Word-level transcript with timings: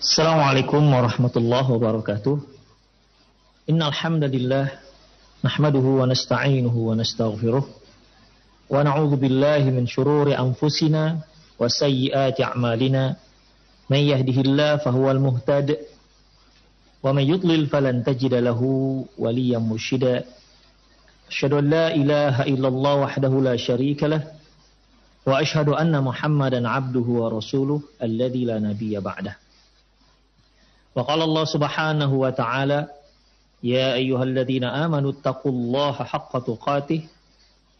Assalamualaikum 0.00 0.80
warahmatullahi 0.80 1.76
wabarakatuh. 1.76 2.40
Innal 3.68 3.92
hamdalillah 3.92 4.72
nahmaduhu 5.44 6.00
wa 6.00 6.08
nasta'inuhu 6.08 6.88
wa 6.88 6.96
nastaghfiruh 6.96 7.60
wa 7.60 8.80
na'udzu 8.80 9.20
billahi 9.20 9.68
min 9.68 9.84
shururi 9.84 10.32
anfusina 10.32 11.20
wa 11.60 11.68
sayyiati 11.68 12.40
a'malina. 12.40 13.20
Man 13.92 14.00
yahdihillahu 14.00 14.80
fahuwal 14.80 15.20
muhtad 15.20 15.76
wa 17.04 17.12
man 17.12 17.28
yudlil 17.28 17.68
falan 17.68 18.00
tajida 18.00 18.40
lahu 18.40 19.04
waliyyan 19.20 19.60
mursyida. 19.60 20.24
Asyhadu 21.28 21.60
an 21.60 21.68
la 21.68 21.86
ilaha 21.92 22.48
illallah 22.48 23.04
wahdahu 23.04 23.44
la 23.44 23.52
syarika 23.60 24.08
lah 24.08 24.24
wa 25.28 25.44
asyhadu 25.44 25.76
anna 25.76 26.00
Muhammadan 26.00 26.64
'abduhu 26.64 27.20
wa 27.20 27.28
rasuluh 27.28 27.84
alladzi 28.00 28.48
la 28.48 28.64
nabiyya 28.64 29.04
ba'dahu. 29.04 29.49
وقال 30.94 31.22
الله 31.22 31.44
سبحانه 31.44 32.14
وتعالى 32.14 32.88
يا 33.62 33.94
أيها 33.94 34.24
الذين 34.24 34.64
آمنوا 34.64 35.12
اتقوا 35.12 35.52
الله 35.52 35.92
حق 35.92 36.32
تقاته 36.38 37.02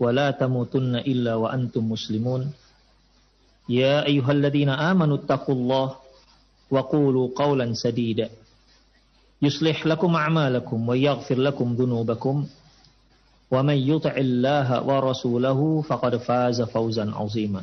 ولا 0.01 0.31
تموتن 0.31 0.97
إلا 0.97 1.35
وأنتم 1.35 1.93
مسلمون. 1.93 2.53
يا 3.69 4.07
أيها 4.07 4.33
الذين 4.33 4.69
آمنوا 4.69 5.17
اتقوا 5.17 5.55
الله 5.55 5.95
وقولوا 6.71 7.29
قولا 7.37 7.73
سديدا. 7.75 8.31
يصلح 9.43 9.87
لكم 9.87 10.17
أعمالكم 10.17 10.89
ويغفر 10.89 11.39
لكم 11.39 11.75
ذنوبكم. 11.75 12.47
ومن 13.51 13.79
يطع 13.79 14.15
الله 14.17 14.83
ورسوله 14.83 15.83
فقد 15.83 16.17
فاز 16.17 16.63
فوزا 16.63 17.11
عظيما. 17.11 17.63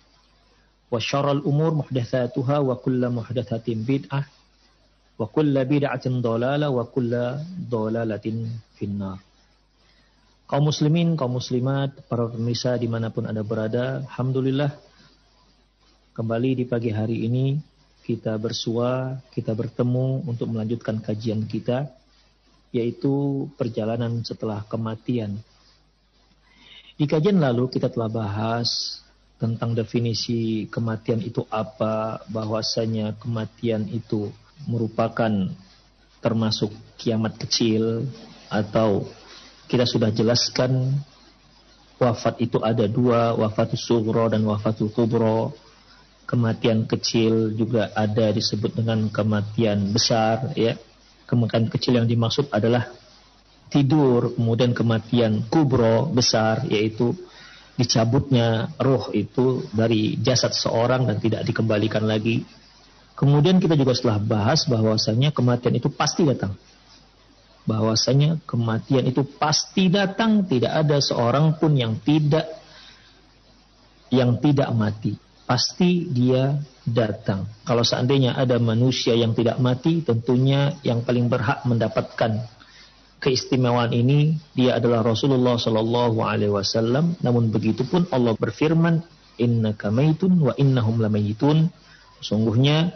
wa 0.91 0.99
syarrul 0.99 1.47
umur 1.47 1.71
muhdatsatuha 1.79 2.59
wa 2.59 2.75
kullu 2.75 3.07
muhdatsatin 3.07 3.87
bid'ah 3.87 4.27
wa 5.15 5.25
kullu 5.31 5.63
bid'atin 5.63 6.19
dhalalah 6.19 6.67
wa 6.67 6.83
kullu 6.83 7.39
dhalalatin 7.71 8.51
finnar. 8.75 9.23
Kaum 10.51 10.67
muslimin, 10.67 11.15
kaum 11.15 11.39
muslimat, 11.39 11.95
para 12.11 12.27
pemirsa 12.27 12.75
di 12.75 12.91
mana 12.91 13.07
pun 13.07 13.23
Anda 13.23 13.39
berada, 13.39 14.03
Alhamdulillah 14.03 14.75
kembali 16.11 16.59
di 16.59 16.65
pagi 16.67 16.91
hari 16.91 17.23
ini 17.23 17.55
kita 18.03 18.35
bersua, 18.35 19.15
kita 19.31 19.55
bertemu 19.55 20.27
untuk 20.27 20.51
melanjutkan 20.51 20.99
kajian 20.99 21.47
kita 21.47 21.87
yaitu 22.75 23.47
perjalanan 23.55 24.19
setelah 24.27 24.67
kematian. 24.67 25.39
Di 26.99 27.07
kajian 27.07 27.39
lalu 27.39 27.71
kita 27.71 27.87
telah 27.87 28.11
bahas 28.11 28.99
tentang 29.41 29.73
definisi 29.73 30.69
kematian 30.69 31.17
itu 31.25 31.41
apa, 31.49 32.21
bahwasanya 32.29 33.17
kematian 33.17 33.89
itu 33.89 34.29
merupakan 34.69 35.49
termasuk 36.21 36.69
kiamat 37.01 37.41
kecil 37.41 38.05
atau 38.53 39.09
kita 39.65 39.89
sudah 39.89 40.13
jelaskan 40.13 41.01
wafat 41.97 42.37
itu 42.37 42.61
ada 42.61 42.85
dua, 42.85 43.33
wafat 43.33 43.73
sugro 43.73 44.29
dan 44.29 44.45
wafat 44.45 44.85
kubro. 44.93 45.57
Kematian 46.29 46.85
kecil 46.87 47.57
juga 47.57 47.91
ada 47.97 48.31
disebut 48.31 48.77
dengan 48.77 49.09
kematian 49.09 49.89
besar 49.89 50.53
ya. 50.53 50.77
Kematian 51.25 51.67
kecil 51.67 51.97
yang 51.97 52.07
dimaksud 52.07 52.47
adalah 52.53 52.87
tidur, 53.67 54.37
kemudian 54.37 54.71
kematian 54.71 55.49
kubro 55.49 56.07
besar 56.13 56.63
yaitu 56.69 57.17
dicabutnya 57.81 58.77
roh 58.77 59.09
itu 59.17 59.65
dari 59.73 60.21
jasad 60.21 60.53
seorang 60.53 61.09
dan 61.09 61.17
tidak 61.17 61.41
dikembalikan 61.41 62.05
lagi 62.05 62.45
Kemudian 63.21 63.61
kita 63.61 63.77
juga 63.77 63.93
setelah 63.93 64.17
bahas 64.17 64.65
bahwasanya 64.65 65.29
kematian 65.29 65.77
itu 65.77 65.93
pasti 65.93 66.25
datang. 66.25 66.57
Bahwasanya 67.69 68.41
kematian 68.49 69.05
itu 69.05 69.21
pasti 69.37 69.93
datang, 69.93 70.49
tidak 70.49 70.73
ada 70.73 70.97
seorang 70.97 71.53
pun 71.61 71.77
yang 71.77 72.01
tidak 72.01 72.49
yang 74.09 74.41
tidak 74.41 74.73
mati. 74.73 75.13
Pasti 75.45 76.09
dia 76.09 76.57
datang. 76.81 77.45
Kalau 77.61 77.85
seandainya 77.85 78.33
ada 78.33 78.57
manusia 78.57 79.13
yang 79.13 79.37
tidak 79.37 79.61
mati, 79.61 80.01
tentunya 80.01 80.73
yang 80.81 81.05
paling 81.05 81.29
berhak 81.29 81.61
mendapatkan 81.69 82.41
keistimewaan 83.21 83.93
ini 83.93 84.35
dia 84.57 84.81
adalah 84.81 85.05
Rasulullah 85.05 85.55
Shallallahu 85.55 86.25
Alaihi 86.25 86.51
Wasallam. 86.51 87.21
Namun 87.21 87.53
begitu 87.53 87.85
pun 87.85 88.09
Allah 88.09 88.33
berfirman, 88.33 89.05
Inna 89.37 89.77
kamaitun 89.77 90.41
wa 90.41 90.53
innahum 90.57 90.97
lamayitun. 90.99 91.69
Sungguhnya 92.19 92.91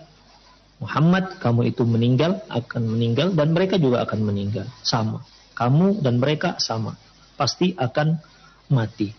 Muhammad 0.82 1.40
kamu 1.40 1.72
itu 1.72 1.88
meninggal 1.88 2.44
akan 2.52 2.84
meninggal 2.98 3.32
dan 3.38 3.54
mereka 3.54 3.78
juga 3.78 4.04
akan 4.04 4.20
meninggal. 4.26 4.66
Sama. 4.82 5.24
Kamu 5.56 6.04
dan 6.04 6.20
mereka 6.20 6.60
sama. 6.60 6.98
Pasti 7.40 7.78
akan 7.78 8.20
mati. 8.74 9.14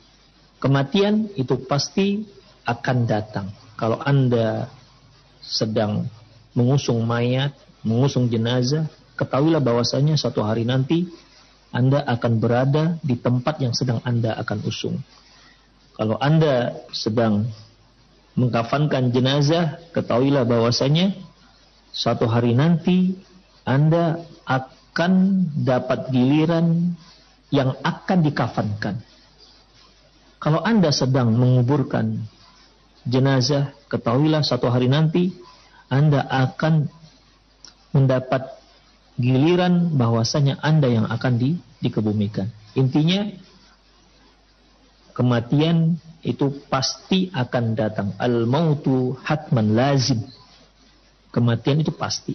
Kematian 0.61 1.31
itu 1.38 1.56
pasti 1.65 2.27
akan 2.67 3.06
datang. 3.06 3.49
Kalau 3.78 4.03
anda 4.03 4.69
sedang 5.41 6.11
mengusung 6.56 7.05
mayat 7.06 7.55
mengusung 7.87 8.27
jenazah 8.27 8.91
ketahuilah 9.16 9.65
bahwasanya 9.65 10.15
suatu 10.21 10.44
hari 10.44 10.69
nanti 10.69 11.09
anda 11.75 12.04
akan 12.06 12.32
berada 12.38 13.00
di 13.03 13.19
tempat 13.19 13.59
yang 13.59 13.72
sedang 13.72 13.99
anda 14.04 14.37
akan 14.38 14.59
usung 14.65 14.97
kalau 15.97 16.21
anda 16.21 16.77
sedang 16.93 17.49
mengkafankan 18.37 19.10
jenazah 19.10 19.81
ketahuilah 19.97 20.44
bahwasanya 20.44 21.16
suatu 21.97 22.28
hari 22.28 22.53
nanti 22.53 23.16
Anda 23.65 24.21
akan 24.44 25.12
dapat 25.65 26.12
giliran 26.12 26.93
yang 27.49 27.72
akan 27.81 28.19
dikafankan. 28.21 29.00
Kalau 30.37 30.60
Anda 30.60 30.93
sedang 30.93 31.32
menguburkan 31.32 32.21
jenazah, 33.09 33.72
ketahuilah 33.88 34.44
suatu 34.44 34.69
hari 34.69 34.93
nanti 34.93 35.32
Anda 35.88 36.28
akan 36.28 36.93
mendapat 37.97 38.56
giliran 39.16 39.97
bahwasanya 39.97 40.60
Anda 40.60 40.93
yang 40.93 41.06
akan 41.09 41.32
di, 41.41 41.56
dikebumikan. 41.81 42.49
Intinya 42.77 43.32
kematian 45.16 45.97
itu 46.21 46.53
pasti 46.69 47.32
akan 47.32 47.65
datang. 47.72 48.12
Al-mautu 48.21 49.16
hatman 49.25 49.72
lazim 49.72 50.21
Kematian 51.37 51.84
itu 51.84 51.93
pasti. 51.93 52.32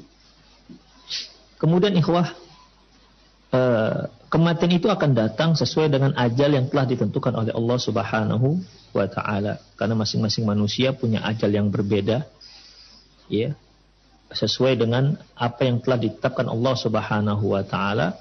Kemudian 1.57 1.97
ikhwah, 1.97 2.37
eh, 3.49 4.05
kematian 4.29 4.77
itu 4.77 4.93
akan 4.93 5.17
datang 5.17 5.57
sesuai 5.57 5.89
dengan 5.89 6.13
ajal 6.13 6.53
yang 6.53 6.69
telah 6.69 6.85
ditentukan 6.85 7.33
oleh 7.33 7.49
Allah 7.49 7.77
Subhanahu 7.81 8.61
wa 8.93 9.05
taala. 9.09 9.57
Karena 9.73 9.97
masing-masing 9.97 10.45
manusia 10.45 10.93
punya 10.93 11.25
ajal 11.25 11.49
yang 11.49 11.73
berbeda. 11.73 12.29
Ya. 13.25 13.57
Sesuai 14.31 14.79
dengan 14.79 15.19
apa 15.35 15.67
yang 15.67 15.83
telah 15.83 15.99
ditetapkan 15.99 16.47
Allah 16.47 16.75
Subhanahu 16.79 17.51
wa 17.51 17.63
taala 17.67 18.15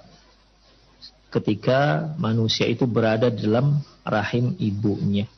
ketika 1.31 2.11
manusia 2.19 2.67
itu 2.67 2.84
berada 2.84 3.31
dalam 3.31 3.79
rahim 4.02 4.58
ibunya. 4.58 5.31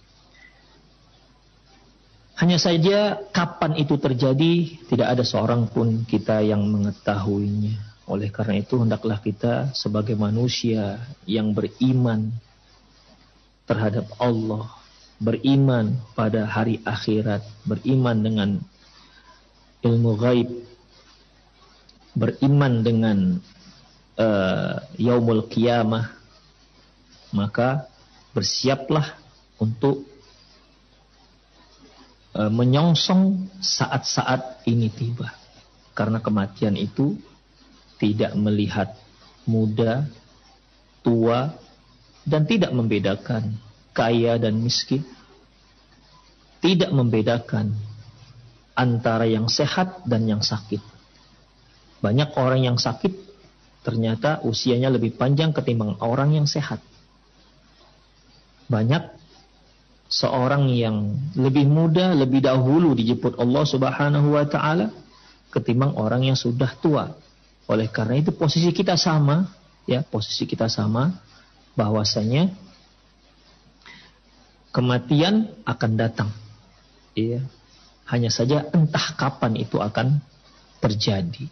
Hanya 2.41 2.57
saja 2.57 3.23
kapan 3.31 3.77
itu 3.79 4.01
terjadi 4.01 4.81
tidak 4.89 5.09
ada 5.15 5.23
seorang 5.23 5.69
pun 5.69 6.03
kita 6.09 6.41
yang 6.43 6.65
mengetahuinya. 6.65 7.93
Oleh 8.09 8.35
karena 8.35 8.59
itu 8.59 8.83
hendaklah 8.83 9.21
kita 9.23 9.71
sebagai 9.77 10.19
manusia 10.19 10.99
yang 11.29 11.55
beriman 11.55 12.35
terhadap 13.63 14.11
Allah, 14.19 14.75
beriman 15.23 16.03
pada 16.19 16.49
hari 16.49 16.83
akhirat, 16.83 17.47
beriman 17.63 18.17
dengan 18.19 18.51
ilmu 19.87 20.19
gaib, 20.19 20.51
beriman 22.13 22.85
dengan 22.85 23.19
uh, 24.21 24.77
yaumul 25.01 25.49
kiamah, 25.49 26.13
maka 27.33 27.89
bersiaplah 28.33 29.17
untuk 29.61 30.05
e, 32.33 32.41
menyongsong 32.49 33.49
saat-saat 33.61 34.65
ini 34.69 34.89
tiba. 34.93 35.33
Karena 35.93 36.19
kematian 36.25 36.75
itu 36.75 37.17
tidak 38.01 38.33
melihat 38.35 38.97
muda, 39.45 40.09
tua, 41.05 41.53
dan 42.25 42.49
tidak 42.49 42.73
membedakan 42.73 43.61
kaya 43.93 44.41
dan 44.41 44.59
miskin. 44.59 45.05
Tidak 46.63 46.95
membedakan 46.95 47.75
antara 48.73 49.27
yang 49.27 49.51
sehat 49.51 50.07
dan 50.07 50.31
yang 50.31 50.41
sakit. 50.41 50.92
Banyak 52.03 52.35
orang 52.35 52.67
yang 52.67 52.77
sakit 52.77 53.15
ternyata 53.87 54.43
usianya 54.43 54.91
lebih 54.91 55.15
panjang 55.15 55.55
ketimbang 55.55 55.99
orang 56.03 56.35
yang 56.35 56.47
sehat. 56.51 56.83
Banyak 58.67 59.23
seorang 60.11 60.69
yang 60.75 61.15
lebih 61.39 61.65
muda, 61.71 62.13
lebih 62.13 62.45
dahulu 62.45 62.93
dijemput 62.93 63.39
Allah 63.39 63.65
Subhanahu 63.65 64.35
wa 64.35 64.45
taala 64.45 64.93
ketimbang 65.55 65.95
orang 65.95 66.27
yang 66.27 66.37
sudah 66.37 66.75
tua. 66.83 67.15
Oleh 67.71 67.87
karena 67.89 68.19
itu 68.19 68.35
posisi 68.35 68.75
kita 68.75 68.99
sama, 68.99 69.49
ya, 69.87 70.03
posisi 70.03 70.45
kita 70.45 70.67
sama 70.67 71.17
bahwasanya 71.79 72.53
kematian 74.75 75.49
akan 75.65 75.93
datang. 75.95 76.31
Iya. 77.15 77.45
Hanya 78.09 78.29
saja 78.29 78.67
entah 78.75 79.15
kapan 79.15 79.57
itu 79.57 79.79
akan 79.79 80.21
terjadi. 80.83 81.47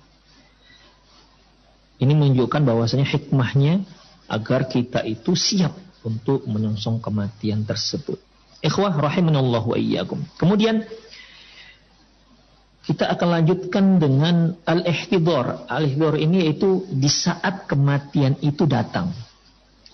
Ini 2.00 2.12
menunjukkan 2.16 2.64
bahwasanya 2.64 3.04
hikmahnya 3.04 3.84
agar 4.30 4.64
kita 4.72 5.04
itu 5.04 5.36
siap 5.36 5.76
untuk 6.00 6.48
menyongsong 6.48 7.04
kematian 7.04 7.68
tersebut. 7.68 8.16
Ikhwah 8.64 8.96
rahimanallahu 8.96 9.76
iyyakum. 9.76 10.20
Kemudian 10.40 10.84
kita 12.88 13.12
akan 13.12 13.28
lanjutkan 13.40 14.00
dengan 14.00 14.56
al-ihtidhar. 14.64 15.68
Al-ihtidhar 15.68 16.16
ini 16.16 16.48
yaitu 16.48 16.88
di 16.88 17.08
saat 17.12 17.68
kematian 17.68 18.40
itu 18.40 18.64
datang. 18.64 19.12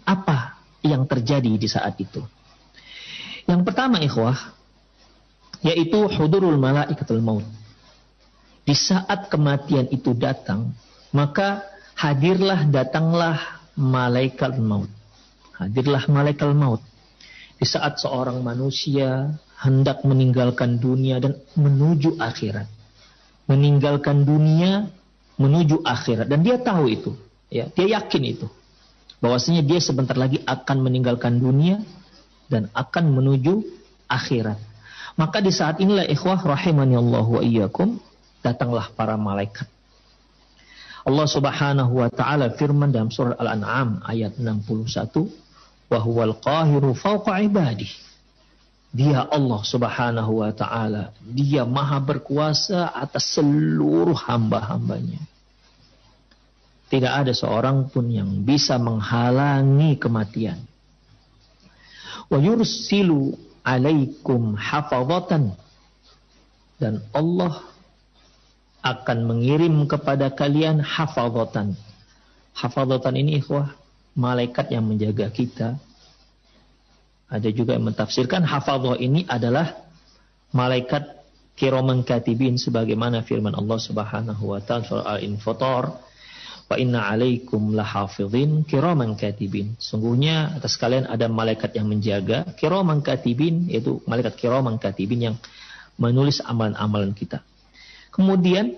Apa 0.06 0.62
yang 0.86 1.10
terjadi 1.10 1.50
di 1.58 1.66
saat 1.66 1.98
itu? 1.98 2.22
Yang 3.50 3.62
pertama 3.66 3.98
ikhwah, 3.98 4.38
yaitu 5.62 6.06
hudurul 6.06 6.58
malaikatul 6.58 7.22
maut. 7.22 7.46
Di 8.66 8.74
saat 8.74 9.30
kematian 9.30 9.90
itu 9.94 10.10
datang, 10.14 10.74
maka 11.14 11.62
hadirlah 11.96 12.68
datanglah 12.68 13.64
malaikat 13.74 14.60
maut. 14.60 14.92
Hadirlah 15.56 16.04
malaikat 16.12 16.52
maut. 16.52 16.84
Di 17.56 17.64
saat 17.64 17.96
seorang 17.96 18.44
manusia 18.44 19.32
hendak 19.56 20.04
meninggalkan 20.04 20.76
dunia 20.76 21.16
dan 21.16 21.40
menuju 21.56 22.20
akhirat. 22.20 22.68
Meninggalkan 23.48 24.28
dunia 24.28 24.92
menuju 25.40 25.80
akhirat 25.84 26.28
dan 26.28 26.44
dia 26.44 26.60
tahu 26.60 26.88
itu, 26.92 27.12
ya, 27.48 27.68
dia 27.72 28.00
yakin 28.00 28.22
itu. 28.24 28.46
Bahwasanya 29.20 29.64
dia 29.64 29.80
sebentar 29.80 30.16
lagi 30.16 30.44
akan 30.44 30.76
meninggalkan 30.84 31.40
dunia 31.40 31.80
dan 32.52 32.68
akan 32.76 33.16
menuju 33.16 33.64
akhirat. 34.10 34.60
Maka 35.16 35.40
di 35.40 35.48
saat 35.48 35.80
inilah 35.80 36.04
ikhwah 36.04 36.44
rahimani 36.44 37.00
Allah 37.00 37.24
wa 37.24 37.40
iyyakum 37.40 37.96
datanglah 38.44 38.92
para 38.92 39.16
malaikat. 39.16 39.64
Allah 41.06 41.26
Subhanahu 41.30 42.02
wa 42.02 42.10
taala 42.10 42.50
firman 42.58 42.90
dalam 42.90 43.14
surah 43.14 43.38
Al-An'am 43.38 44.02
ayat 44.02 44.42
61, 44.42 45.30
"Wa 45.86 46.02
huwal 46.02 46.34
qahiru 46.42 46.98
fawqa 46.98 47.38
ibadih." 47.46 47.88
Dia 48.90 49.22
Allah 49.28 49.60
Subhanahu 49.62 50.42
wa 50.42 50.50
taala, 50.50 51.14
dia 51.22 51.62
maha 51.62 52.02
berkuasa 52.02 52.90
atas 52.90 53.38
seluruh 53.38 54.16
hamba-hambanya. 54.18 55.22
Tidak 56.90 57.12
ada 57.12 57.30
seorang 57.30 57.86
pun 57.86 58.10
yang 58.10 58.42
bisa 58.42 58.74
menghalangi 58.78 59.98
kematian 59.98 60.58
wa 62.30 62.38
yursilu 62.42 63.38
alaikum 63.62 64.58
hafazatan 64.58 65.54
dan 66.82 67.02
Allah 67.14 67.62
akan 68.82 69.18
mengirim 69.28 69.86
kepada 69.88 70.32
kalian 70.32 70.80
hafazatan. 70.80 71.76
Hafazatan 72.56 73.14
ini 73.16 73.40
ikhwah, 73.40 73.76
malaikat 74.16 74.72
yang 74.72 74.88
menjaga 74.88 75.28
kita. 75.28 75.76
Ada 77.26 77.50
juga 77.50 77.74
yang 77.74 77.90
mentafsirkan 77.90 78.46
hafazah 78.46 78.96
ini 79.02 79.26
adalah 79.26 79.74
malaikat 80.54 81.18
kiraman 81.58 82.06
katibin 82.06 82.54
sebagaimana 82.54 83.26
firman 83.26 83.52
Allah 83.56 83.78
Subhanahu 83.82 84.54
wa 84.54 84.60
taala 84.62 84.86
surah 84.86 85.06
Al-Infatar 85.18 86.06
Wa 86.66 86.74
inna 86.82 87.06
alaikum 87.06 87.78
lahafidhin 87.78 88.66
kiraman 88.66 89.14
katibin. 89.14 89.78
Sungguhnya 89.78 90.58
atas 90.58 90.74
kalian 90.74 91.06
ada 91.06 91.30
malaikat 91.30 91.78
yang 91.78 91.86
menjaga 91.86 92.42
kiraman 92.58 93.06
katibin 93.06 93.70
yaitu 93.70 94.02
malaikat 94.02 94.34
kiraman 94.34 94.74
katibin 94.74 95.30
yang 95.30 95.36
menulis 95.94 96.42
amalan-amalan 96.42 97.14
kita. 97.14 97.38
Kemudian 98.16 98.72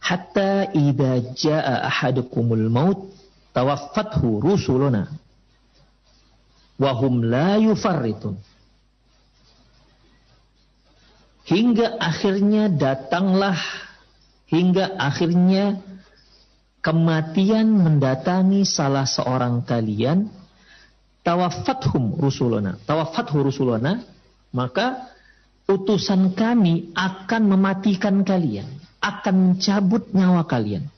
hatta 0.00 0.72
idza 0.72 1.36
jaa 1.36 1.84
ahadukumul 1.92 2.72
maut 2.72 3.12
tawaffathu 3.52 4.40
rusuluna 4.40 5.12
wa 6.80 6.90
hum 6.96 7.20
la 7.28 7.60
yufarritun. 7.60 8.40
Hingga 11.44 12.00
akhirnya 12.00 12.72
datanglah 12.72 13.58
hingga 14.48 14.96
akhirnya 14.96 15.78
kematian 16.80 17.68
mendatangi 17.68 18.64
salah 18.64 19.04
seorang 19.04 19.62
kalian 19.68 20.32
tawafathum 21.20 22.16
rusuluna 22.16 22.80
tawafathu 22.88 23.44
rusuluna 23.44 24.00
maka 24.50 25.10
utusan 25.70 26.34
kami 26.34 26.90
akan 26.98 27.42
mematikan 27.46 28.26
kalian 28.26 28.66
akan 28.98 29.34
mencabut 29.54 30.10
nyawa 30.10 30.42
kalian 30.44 30.90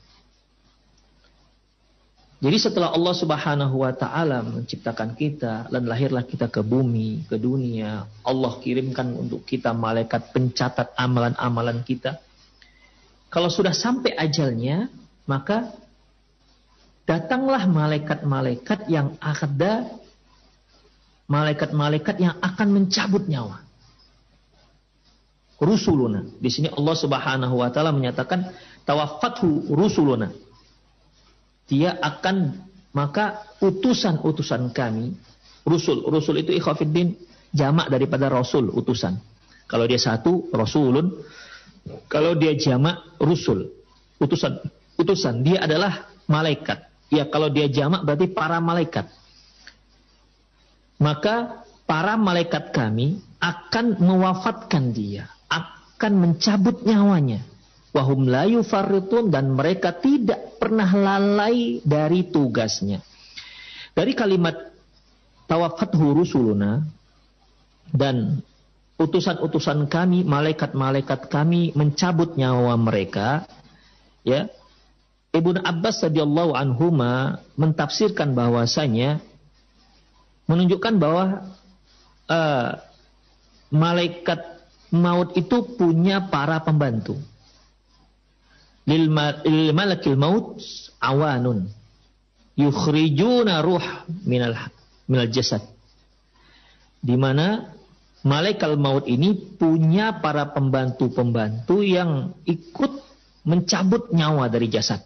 jadi 2.43 2.59
setelah 2.59 2.91
Allah 2.91 3.15
Subhanahu 3.15 3.87
wa 3.87 3.95
taala 3.95 4.43
menciptakan 4.43 5.15
kita 5.15 5.71
dan 5.71 5.87
lahirlah 5.87 6.27
kita 6.27 6.51
ke 6.51 6.59
bumi, 6.59 7.23
ke 7.23 7.39
dunia, 7.39 8.03
Allah 8.19 8.59
kirimkan 8.59 9.15
untuk 9.15 9.47
kita 9.47 9.71
malaikat 9.71 10.35
pencatat 10.35 10.91
amalan-amalan 10.99 11.79
kita. 11.87 12.19
Kalau 13.31 13.47
sudah 13.47 13.71
sampai 13.71 14.11
ajalnya, 14.19 14.91
maka 15.23 15.71
datanglah 17.07 17.63
malaikat-malaikat 17.63 18.91
yang 18.91 19.15
ada 19.23 19.87
malaikat-malaikat 21.31 22.19
yang 22.19 22.35
akan 22.43 22.67
mencabut 22.75 23.23
nyawa. 23.23 23.62
Rusuluna. 25.63 26.27
Di 26.43 26.51
sini 26.51 26.67
Allah 26.67 26.95
Subhanahu 26.99 27.55
wa 27.63 27.71
taala 27.71 27.95
menyatakan 27.95 28.51
tawaffathu 28.83 29.71
rusuluna. 29.71 30.27
Dia 31.71 31.95
akan 31.95 32.67
maka 32.91 33.47
utusan-utusan 33.63 34.75
kami, 34.75 35.15
rusul, 35.63 36.03
rusul 36.05 36.43
itu 36.43 36.51
ikhafiddin 36.53 37.15
jamak 37.55 37.87
daripada 37.87 38.27
rasul, 38.27 38.69
utusan. 38.69 39.17
Kalau 39.65 39.87
dia 39.87 39.97
satu, 39.97 40.51
rasulun. 40.51 41.09
Kalau 42.11 42.35
dia 42.37 42.53
jamak, 42.53 43.17
rusul. 43.17 43.71
Utusan 44.19 44.61
utusan. 44.97 45.41
Dia 45.41 45.65
adalah 45.65 46.13
malaikat. 46.29 46.85
Ya 47.09 47.25
kalau 47.29 47.49
dia 47.49 47.69
jamak 47.69 48.05
berarti 48.05 48.29
para 48.29 48.57
malaikat. 48.61 49.09
Maka 51.01 51.65
para 51.89 52.15
malaikat 52.15 52.69
kami 52.73 53.21
akan 53.41 53.97
mewafatkan 53.97 54.93
dia. 54.93 55.32
Akan 56.03 56.19
mencabut 56.19 56.83
nyawanya. 56.83 57.47
Wahum 57.95 58.27
layu 58.27 58.59
faritun 58.59 59.31
dan 59.31 59.55
mereka 59.55 59.95
tidak 59.95 60.59
pernah 60.59 60.91
lalai 60.91 61.79
dari 61.79 62.27
tugasnya. 62.27 62.99
Dari 63.95 64.11
kalimat 64.11 64.51
tawafat 65.47 65.95
rusuluna 65.95 66.83
dan 67.87 68.43
utusan-utusan 68.99 69.87
kami, 69.87 70.27
malaikat-malaikat 70.27 71.31
kami 71.31 71.71
mencabut 71.71 72.35
nyawa 72.35 72.75
mereka, 72.75 73.47
ya 74.27 74.51
Ibnu 75.31 75.63
Abbas 75.63 76.03
radhiyallahu 76.03 76.51
anhuma 76.51 77.39
mentafsirkan 77.55 78.35
bahwasanya 78.35 79.23
menunjukkan 80.51 80.99
bahwa 80.99 81.47
uh, 82.27 82.75
malaikat 83.71 84.52
maut 84.93 85.33
itu 85.33 85.75
punya 85.75 86.29
para 86.29 86.61
pembantu. 86.61 87.17
Lil 88.85 89.09
malakil 89.73 90.19
maut 90.19 90.61
awanun 91.01 91.71
yukhrijuna 92.53 93.65
ruh 93.65 93.83
minal 94.23 94.69
minal 95.09 95.27
jasad. 95.33 95.65
Di 97.03 97.17
mana 97.17 97.73
malaikat 98.23 98.79
maut 98.79 99.09
ini 99.09 99.35
punya 99.59 100.23
para 100.23 100.53
pembantu-pembantu 100.53 101.83
yang 101.83 102.37
ikut 102.47 103.03
mencabut 103.43 104.15
nyawa 104.15 104.47
dari 104.47 104.71
jasad 104.71 105.03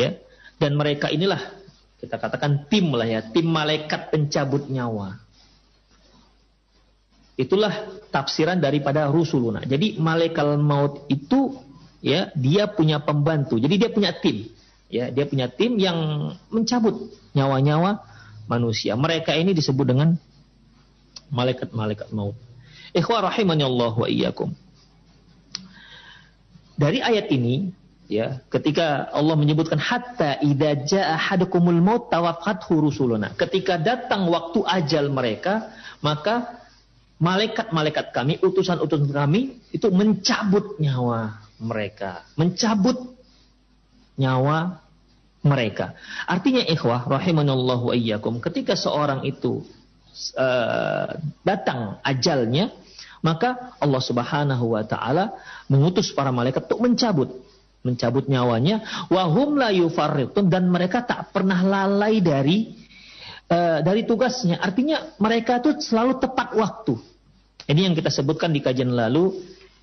Ya. 0.00 0.16
Dan 0.60 0.80
mereka 0.80 1.12
inilah 1.12 1.40
kita 2.00 2.16
katakan 2.16 2.68
tim 2.72 2.92
lah 2.96 3.04
ya, 3.04 3.20
tim 3.20 3.48
malaikat 3.48 4.08
pencabut 4.08 4.68
nyawa. 4.72 5.20
Itulah 7.40 8.04
tafsiran 8.12 8.60
daripada 8.60 9.08
rusuluna. 9.08 9.64
Jadi 9.64 9.96
malaikat 9.96 10.60
maut 10.60 11.08
itu 11.08 11.56
ya 12.04 12.28
dia 12.36 12.68
punya 12.68 13.00
pembantu. 13.00 13.56
Jadi 13.56 13.74
dia 13.80 13.88
punya 13.88 14.12
tim. 14.12 14.52
Ya, 14.92 15.08
dia 15.08 15.24
punya 15.24 15.48
tim 15.48 15.78
yang 15.80 15.96
mencabut 16.52 17.14
nyawa-nyawa 17.32 18.04
manusia. 18.44 18.92
Mereka 18.98 19.32
ini 19.38 19.56
disebut 19.56 19.86
dengan 19.88 20.20
malaikat-malaikat 21.32 22.12
maut. 22.12 22.36
Ikhwah 22.92 23.24
rahimani 23.24 23.64
Allah 23.64 23.94
wa 23.94 24.08
iyyakum. 24.10 24.52
Dari 26.74 27.00
ayat 27.00 27.30
ini 27.30 27.70
ya, 28.10 28.42
ketika 28.50 29.08
Allah 29.14 29.38
menyebutkan 29.38 29.78
hatta 29.78 30.42
idza 30.42 30.70
jaa 30.84 31.14
ahadukumul 31.16 31.78
maut 31.78 32.10
rusuluna. 32.68 33.32
Ketika 33.38 33.78
datang 33.78 34.26
waktu 34.26 34.66
ajal 34.66 35.06
mereka, 35.08 35.70
maka 36.02 36.59
malaikat-malaikat 37.20 38.16
kami, 38.16 38.40
utusan-utusan 38.40 39.12
kami 39.12 39.60
itu 39.70 39.92
mencabut 39.92 40.80
nyawa 40.80 41.44
mereka, 41.60 42.24
mencabut 42.34 42.96
nyawa 44.16 44.80
mereka. 45.44 45.92
Artinya 46.24 46.64
ikhwah 46.64 47.04
rahimanallahu 47.04 47.92
iyyakum, 47.92 48.40
ketika 48.40 48.72
seorang 48.72 49.28
itu 49.28 49.60
uh, 50.36 51.12
datang 51.44 52.00
ajalnya, 52.00 52.72
maka 53.20 53.76
Allah 53.76 54.00
Subhanahu 54.00 54.72
wa 54.72 54.84
taala 54.88 55.36
mengutus 55.68 56.08
para 56.16 56.32
malaikat 56.32 56.64
untuk 56.72 56.80
mencabut. 56.88 57.30
Mencabut 57.80 58.28
nyawanya. 58.28 59.08
Wahum 59.08 59.56
la 59.56 59.72
yufarritun 59.72 60.52
dan 60.52 60.68
mereka 60.68 61.00
tak 61.00 61.32
pernah 61.32 61.64
lalai 61.64 62.20
dari 62.20 62.76
uh, 63.48 63.80
dari 63.80 64.04
tugasnya. 64.04 64.60
Artinya 64.60 65.16
mereka 65.16 65.64
itu 65.64 65.80
selalu 65.80 66.20
tepat 66.20 66.52
waktu 66.56 67.09
ini 67.68 67.90
yang 67.90 67.94
kita 67.98 68.08
sebutkan 68.08 68.54
di 68.54 68.64
kajian 68.64 68.94
lalu 68.94 69.34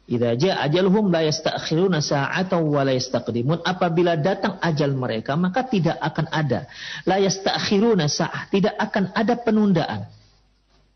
Idza 0.08 0.40
jaa 0.40 0.64
ajaluhum 0.64 1.12
la 1.12 1.20
yastakhiruna 1.28 2.00
sa'atan 2.00 2.64
wa 2.64 2.80
la 2.88 2.96
yastaqdimun. 2.96 3.60
Apabila 3.68 4.16
datang 4.16 4.56
ajal 4.64 4.96
mereka, 4.96 5.36
maka 5.36 5.68
tidak 5.68 6.00
akan 6.00 6.32
ada 6.32 6.64
la 7.04 7.20
yastakhiruna 7.20 8.08
sa'ah, 8.08 8.48
tidak 8.48 8.72
akan 8.80 9.12
ada 9.12 9.36
penundaan. 9.36 10.08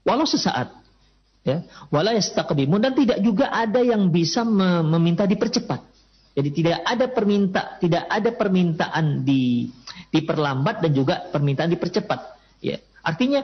Walau 0.07 0.23
sesaat. 0.23 0.79
Ya, 1.43 1.65
wala 1.91 2.15
yastaqdimun 2.15 2.79
dan 2.79 2.95
tidak 2.95 3.19
juga 3.19 3.51
ada 3.51 3.83
yang 3.83 4.13
bisa 4.15 4.47
meminta 4.87 5.27
dipercepat. 5.27 5.83
Jadi 6.31 6.49
tidak 6.55 6.79
ada 6.87 7.05
perminta, 7.11 7.61
tidak 7.83 8.07
ada 8.07 8.29
permintaan 8.31 9.27
di 9.27 9.67
diperlambat 10.07 10.87
dan 10.87 10.91
juga 10.95 11.27
permintaan 11.35 11.67
dipercepat. 11.67 12.19
Ya. 12.63 12.79
Artinya 13.03 13.43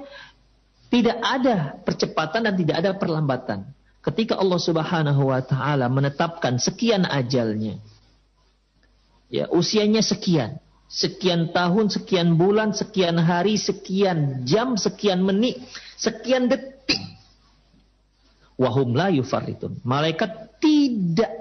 tidak 0.88 1.18
ada 1.20 1.76
percepatan 1.84 2.48
dan 2.48 2.54
tidak 2.56 2.76
ada 2.80 2.92
perlambatan. 2.96 3.68
Ketika 4.00 4.40
Allah 4.40 4.62
Subhanahu 4.62 5.36
wa 5.36 5.44
taala 5.44 5.92
menetapkan 5.92 6.56
sekian 6.56 7.04
ajalnya. 7.04 7.76
Ya, 9.28 9.52
usianya 9.52 10.00
sekian. 10.00 10.64
Sekian 10.88 11.52
tahun, 11.52 11.92
sekian 11.92 12.40
bulan, 12.40 12.72
sekian 12.72 13.20
hari, 13.20 13.60
sekian 13.60 14.48
jam, 14.48 14.80
sekian 14.80 15.20
menit, 15.20 15.60
sekian 16.00 16.48
detik. 16.48 17.04
Wahum 18.56 18.96
la 18.96 19.12
yufarritun. 19.12 19.84
Malaikat 19.84 20.56
tidak 20.64 21.32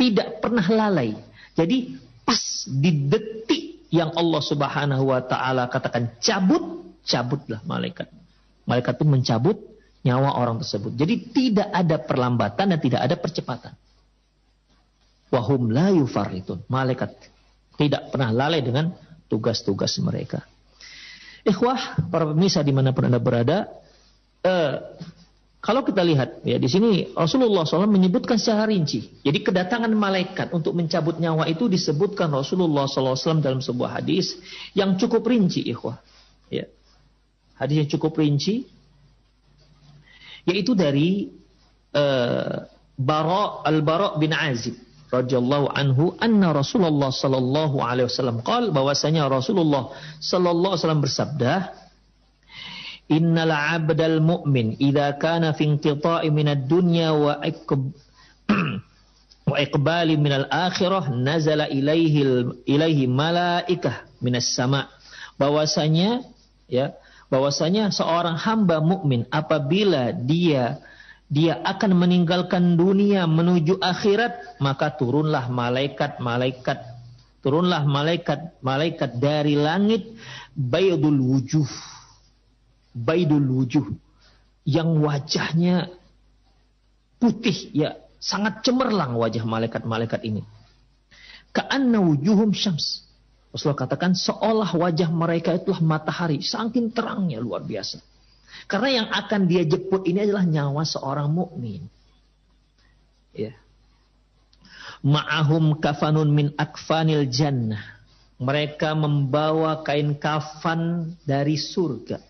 tidak 0.00 0.40
pernah 0.40 0.64
lalai. 0.64 1.12
Jadi 1.52 2.00
pas 2.24 2.64
di 2.64 3.04
detik 3.12 3.92
yang 3.92 4.16
Allah 4.16 4.40
Subhanahu 4.40 5.12
wa 5.12 5.20
taala 5.20 5.68
katakan 5.68 6.16
cabut, 6.24 6.96
cabutlah 7.04 7.60
malaikat. 7.68 8.08
Malaikat 8.68 9.00
itu 9.00 9.06
mencabut 9.08 9.56
nyawa 10.04 10.36
orang 10.36 10.60
tersebut. 10.60 10.92
Jadi 10.92 11.14
tidak 11.32 11.68
ada 11.72 11.96
perlambatan 11.96 12.76
dan 12.76 12.78
tidak 12.78 13.00
ada 13.00 13.16
percepatan. 13.16 13.72
Wahum 15.32 15.72
la 15.72 15.88
yufarritun. 15.88 16.68
Malaikat 16.68 17.16
tidak 17.80 18.12
pernah 18.12 18.28
lalai 18.28 18.60
dengan 18.60 18.92
tugas-tugas 19.32 19.96
mereka. 20.04 20.44
Ikhwah, 21.48 22.10
para 22.12 22.28
pemirsa 22.28 22.60
di 22.60 22.76
mana 22.76 22.92
pun 22.92 23.08
anda 23.08 23.16
berada, 23.16 23.68
eh, 24.44 24.74
kalau 25.58 25.82
kita 25.82 26.06
lihat 26.06 26.46
ya 26.46 26.56
di 26.56 26.70
sini 26.70 27.12
Rasulullah 27.12 27.66
SAW 27.66 27.90
menyebutkan 27.90 28.38
secara 28.38 28.70
rinci. 28.70 29.20
Jadi 29.26 29.42
kedatangan 29.42 29.90
malaikat 29.90 30.54
untuk 30.54 30.72
mencabut 30.72 31.18
nyawa 31.18 31.50
itu 31.50 31.66
disebutkan 31.66 32.30
Rasulullah 32.30 32.86
SAW 32.86 33.42
dalam 33.42 33.58
sebuah 33.58 34.00
hadis 34.00 34.38
yang 34.72 34.94
cukup 34.94 35.26
rinci, 35.26 35.66
ikhwah. 35.66 35.98
Ya. 36.48 36.70
Hadis 37.58 37.84
yang 37.84 37.90
cukup 37.90 38.18
rinci 38.22 38.64
yaitu 40.48 40.72
dari 40.72 41.28
uh, 41.92 42.64
Bara 42.98 43.62
al-Bara 43.62 44.18
bin 44.18 44.34
Azib 44.34 44.74
radhiyallahu 45.14 45.70
anhu 45.70 46.18
anna 46.18 46.50
Rasulullah 46.50 47.14
sallallahu 47.14 47.78
alaihi 47.78 48.10
wasallam 48.10 48.42
bahwasanya 48.74 49.30
Rasulullah 49.30 49.94
sallallahu 50.18 50.74
alaihi 50.74 50.82
wasallam 50.82 51.02
bersabda 51.04 51.52
Innal 53.08 53.48
'abdal 53.48 54.20
mu'min 54.20 54.76
idza 54.76 55.16
kana 55.16 55.56
fi 55.56 55.64
inqita'i 55.64 56.28
minad 56.28 56.68
dunya 56.68 57.16
wa 57.16 57.40
iqb 57.40 57.88
wa 59.48 59.56
iqbali 59.56 60.20
minal 60.20 60.44
akhirah 60.52 61.08
nazala 61.08 61.72
ilaihi 61.72 62.44
ilaihi 62.68 63.08
malaikah 63.08 64.04
minas 64.20 64.52
sama. 64.52 64.92
Bahwasanya 65.40 66.20
ya 66.68 66.92
bahwasanya 67.28 67.92
seorang 67.92 68.36
hamba 68.40 68.80
mukmin 68.80 69.28
apabila 69.28 70.12
dia 70.12 70.80
dia 71.28 71.60
akan 71.60 71.92
meninggalkan 71.92 72.80
dunia 72.80 73.28
menuju 73.28 73.80
akhirat 73.84 74.60
maka 74.64 74.96
turunlah 74.96 75.52
malaikat-malaikat 75.52 76.98
turunlah 77.42 77.86
malaikat-malaikat 77.86 79.16
dari 79.16 79.54
langit 79.54 80.04
baydul 80.58 81.16
wujuh. 81.16 81.68
Baydul 82.92 83.46
wujuh. 83.46 83.86
Yang 84.68 84.90
wajahnya 85.00 85.76
putih 87.16 87.72
ya 87.72 87.96
sangat 88.18 88.66
cemerlang 88.66 89.16
wajah 89.16 89.46
malaikat-malaikat 89.46 90.20
ini. 90.26 90.42
Ka'anna 91.54 92.02
wujuhum 92.04 92.52
syams 92.52 93.07
Rasulullah 93.48 93.80
katakan 93.88 94.12
seolah 94.12 94.76
wajah 94.76 95.08
mereka 95.08 95.56
itulah 95.56 95.80
matahari, 95.80 96.44
saking 96.44 96.92
terangnya 96.92 97.40
luar 97.40 97.64
biasa. 97.64 97.96
Karena 98.68 99.04
yang 99.04 99.08
akan 99.08 99.40
dia 99.48 99.64
jemput 99.64 100.04
ini 100.04 100.28
adalah 100.28 100.44
nyawa 100.44 100.84
seorang 100.84 101.32
mukmin. 101.32 101.88
Ya. 103.32 103.56
Ma'ahum 105.00 105.80
kafanun 105.80 106.28
min 106.28 106.46
akfanil 106.60 107.24
jannah. 107.32 107.80
Mereka 108.38 108.92
membawa 108.94 109.80
kain 109.82 110.14
kafan 110.20 111.14
dari 111.24 111.56
surga. 111.56 112.20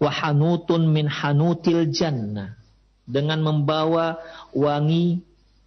Wahanutun 0.00 0.88
min 0.88 1.12
hanutil 1.12 1.92
jannah. 1.92 2.56
Dengan 3.04 3.44
membawa 3.44 4.16
wangi, 4.56 5.20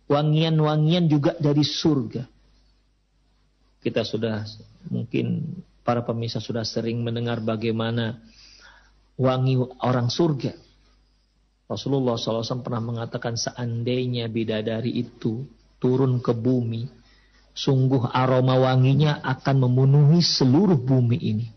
wangian-wangian 0.10 1.05
juga 1.05 1.38
dari 1.38 1.62
surga 1.62 2.34
kita 3.85 4.01
sudah 4.01 4.41
mungkin 4.89 5.45
para 5.85 6.01
pemirsa 6.01 6.41
sudah 6.41 6.65
sering 6.65 7.05
mendengar 7.05 7.37
bagaimana 7.37 8.17
wangi 9.21 9.61
orang 9.85 10.09
surga. 10.09 10.57
Rasulullah 11.69 12.17
SAW 12.17 12.65
pernah 12.65 12.81
mengatakan 12.81 13.37
seandainya 13.37 14.25
bidadari 14.25 14.89
itu 14.89 15.45
turun 15.77 16.17
ke 16.17 16.33
bumi, 16.33 16.89
sungguh 17.53 18.09
aroma 18.09 18.57
wanginya 18.57 19.21
akan 19.21 19.69
memenuhi 19.69 20.21
seluruh 20.25 20.77
bumi 20.81 21.17
ini. 21.21 21.47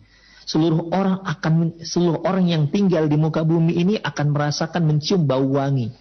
Seluruh 0.49 0.89
orang 0.93 1.25
akan 1.29 1.85
seluruh 1.85 2.25
orang 2.25 2.49
yang 2.49 2.73
tinggal 2.73 3.05
di 3.05 3.21
muka 3.21 3.45
bumi 3.45 3.77
ini 3.77 3.95
akan 4.01 4.33
merasakan 4.33 4.85
mencium 4.85 5.29
bau 5.29 5.45
wangi. 5.61 5.93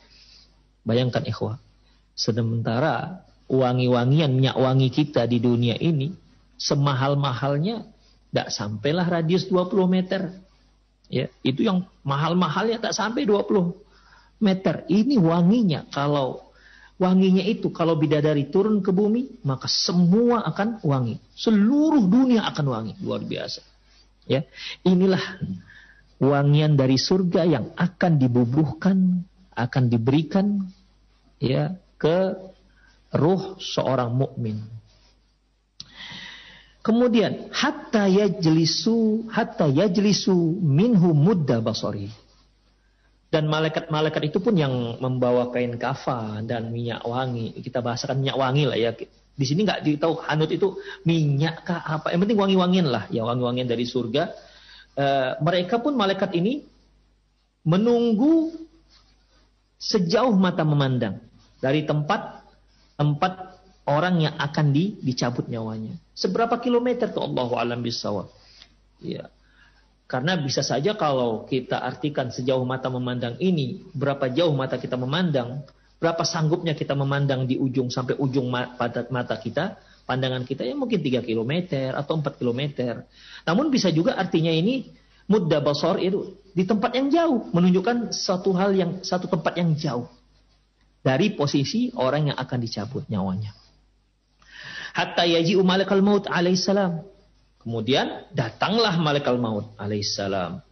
Bayangkan 0.87 1.23
ikhwah. 1.27 1.59
Sementara 2.15 3.26
wangi-wangian 3.47 4.31
minyak 4.35 4.59
wangi 4.59 4.91
kita 4.91 5.23
di 5.27 5.39
dunia 5.39 5.79
ini 5.79 6.11
semahal-mahalnya 6.59 7.87
tidak 8.27 8.49
sampailah 8.51 9.07
radius 9.07 9.47
20 9.47 9.87
meter. 9.87 10.21
Ya, 11.07 11.31
itu 11.39 11.63
yang 11.63 11.87
mahal-mahalnya 12.03 12.83
tak 12.83 12.93
sampai 12.93 13.23
20 13.23 13.71
meter. 14.43 14.83
Ini 14.91 15.15
wanginya. 15.15 15.87
Kalau 15.87 16.51
wanginya 16.99 17.41
itu 17.47 17.71
kalau 17.71 17.95
bidadari 17.95 18.51
turun 18.51 18.83
ke 18.83 18.91
bumi, 18.91 19.41
maka 19.47 19.71
semua 19.71 20.43
akan 20.43 20.83
wangi. 20.83 21.17
Seluruh 21.33 22.03
dunia 22.03 22.43
akan 22.51 22.65
wangi. 22.67 22.93
Luar 22.99 23.23
biasa. 23.23 23.63
Ya, 24.27 24.43
inilah 24.83 25.23
wangian 26.19 26.75
dari 26.75 26.99
surga 26.99 27.47
yang 27.47 27.71
akan 27.79 28.19
dibubuhkan, 28.19 29.23
akan 29.55 29.83
diberikan 29.87 30.67
ya 31.39 31.79
ke 31.95 32.35
ruh 33.13 33.55
seorang 33.59 34.11
mukmin. 34.11 34.63
Kemudian 36.87 37.51
hatta 37.51 38.07
yajlisu 38.07 39.27
hatta 39.27 39.67
yajlisu 39.67 40.35
minhu 40.63 41.11
mudda 41.11 41.59
basari. 41.59 42.07
Dan 43.27 43.51
malaikat-malaikat 43.51 44.31
itu 44.31 44.39
pun 44.39 44.55
yang 44.55 44.95
membawa 45.03 45.51
kain 45.51 45.75
kafan 45.75 46.47
dan 46.47 46.71
minyak 46.71 47.03
wangi. 47.03 47.59
Kita 47.59 47.83
bahasakan 47.83 48.23
minyak 48.23 48.39
wangi 48.39 48.63
lah 48.63 48.79
ya. 48.79 48.95
Di 49.37 49.45
sini 49.45 49.67
nggak 49.67 49.83
ditahu 49.83 50.23
hanut 50.23 50.47
itu 50.47 50.79
minyak 51.03 51.67
kah 51.67 51.83
apa. 51.83 52.15
Yang 52.15 52.23
penting 52.23 52.39
wangi-wangian 52.39 52.87
lah. 52.87 53.03
Ya 53.11 53.27
wangi-wangian 53.27 53.67
dari 53.67 53.83
surga. 53.83 54.31
E, 54.95 55.05
mereka 55.43 55.83
pun 55.83 55.91
malaikat 55.99 56.31
ini 56.39 56.63
menunggu 57.67 58.55
sejauh 59.75 60.39
mata 60.39 60.63
memandang 60.63 61.19
dari 61.59 61.83
tempat 61.83 62.46
tempat 62.97 63.61
orang 63.87 64.19
yang 64.27 64.35
akan 64.35 64.75
di, 64.75 64.99
dicabut 64.99 65.47
nyawanya. 65.47 65.95
Seberapa 66.11 66.59
kilometer 66.59 67.13
tuh 67.13 67.23
Allah 67.23 67.47
alam 67.55 67.79
bisawab. 67.79 68.27
Ya. 68.99 69.31
Karena 70.09 70.35
bisa 70.39 70.65
saja 70.65 70.95
kalau 70.97 71.47
kita 71.47 71.79
artikan 71.79 72.33
sejauh 72.33 72.63
mata 72.67 72.91
memandang 72.91 73.37
ini, 73.39 73.85
berapa 73.95 74.27
jauh 74.31 74.55
mata 74.55 74.79
kita 74.79 74.95
memandang, 74.99 75.63
berapa 75.99 76.23
sanggupnya 76.23 76.73
kita 76.75 76.95
memandang 76.95 77.43
di 77.47 77.59
ujung 77.59 77.91
sampai 77.91 78.15
ujung 78.15 78.47
mata, 78.47 79.03
mata 79.11 79.35
kita, 79.35 79.77
pandangan 80.07 80.47
kita 80.47 80.63
ya 80.63 80.73
mungkin 80.73 81.03
3 81.03 81.27
km 81.27 81.53
atau 81.91 82.23
4 82.23 82.39
km. 82.39 82.61
Namun 83.43 83.67
bisa 83.67 83.91
juga 83.91 84.15
artinya 84.15 84.51
ini 84.51 84.87
mudda 85.27 85.59
basar 85.59 85.99
itu 85.99 86.39
di 86.55 86.63
tempat 86.63 86.95
yang 86.95 87.11
jauh, 87.11 87.51
menunjukkan 87.51 88.15
satu 88.15 88.55
hal 88.55 88.71
yang 88.73 88.91
satu 89.03 89.27
tempat 89.27 89.59
yang 89.59 89.75
jauh 89.75 90.07
dari 91.07 91.31
posisi 91.31 91.87
orang 91.95 92.35
yang 92.35 92.37
akan 92.37 92.59
dicabut 92.59 93.07
nyawanya. 93.07 93.55
Hatta 94.91 95.23
yaji 95.23 95.55
malakal 95.63 96.03
maut 96.03 96.27
alaihissalam 96.27 97.07
Kemudian 97.67 98.23
datanglah 98.31 98.95
malaikat 98.95 99.35
maut 99.35 99.75
alaihissalam. 99.75 100.63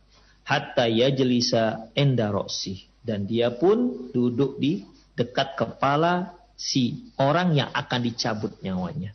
Hatta 0.47 0.87
yajlisa 0.87 1.91
enda 1.91 2.31
roksi. 2.31 2.87
Dan 3.03 3.27
dia 3.27 3.51
pun 3.51 4.07
duduk 4.15 4.55
di 4.63 4.79
dekat 5.11 5.59
kepala 5.59 6.31
si 6.55 7.11
orang 7.19 7.51
yang 7.51 7.67
akan 7.75 7.99
dicabut 7.99 8.55
nyawanya. 8.63 9.11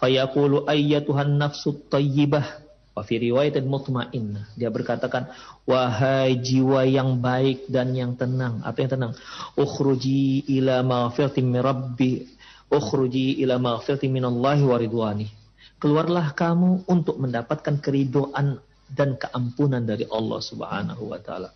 Fayaqulu 0.00 0.64
ayyatuhan 0.64 1.36
nafsu 1.36 1.84
tayyibah. 1.92 2.63
Wa 2.94 3.02
fi 3.02 3.18
riwayatin 3.18 3.66
mutmainnah. 3.66 4.54
Dia 4.54 4.70
berkatakan, 4.70 5.28
wahai 5.66 6.38
jiwa 6.38 6.86
yang 6.86 7.18
baik 7.18 7.66
dan 7.66 7.90
yang 7.92 8.14
tenang. 8.14 8.62
Apa 8.62 8.86
yang 8.86 8.90
tenang? 8.94 9.12
Ukhruji 9.58 10.46
ila 10.62 10.86
maghfiratin 10.86 11.44
min 11.50 11.58
rabbi. 11.58 12.22
Ukhruji 12.70 13.42
ila 13.42 13.58
maghfiratin 13.58 14.14
minallahi 14.14 14.62
wa 14.62 14.78
ridwani 14.78 15.28
keluarlah 15.84 16.32
kamu 16.32 16.88
untuk 16.88 17.20
mendapatkan 17.20 17.76
keridoan 17.76 18.56
dan 18.88 19.20
keampunan 19.20 19.84
dari 19.84 20.08
Allah 20.08 20.40
Subhanahu 20.40 21.12
wa 21.12 21.20
taala. 21.20 21.52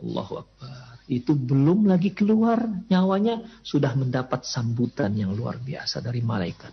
Allahu 0.00 0.40
Akbar. 0.40 1.04
Itu 1.04 1.36
belum 1.36 1.84
lagi 1.84 2.16
keluar 2.16 2.64
nyawanya 2.88 3.44
sudah 3.60 3.92
mendapat 3.92 4.48
sambutan 4.48 5.12
yang 5.12 5.36
luar 5.36 5.60
biasa 5.60 6.00
dari 6.00 6.24
malaikat. 6.24 6.72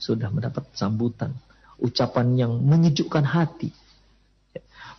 Sudah 0.00 0.32
mendapat 0.32 0.72
sambutan, 0.72 1.36
ucapan 1.80 2.36
yang 2.38 2.52
menyejukkan 2.62 3.24
hati. 3.24 3.70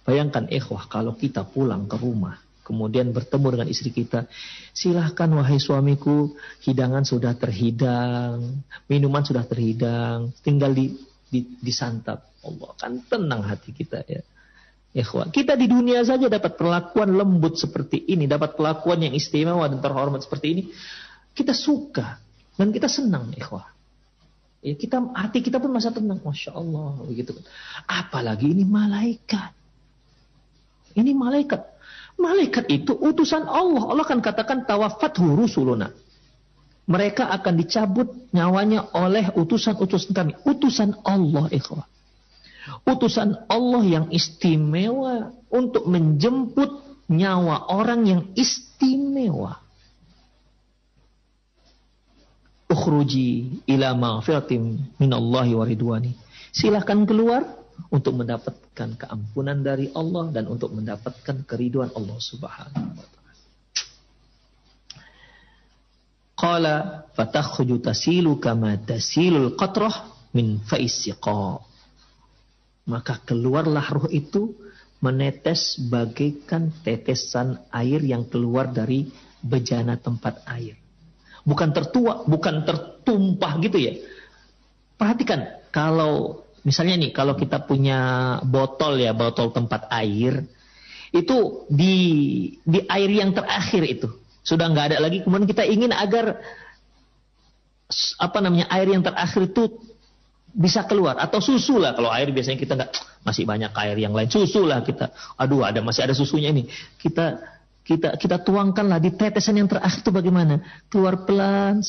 Bayangkan 0.06 0.46
ikhwah 0.50 0.86
kalau 0.86 1.18
kita 1.18 1.42
pulang 1.48 1.90
ke 1.90 1.98
rumah 1.98 2.46
kemudian 2.66 3.14
bertemu 3.14 3.48
dengan 3.54 3.68
istri 3.70 3.94
kita, 3.94 4.26
silahkan 4.74 5.30
wahai 5.38 5.62
suamiku, 5.62 6.34
hidangan 6.66 7.06
sudah 7.06 7.38
terhidang, 7.38 8.66
minuman 8.90 9.22
sudah 9.22 9.46
terhidang, 9.46 10.34
tinggal 10.42 10.74
di, 10.74 10.98
di 11.30 11.46
disantap. 11.62 12.26
Allah 12.42 12.74
kan 12.74 12.98
tenang 13.06 13.46
hati 13.46 13.70
kita 13.70 14.02
ya. 14.10 14.26
Ikhwan, 14.96 15.28
kita 15.28 15.60
di 15.60 15.68
dunia 15.68 16.02
saja 16.08 16.32
dapat 16.32 16.56
perlakuan 16.56 17.14
lembut 17.14 17.60
seperti 17.60 18.08
ini, 18.16 18.32
dapat 18.32 18.56
perlakuan 18.56 19.04
yang 19.04 19.14
istimewa 19.14 19.68
dan 19.68 19.84
terhormat 19.84 20.24
seperti 20.24 20.48
ini. 20.56 20.64
Kita 21.36 21.52
suka 21.52 22.16
dan 22.56 22.72
kita 22.72 22.88
senang, 22.88 23.36
ikhwah. 23.36 23.75
Ya, 24.66 24.74
kita 24.74 24.98
hati 25.14 25.46
kita 25.46 25.62
pun 25.62 25.70
masa 25.70 25.94
tenang, 25.94 26.26
masya 26.26 26.58
Allah, 26.58 26.98
begitu. 27.06 27.38
Apalagi 27.86 28.50
ini 28.50 28.66
malaikat. 28.66 29.54
Ini 30.98 31.14
malaikat 31.14 31.76
Malaikat 32.16 32.72
itu 32.72 32.96
utusan 32.96 33.44
Allah. 33.44 33.92
Allah 33.92 34.04
akan 34.08 34.24
katakan 34.24 34.64
tawafathu 34.64 35.36
rusuluna. 35.36 35.92
Mereka 36.86 37.28
akan 37.28 37.54
dicabut 37.60 38.08
nyawanya 38.32 38.94
oleh 38.96 39.34
utusan-utusan 39.36 40.14
kami. 40.16 40.32
Utusan 40.46 40.96
Allah, 41.04 41.50
ikhwah. 41.52 41.90
Utusan 42.86 43.46
Allah 43.50 43.84
yang 43.84 44.06
istimewa 44.14 45.34
untuk 45.50 45.90
menjemput 45.90 47.02
nyawa 47.10 47.68
orang 47.74 48.02
yang 48.06 48.22
istimewa. 48.38 49.65
Ukhruji 52.76 53.64
ila 53.72 53.96
maghfiratim 53.96 55.00
minallahi 55.00 55.56
wa 55.56 55.64
ridwani. 55.64 56.12
Silahkan 56.52 57.08
keluar 57.08 57.48
untuk 57.88 58.20
mendapatkan 58.20 59.00
keampunan 59.00 59.64
dari 59.64 59.88
Allah 59.96 60.28
dan 60.36 60.52
untuk 60.52 60.76
mendapatkan 60.76 61.48
keriduan 61.48 61.88
Allah 61.96 62.20
Subhanahu 62.20 63.00
wa 63.00 63.08
taala. 63.08 63.34
Qala 66.36 66.76
fatakhruju 67.16 67.80
tasilu 67.80 68.44
kama 68.44 68.76
tasilul 68.84 69.56
qatrah 69.56 70.12
min 70.36 70.60
faisiqa. 70.60 71.64
Maka 72.92 73.24
keluarlah 73.24 73.88
ruh 73.88 74.12
itu 74.12 74.52
menetes 75.00 75.80
bagaikan 75.80 76.76
tetesan 76.84 77.64
air 77.72 78.04
yang 78.04 78.28
keluar 78.28 78.68
dari 78.68 79.08
bejana 79.40 79.96
tempat 79.96 80.44
air. 80.46 80.85
Bukan 81.46 81.70
tertua, 81.72 82.26
bukan 82.26 82.66
tertumpah 82.66 83.54
gitu 83.62 83.78
ya. 83.78 83.94
Perhatikan, 84.98 85.62
kalau 85.70 86.46
Misalnya 86.66 86.98
nih, 86.98 87.14
kalau 87.14 87.38
kita 87.38 87.62
punya 87.62 88.00
botol 88.42 88.98
ya, 88.98 89.14
botol 89.14 89.54
tempat 89.54 89.86
air, 89.94 90.50
itu 91.14 91.70
di 91.70 91.96
di 92.66 92.82
air 92.90 93.10
yang 93.14 93.38
terakhir 93.38 93.86
itu 93.86 94.10
sudah 94.42 94.74
nggak 94.74 94.86
ada 94.92 94.98
lagi. 94.98 95.22
Kemudian 95.22 95.46
kita 95.46 95.62
ingin 95.62 95.94
agar 95.94 96.42
apa 98.18 98.38
namanya 98.42 98.66
air 98.74 98.90
yang 98.90 99.06
terakhir 99.06 99.46
itu 99.46 99.78
bisa 100.58 100.90
keluar 100.90 101.22
atau 101.22 101.38
susu 101.38 101.78
lah 101.78 101.94
kalau 101.94 102.10
air 102.10 102.34
biasanya 102.34 102.58
kita 102.58 102.74
nggak 102.74 102.92
masih 103.22 103.46
banyak 103.46 103.70
air 103.76 103.98
yang 104.02 104.16
lain 104.16 104.32
susu 104.32 104.64
lah 104.64 104.82
kita 104.82 105.12
aduh 105.36 105.68
ada 105.68 105.84
masih 105.84 106.08
ada 106.08 106.16
susunya 106.16 106.50
ini 106.50 106.72
kita 106.96 107.44
kita 107.86 108.18
kita 108.18 108.42
tuangkanlah 108.42 108.98
di 108.98 109.14
tetesan 109.14 109.62
yang 109.62 109.70
terakhir 109.70 110.02
itu 110.02 110.10
bagaimana 110.10 110.58
keluar 110.90 111.22
pelan 111.24 111.86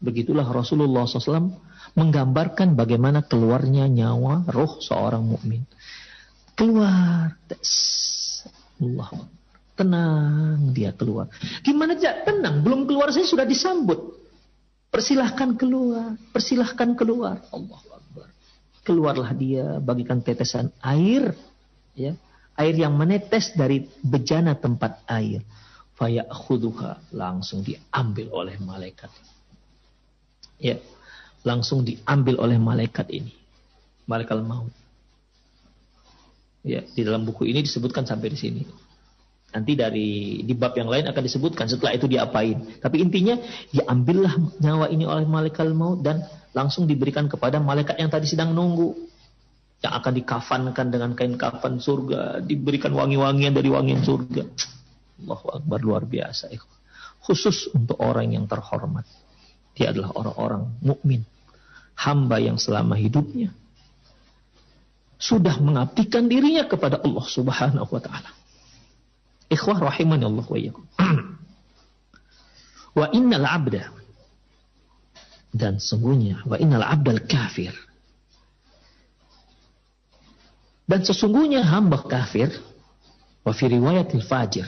begitulah 0.00 0.48
Rasulullah 0.48 1.04
SAW 1.04 1.60
menggambarkan 1.94 2.78
bagaimana 2.78 3.24
keluarnya 3.26 3.90
nyawa 3.90 4.46
roh 4.50 4.78
seorang 4.78 5.26
mukmin. 5.26 5.66
Keluar. 6.54 7.34
Allah. 8.80 9.10
Tenang 9.76 10.76
dia 10.76 10.92
keluar. 10.92 11.32
Gimana 11.64 11.96
aja 11.96 12.20
tenang, 12.20 12.60
belum 12.60 12.84
keluar 12.84 13.08
saya 13.16 13.24
sudah 13.24 13.48
disambut. 13.48 14.20
Persilahkan 14.92 15.56
keluar, 15.56 16.20
persilahkan 16.34 16.92
keluar. 16.98 17.40
Allah 17.48 17.80
Akbar. 17.80 18.28
Keluarlah 18.84 19.32
dia 19.32 19.80
bagikan 19.80 20.20
tetesan 20.20 20.68
air, 20.84 21.32
ya, 21.96 22.12
air 22.60 22.76
yang 22.76 22.92
menetes 22.94 23.56
dari 23.56 23.88
bejana 24.04 24.52
tempat 24.54 25.00
air. 25.08 25.40
Faya 25.96 26.24
langsung 27.12 27.60
diambil 27.60 28.32
oleh 28.32 28.56
malaikat. 28.60 29.12
Ya, 30.60 30.80
langsung 31.44 31.84
diambil 31.84 32.40
oleh 32.40 32.56
malaikat 32.60 33.08
ini. 33.12 33.32
Malaikat 34.04 34.40
maut. 34.44 34.72
Ya, 36.60 36.84
di 36.84 37.00
dalam 37.04 37.24
buku 37.24 37.48
ini 37.48 37.64
disebutkan 37.64 38.04
sampai 38.04 38.32
di 38.32 38.38
sini. 38.40 38.62
Nanti 39.50 39.74
dari 39.74 40.40
di 40.46 40.54
bab 40.54 40.78
yang 40.78 40.86
lain 40.86 41.10
akan 41.10 41.22
disebutkan 41.26 41.66
setelah 41.66 41.96
itu 41.96 42.06
diapain. 42.06 42.78
Tapi 42.78 43.02
intinya 43.02 43.34
diambillah 43.74 44.60
nyawa 44.62 44.86
ini 44.92 45.04
oleh 45.08 45.26
malaikat 45.26 45.66
maut 45.74 46.04
dan 46.04 46.22
langsung 46.54 46.86
diberikan 46.86 47.26
kepada 47.26 47.58
malaikat 47.58 47.98
yang 47.98 48.12
tadi 48.12 48.30
sedang 48.30 48.54
nunggu. 48.54 49.09
Yang 49.80 49.92
akan 49.96 50.12
dikafankan 50.12 50.86
dengan 50.92 51.10
kain 51.16 51.40
kafan 51.40 51.80
surga, 51.80 52.44
diberikan 52.44 52.92
wangi-wangian 52.92 53.56
dari 53.56 53.72
wangian 53.72 54.04
surga. 54.04 54.44
Allahu 55.24 55.46
Akbar 55.56 55.78
luar 55.80 56.04
biasa. 56.04 56.52
Khusus 57.24 57.72
untuk 57.72 57.96
orang 58.00 58.36
yang 58.36 58.44
terhormat. 58.44 59.08
Dia 59.72 59.96
adalah 59.96 60.12
orang-orang 60.12 60.62
mukmin, 60.84 61.24
hamba 61.96 62.36
yang 62.36 62.60
selama 62.60 62.96
hidupnya 63.00 63.56
sudah 65.20 65.60
mengabdikan 65.60 66.32
dirinya 66.32 66.64
kepada 66.64 66.96
Allah 67.04 67.26
Subhanahu 67.28 67.92
wa 67.92 68.00
taala. 68.00 68.32
Ikhwah 69.52 69.76
rahimani 69.92 70.24
Allah 70.24 70.46
wa 70.48 70.56
iyyakum. 70.56 70.84
Wa 72.90 73.06
innal 73.14 73.46
'abda 73.46 73.86
Dan 75.54 75.78
sungguhnya 75.78 76.42
wa 76.42 76.58
innal 76.58 76.82
abdal 76.82 77.22
kafir. 77.22 77.70
Dan 80.90 81.06
sesungguhnya 81.06 81.62
hamba 81.62 82.02
kafir 82.02 82.50
wa 83.46 83.54
fi 83.54 83.70
riwayatil 83.70 84.26
fajir. 84.26 84.66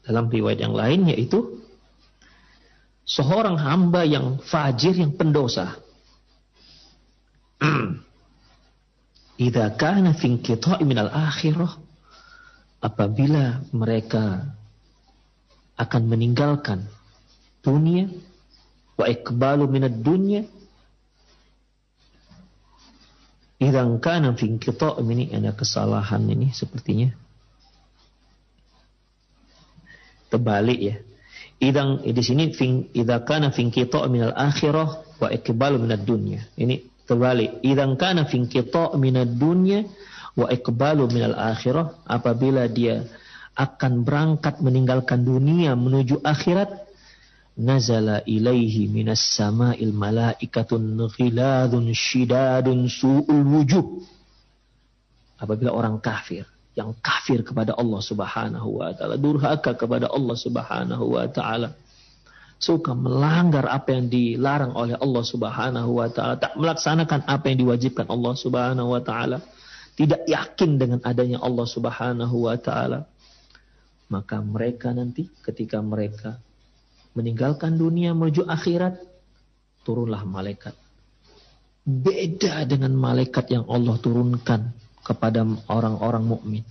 Dalam 0.00 0.32
riwayat 0.32 0.64
yang 0.64 0.72
lain 0.72 1.12
yaitu 1.12 1.60
seorang 3.04 3.60
hamba 3.60 4.08
yang 4.08 4.40
fajir 4.40 4.96
yang 4.96 5.12
pendosa. 5.12 5.76
Idza 9.44 9.68
kana 9.76 10.16
fi 10.16 10.32
inqita'i 10.32 10.80
minal 10.88 11.12
akhirah 11.12 11.76
apabila 12.80 13.68
mereka 13.76 14.48
akan 15.76 16.02
meninggalkan 16.08 16.88
dunia 17.60 18.08
wa 18.96 19.04
ikbalu 19.10 19.68
minad 19.68 20.00
dunya 20.00 20.48
idan 23.64 23.96
kana 23.98 24.36
fi 24.36 24.52
ini 24.52 25.24
ada 25.32 25.56
kesalahan 25.56 26.20
ini 26.28 26.52
sepertinya. 26.52 27.10
Terbalik 30.28 30.80
ya. 30.80 30.96
Idan 31.62 32.04
di 32.04 32.22
sini 32.22 32.52
idza 32.92 33.16
kana 33.24 33.48
fi 33.54 33.64
inqita' 33.64 34.04
minal 34.12 34.36
akhirah 34.36 35.16
wa 35.16 35.28
ikbalu 35.32 35.80
minad 35.80 36.04
dunya. 36.04 36.44
Ini 36.60 37.06
terbalik. 37.08 37.64
Idan 37.64 37.96
kana 37.96 38.28
fi 38.28 38.44
inqita' 38.44 38.92
minad 39.00 39.32
dunya 39.40 39.88
wa 40.36 40.50
ikbalu 40.50 41.08
minal 41.08 41.38
akhirah 41.38 42.04
apabila 42.04 42.68
dia 42.68 43.06
akan 43.54 44.02
berangkat 44.02 44.58
meninggalkan 44.58 45.22
dunia 45.22 45.78
menuju 45.78 46.20
akhirat 46.26 46.83
nazala 47.54 48.26
ilaihi 48.26 48.90
minas 48.90 49.22
sama'il 49.38 49.94
malaikatun 49.94 50.98
ghiladun 51.14 51.94
shidadun 51.94 52.90
su'ul 52.90 53.46
wujuh. 53.46 53.86
Apabila 55.38 55.74
orang 55.74 56.02
kafir, 56.02 56.46
yang 56.74 56.94
kafir 56.98 57.46
kepada 57.46 57.78
Allah 57.78 58.02
subhanahu 58.02 58.82
wa 58.82 58.90
ta'ala, 58.90 59.14
durhaka 59.14 59.78
kepada 59.78 60.10
Allah 60.10 60.34
subhanahu 60.34 61.04
wa 61.14 61.26
ta'ala, 61.30 61.70
suka 62.58 62.94
melanggar 62.94 63.66
apa 63.70 63.94
yang 63.94 64.06
dilarang 64.10 64.74
oleh 64.74 64.98
Allah 64.98 65.22
subhanahu 65.22 65.90
wa 66.00 66.08
ta'ala, 66.10 66.34
tak 66.38 66.58
melaksanakan 66.58 67.26
apa 67.26 67.44
yang 67.50 67.58
diwajibkan 67.66 68.06
Allah 68.10 68.32
subhanahu 68.34 68.88
wa 68.94 69.02
ta'ala, 69.02 69.38
tidak 69.94 70.26
yakin 70.26 70.74
dengan 70.74 70.98
adanya 71.06 71.38
Allah 71.38 71.66
subhanahu 71.66 72.36
wa 72.50 72.56
ta'ala, 72.58 73.06
maka 74.10 74.42
mereka 74.42 74.90
nanti 74.90 75.30
ketika 75.46 75.78
mereka 75.78 76.42
meninggalkan 77.14 77.78
dunia 77.78 78.12
menuju 78.12 78.44
akhirat, 78.46 78.98
turunlah 79.86 80.26
malaikat. 80.26 80.74
Beda 81.84 82.64
dengan 82.66 82.96
malaikat 82.96 83.48
yang 83.54 83.64
Allah 83.70 83.96
turunkan 84.00 84.74
kepada 85.04 85.44
orang-orang 85.68 86.24
mukmin. 86.24 86.64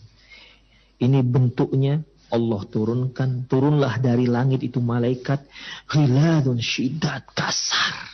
Ini 0.99 1.21
bentuknya 1.21 2.01
Allah 2.33 2.65
turunkan, 2.65 3.45
turunlah 3.45 4.01
dari 4.01 4.25
langit 4.25 4.65
itu 4.65 4.81
malaikat 4.81 5.45
ghiladun 5.85 6.57
syidat 6.57 7.29
kasar. 7.37 8.09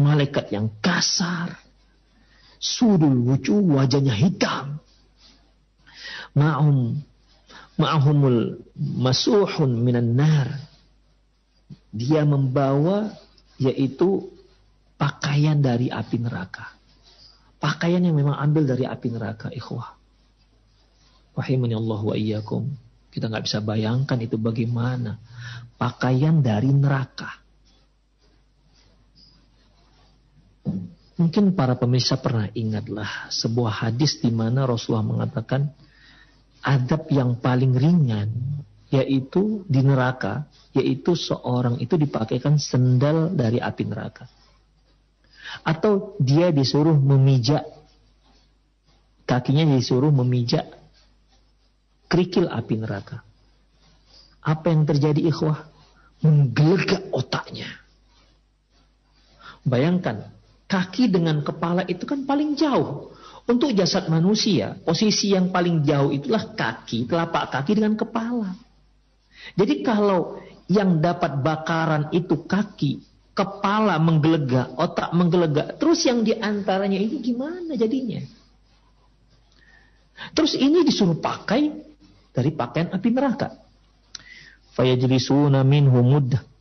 Malaikat 0.00 0.48
yang 0.48 0.72
kasar. 0.80 1.60
Sudul 2.56 3.20
wujuh 3.28 3.60
wajahnya 3.60 4.16
hitam. 4.16 4.80
Ma'um 6.32 7.04
ma'ahumul 7.78 8.62
masuhun 8.76 9.70
minan 9.78 10.14
nar. 10.14 10.48
Dia 11.94 12.26
membawa 12.26 13.14
yaitu 13.58 14.34
pakaian 14.98 15.58
dari 15.58 15.90
api 15.90 16.16
neraka. 16.18 16.74
Pakaian 17.62 18.02
yang 18.02 18.18
memang 18.18 18.36
ambil 18.36 18.68
dari 18.68 18.84
api 18.84 19.08
neraka, 19.08 19.48
ikhwah. 19.54 19.96
Wahimani 21.34 21.74
Allah 21.74 22.00
wa 22.02 22.14
iyyakum. 22.14 22.68
Kita 23.08 23.30
nggak 23.30 23.46
bisa 23.46 23.62
bayangkan 23.62 24.18
itu 24.20 24.36
bagaimana. 24.36 25.18
Pakaian 25.78 26.42
dari 26.42 26.70
neraka. 26.74 27.30
Mungkin 31.14 31.54
para 31.54 31.78
pemirsa 31.78 32.18
pernah 32.18 32.50
ingatlah 32.58 33.30
sebuah 33.30 33.86
hadis 33.86 34.18
di 34.18 34.34
mana 34.34 34.66
Rasulullah 34.66 35.06
mengatakan 35.06 35.70
adab 36.64 37.12
yang 37.12 37.36
paling 37.36 37.76
ringan 37.76 38.32
yaitu 38.88 39.66
di 39.68 39.84
neraka 39.84 40.48
yaitu 40.72 41.12
seorang 41.12 41.76
itu 41.78 41.94
dipakaikan 42.00 42.56
sendal 42.56 43.30
dari 43.36 43.60
api 43.60 43.84
neraka. 43.84 44.24
Atau 45.62 46.18
dia 46.18 46.50
disuruh 46.50 46.96
memijak 46.96 47.62
kakinya 49.28 49.76
disuruh 49.76 50.10
memijak 50.10 50.66
kerikil 52.08 52.48
api 52.50 52.74
neraka. 52.80 53.22
Apa 54.44 54.72
yang 54.72 54.84
terjadi 54.84 55.20
ikhwah? 55.24 55.70
Menggelegak 56.24 57.12
otaknya. 57.12 57.68
Bayangkan 59.64 60.32
kaki 60.68 61.12
dengan 61.12 61.44
kepala 61.44 61.84
itu 61.84 62.04
kan 62.04 62.24
paling 62.24 62.56
jauh 62.56 63.12
untuk 63.44 63.76
jasad 63.76 64.08
manusia, 64.08 64.80
posisi 64.84 65.36
yang 65.36 65.52
paling 65.52 65.84
jauh 65.84 66.08
itulah 66.08 66.56
kaki, 66.56 67.04
telapak 67.04 67.52
kaki 67.52 67.76
dengan 67.76 67.92
kepala. 67.92 68.56
Jadi 69.52 69.84
kalau 69.84 70.40
yang 70.72 71.04
dapat 71.04 71.44
bakaran 71.44 72.08
itu 72.16 72.48
kaki, 72.48 73.04
kepala 73.36 74.00
menggelegak, 74.00 74.72
otak 74.80 75.12
menggelegak, 75.12 75.76
terus 75.76 76.08
yang 76.08 76.24
di 76.24 76.32
antaranya 76.32 76.96
ini 76.96 77.20
gimana 77.20 77.76
jadinya? 77.76 78.24
Terus 80.32 80.56
ini 80.56 80.80
disuruh 80.80 81.20
pakai 81.20 81.68
dari 82.32 82.50
pakaian 82.54 82.96
api 82.96 83.08
neraka. 83.12 83.60
Fayajlisuna 84.72 85.60
minhu 85.62 86.00
muddah 86.00 86.54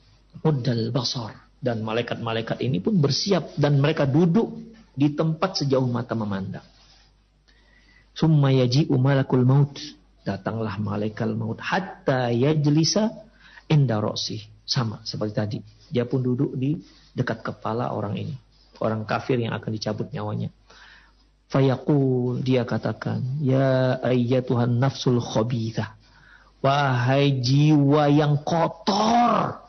muddal 0.44 0.92
basar. 0.92 1.40
Dan 1.64 1.80
malaikat-malaikat 1.80 2.60
ini 2.60 2.84
pun 2.84 3.00
bersiap 3.00 3.56
dan 3.56 3.80
mereka 3.80 4.04
duduk 4.04 4.52
di 4.92 5.16
tempat 5.16 5.64
sejauh 5.64 5.88
mata 5.88 6.12
memandang. 6.12 6.73
Summa 8.14 8.54
yaji'u 8.54 8.94
malakul 8.98 9.46
maut. 9.46 9.78
Datanglah 10.24 10.80
malaikat 10.80 11.34
maut. 11.34 11.60
Hatta 11.60 12.30
yajlisa 12.30 13.12
inda 13.68 14.00
rosi. 14.00 14.40
Sama 14.64 15.04
seperti 15.04 15.34
tadi. 15.34 15.58
Dia 15.92 16.08
pun 16.08 16.24
duduk 16.24 16.56
di 16.56 16.80
dekat 17.14 17.44
kepala 17.44 17.92
orang 17.92 18.16
ini. 18.18 18.36
Orang 18.82 19.06
kafir 19.06 19.38
yang 19.38 19.54
akan 19.54 19.72
dicabut 19.74 20.10
nyawanya. 20.10 20.50
Fayaqul 21.54 22.42
dia 22.42 22.66
katakan, 22.66 23.22
Ya 23.44 23.94
Tuhan 24.42 24.82
nafsul 24.82 25.22
khobithah. 25.22 25.94
Wahai 26.64 27.44
jiwa 27.44 28.10
yang 28.10 28.42
kotor. 28.42 29.62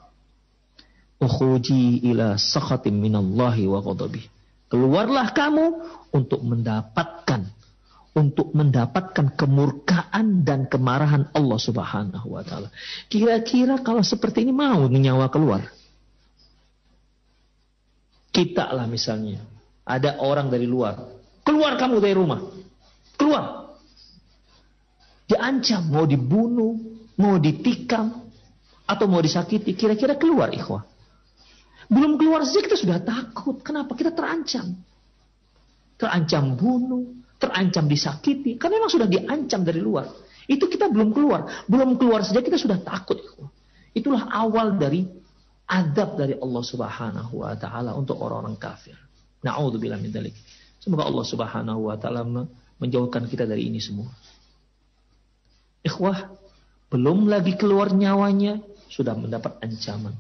Ukhuji 1.21 2.07
ila 2.09 2.39
sakhatim 2.39 3.03
minallahi 3.03 3.67
wa 3.67 3.83
ghadabi. 3.83 4.25
Keluarlah 4.71 5.35
kamu 5.35 5.67
untuk 6.15 6.41
mendapatkan 6.47 7.51
untuk 8.15 8.55
mendapatkan 8.55 9.35
kemurkaan 9.35 10.47
dan 10.47 10.71
kemarahan 10.71 11.35
Allah 11.35 11.59
Subhanahu 11.59 12.39
wa 12.39 12.47
taala. 12.47 12.71
Kira-kira 13.11 13.83
kalau 13.83 14.07
seperti 14.07 14.47
ini 14.47 14.55
mau 14.55 14.87
nyawa 14.87 15.27
keluar? 15.35 15.67
Kita 18.31 18.71
lah 18.71 18.87
misalnya, 18.87 19.43
ada 19.87 20.19
orang 20.23 20.51
dari 20.51 20.67
luar, 20.67 20.99
keluar 21.43 21.75
kamu 21.75 21.99
dari 21.99 22.15
rumah. 22.15 22.41
Keluar. 23.15 23.75
Diancam, 25.27 25.83
mau 25.91 26.07
dibunuh, 26.07 26.75
mau 27.19 27.39
ditikam, 27.39 28.25
atau 28.85 29.07
mau 29.09 29.23
disakiti, 29.23 29.75
kira-kira 29.75 30.15
keluar 30.19 30.53
ikhwah. 30.53 30.85
Belum 31.89 32.19
keluar 32.19 32.45
saja 32.45 32.65
kita 32.65 32.77
sudah 32.77 32.99
takut. 33.01 33.61
Kenapa? 33.65 33.95
Kita 33.97 34.13
terancam. 34.13 34.77
Terancam 35.95 36.59
bunuh, 36.59 37.24
terancam 37.45 37.85
disakiti, 37.85 38.57
kan 38.57 38.73
memang 38.73 38.89
sudah 38.89 39.05
diancam 39.05 39.61
dari 39.61 39.85
luar. 39.85 40.09
Itu 40.49 40.69
kita 40.69 40.89
belum 40.89 41.13
keluar, 41.13 41.65
belum 41.69 42.01
keluar 42.01 42.25
saja 42.25 42.41
kita 42.41 42.57
sudah 42.57 42.81
takut. 42.81 43.21
Itulah 43.93 44.33
awal 44.33 44.81
dari 44.81 45.05
adab 45.69 46.17
dari 46.17 46.37
Allah 46.37 46.65
Subhanahu 46.65 47.45
wa 47.45 47.53
taala 47.57 47.93
untuk 47.97 48.21
orang-orang 48.21 48.57
kafir. 48.57 48.97
Nauzubillah 49.45 50.01
min 50.01 50.13
dzalik. 50.13 50.37
Semoga 50.81 51.09
Allah 51.09 51.25
Subhanahu 51.25 51.81
wa 51.93 51.97
taala 51.97 52.25
menjauhkan 52.81 53.29
kita 53.29 53.45
dari 53.45 53.69
ini 53.69 53.81
semua. 53.81 54.09
Ikhwah, 55.85 56.33
belum 56.89 57.29
lagi 57.29 57.57
keluar 57.61 57.93
nyawanya 57.93 58.61
sudah 58.89 59.13
mendapat 59.13 59.61
ancaman. 59.61 60.17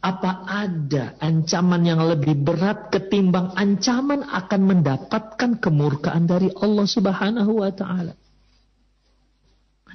Apa 0.00 0.48
ada 0.48 1.12
ancaman 1.20 1.84
yang 1.84 2.00
lebih 2.00 2.32
berat 2.40 2.88
ketimbang 2.88 3.52
ancaman 3.52 4.24
akan 4.24 4.60
mendapatkan 4.64 5.60
kemurkaan 5.60 6.24
dari 6.24 6.48
Allah 6.56 6.86
Subhanahu 6.88 7.60
wa 7.60 7.68
taala? 7.68 8.16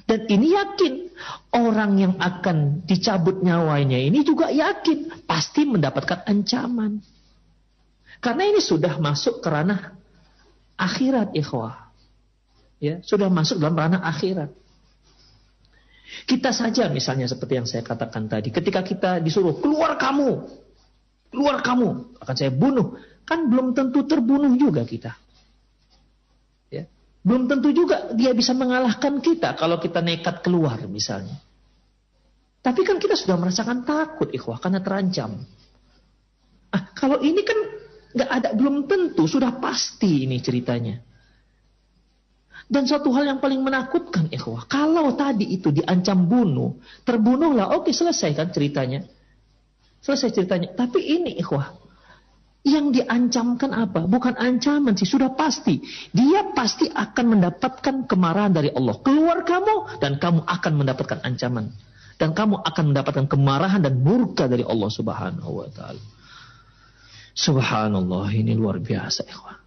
Dan 0.06 0.30
ini 0.30 0.54
yakin 0.54 0.94
orang 1.50 1.98
yang 1.98 2.14
akan 2.22 2.86
dicabut 2.86 3.42
nyawanya 3.42 3.98
ini 3.98 4.22
juga 4.22 4.54
yakin 4.54 5.26
pasti 5.26 5.66
mendapatkan 5.66 6.22
ancaman. 6.22 7.02
Karena 8.22 8.46
ini 8.46 8.62
sudah 8.62 9.02
masuk 9.02 9.42
ke 9.42 9.48
ranah 9.50 9.98
akhirat 10.78 11.34
ikhwah. 11.34 11.90
Ya, 12.78 13.02
sudah 13.02 13.26
masuk 13.26 13.58
dalam 13.58 13.74
ranah 13.74 14.06
akhirat. 14.06 14.54
Kita 16.24 16.54
saja 16.54 16.88
misalnya 16.88 17.28
seperti 17.28 17.52
yang 17.60 17.68
saya 17.68 17.84
katakan 17.84 18.30
tadi, 18.30 18.48
ketika 18.48 18.80
kita 18.80 19.20
disuruh 19.20 19.60
keluar 19.60 20.00
kamu, 20.00 20.48
keluar 21.28 21.60
kamu, 21.60 22.16
akan 22.16 22.34
saya 22.34 22.48
bunuh, 22.54 22.96
kan 23.28 23.52
belum 23.52 23.76
tentu 23.76 24.08
terbunuh 24.08 24.56
juga 24.56 24.88
kita. 24.88 25.12
Belum 27.26 27.50
tentu 27.50 27.74
juga 27.74 28.14
dia 28.14 28.30
bisa 28.30 28.54
mengalahkan 28.54 29.18
kita 29.18 29.58
kalau 29.58 29.82
kita 29.82 29.98
nekat 29.98 30.46
keluar 30.46 30.78
misalnya. 30.86 31.34
Tapi 32.62 32.86
kan 32.86 33.02
kita 33.02 33.18
sudah 33.18 33.34
merasakan 33.34 33.82
takut 33.82 34.30
ikhwah 34.30 34.62
karena 34.62 34.78
terancam. 34.78 35.42
Ah, 36.70 36.86
kalau 36.94 37.18
ini 37.18 37.42
kan 37.42 37.58
nggak 38.14 38.30
ada 38.30 38.48
belum 38.54 38.86
tentu 38.86 39.26
sudah 39.26 39.58
pasti 39.58 40.22
ini 40.22 40.38
ceritanya. 40.38 41.02
Dan 42.66 42.82
satu 42.82 43.14
hal 43.14 43.30
yang 43.30 43.38
paling 43.38 43.62
menakutkan 43.62 44.26
ikhwah, 44.26 44.66
kalau 44.66 45.14
tadi 45.14 45.46
itu 45.54 45.70
diancam 45.70 46.26
bunuh, 46.26 46.82
terbunuhlah, 47.06 47.70
oke 47.78 47.94
selesai 47.94 48.34
kan 48.34 48.50
ceritanya. 48.50 49.06
Selesai 50.02 50.34
ceritanya. 50.34 50.74
Tapi 50.74 50.98
ini 50.98 51.38
ikhwah, 51.38 51.78
yang 52.66 52.90
diancamkan 52.90 53.70
apa? 53.70 54.10
Bukan 54.10 54.34
ancaman 54.34 54.98
sih, 54.98 55.06
sudah 55.06 55.30
pasti. 55.38 55.78
Dia 56.10 56.50
pasti 56.50 56.90
akan 56.90 57.38
mendapatkan 57.38 58.10
kemarahan 58.10 58.50
dari 58.50 58.74
Allah. 58.74 58.98
Keluar 58.98 59.46
kamu 59.46 60.02
dan 60.02 60.18
kamu 60.18 60.42
akan 60.42 60.72
mendapatkan 60.74 61.22
ancaman. 61.22 61.70
Dan 62.18 62.34
kamu 62.34 62.66
akan 62.66 62.84
mendapatkan 62.90 63.26
kemarahan 63.30 63.86
dan 63.86 64.02
murka 64.02 64.50
dari 64.50 64.66
Allah 64.66 64.90
Subhanahu 64.90 65.62
wa 65.62 65.68
taala. 65.70 66.02
Subhanallah, 67.36 68.26
ini 68.34 68.58
luar 68.58 68.82
biasa, 68.82 69.22
ikhwan. 69.28 69.58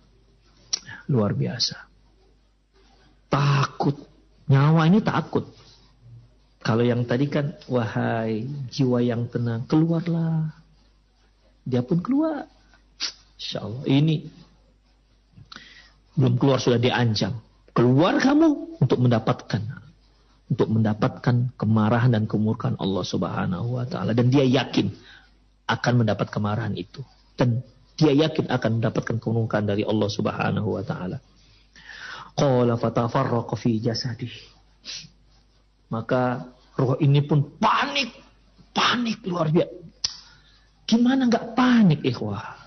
Luar 1.08 1.32
biasa. 1.38 1.89
Takut. 3.30 3.96
Nyawa 4.50 4.90
ini 4.90 5.00
takut. 5.06 5.46
Kalau 6.60 6.84
yang 6.84 7.08
tadi 7.08 7.30
kan, 7.32 7.56
wahai 7.72 8.44
jiwa 8.68 9.00
yang 9.00 9.30
tenang, 9.32 9.64
keluarlah. 9.70 10.52
Dia 11.64 11.86
pun 11.86 12.02
keluar. 12.04 12.50
Insya 13.40 13.64
Allah. 13.64 13.86
Ini 13.88 14.16
belum 16.20 16.36
keluar 16.36 16.60
sudah 16.60 16.82
diancam. 16.82 17.40
Keluar 17.72 18.20
kamu 18.20 18.82
untuk 18.84 19.00
mendapatkan 19.00 19.62
untuk 20.50 20.68
mendapatkan 20.68 21.54
kemarahan 21.56 22.10
dan 22.10 22.26
kemurkaan 22.26 22.76
Allah 22.82 23.06
Subhanahu 23.06 23.78
wa 23.78 23.86
taala 23.86 24.18
dan 24.18 24.34
dia 24.34 24.42
yakin 24.42 24.90
akan 25.70 25.94
mendapat 26.02 26.34
kemarahan 26.34 26.74
itu 26.74 27.06
dan 27.38 27.62
dia 27.94 28.12
yakin 28.18 28.50
akan 28.50 28.82
mendapatkan 28.82 29.22
kemurkaan 29.22 29.70
dari 29.70 29.86
Allah 29.86 30.10
Subhanahu 30.10 30.70
wa 30.74 30.84
taala. 30.84 31.22
Qala 32.40 32.80
fatafarraqa 32.80 33.56
fi 33.60 33.84
jasadih. 33.84 34.32
Maka 35.92 36.48
roh 36.80 36.96
ini 37.04 37.20
pun 37.22 37.60
panik, 37.60 38.16
panik 38.72 39.20
luar 39.28 39.52
biasa. 39.52 39.76
Gimana 40.90 41.28
nggak 41.30 41.54
panik 41.54 42.02
ikhwah? 42.02 42.60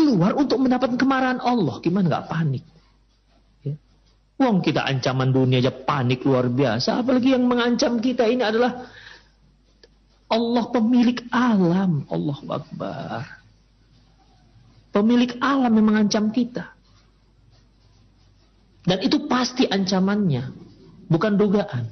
keluar 0.00 0.32
untuk 0.38 0.58
mendapatkan 0.62 0.96
kemarahan 0.96 1.40
Allah. 1.42 1.76
Gimana 1.84 2.04
nggak 2.08 2.28
panik? 2.30 2.64
Ya. 3.62 3.76
Wong 4.40 4.64
kita 4.64 4.86
ancaman 4.86 5.30
dunia 5.30 5.60
aja 5.60 5.72
panik 5.74 6.24
luar 6.24 6.48
biasa. 6.48 7.04
Apalagi 7.04 7.36
yang 7.36 7.44
mengancam 7.44 8.00
kita 8.00 8.26
ini 8.26 8.42
adalah 8.42 8.88
Allah 10.30 10.64
pemilik 10.72 11.20
alam. 11.30 12.06
Allah 12.08 12.38
Akbar. 12.48 13.24
Pemilik 14.90 15.32
alam 15.38 15.70
yang 15.70 15.86
mengancam 15.86 16.34
kita. 16.34 16.74
Dan 18.90 18.98
itu 19.06 19.30
pasti 19.30 19.70
ancamannya. 19.70 20.50
Bukan 21.06 21.38
dugaan. 21.38 21.86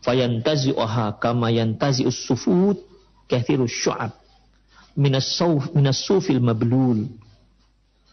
Fayantazi'uha 0.00 1.20
kama 1.20 1.52
yantazi'us 1.52 2.24
sufut 2.24 2.80
kathirus 3.28 3.76
syu'ab 3.76 4.16
minas 4.96 6.00
sufil 6.00 6.40
mablul. 6.40 7.04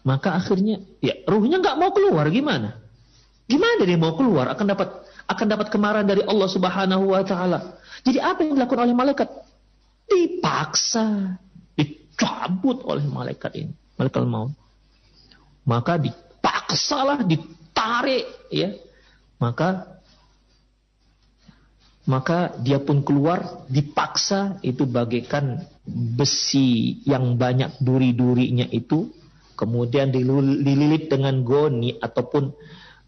Maka 0.04 0.36
akhirnya 0.36 0.84
ya 1.00 1.16
ruhnya 1.24 1.64
nggak 1.64 1.80
mau 1.80 1.96
keluar 1.96 2.28
gimana? 2.28 2.76
Gimana 3.48 3.88
dia 3.88 3.96
mau 3.96 4.20
keluar 4.20 4.52
akan 4.52 4.66
dapat 4.68 4.90
akan 5.24 5.48
dapat 5.48 5.68
kemarahan 5.72 6.04
dari 6.04 6.20
Allah 6.28 6.50
Subhanahu 6.52 7.16
wa 7.16 7.24
taala. 7.24 7.80
Jadi 8.04 8.20
apa 8.20 8.44
yang 8.44 8.60
dilakukan 8.60 8.84
oleh 8.84 8.96
malaikat? 8.96 9.32
Dipaksa, 10.04 11.40
dicabut 11.80 12.84
oleh 12.84 13.08
malaikat 13.08 13.56
ini, 13.56 13.72
malaikat 13.96 14.28
maut. 14.28 14.52
Maka 15.64 15.96
dipaksalah, 16.64 17.28
ditarik 17.28 18.26
ya. 18.48 18.72
Maka 19.38 19.94
maka 22.04 22.56
dia 22.60 22.84
pun 22.84 23.00
keluar 23.04 23.68
dipaksa 23.72 24.60
itu 24.60 24.84
bagaikan 24.84 25.64
besi 25.88 27.00
yang 27.08 27.40
banyak 27.40 27.80
duri-durinya 27.80 28.68
itu 28.72 29.08
kemudian 29.56 30.12
dililit 30.12 31.08
dengan 31.08 31.44
goni 31.48 31.96
ataupun 31.96 32.52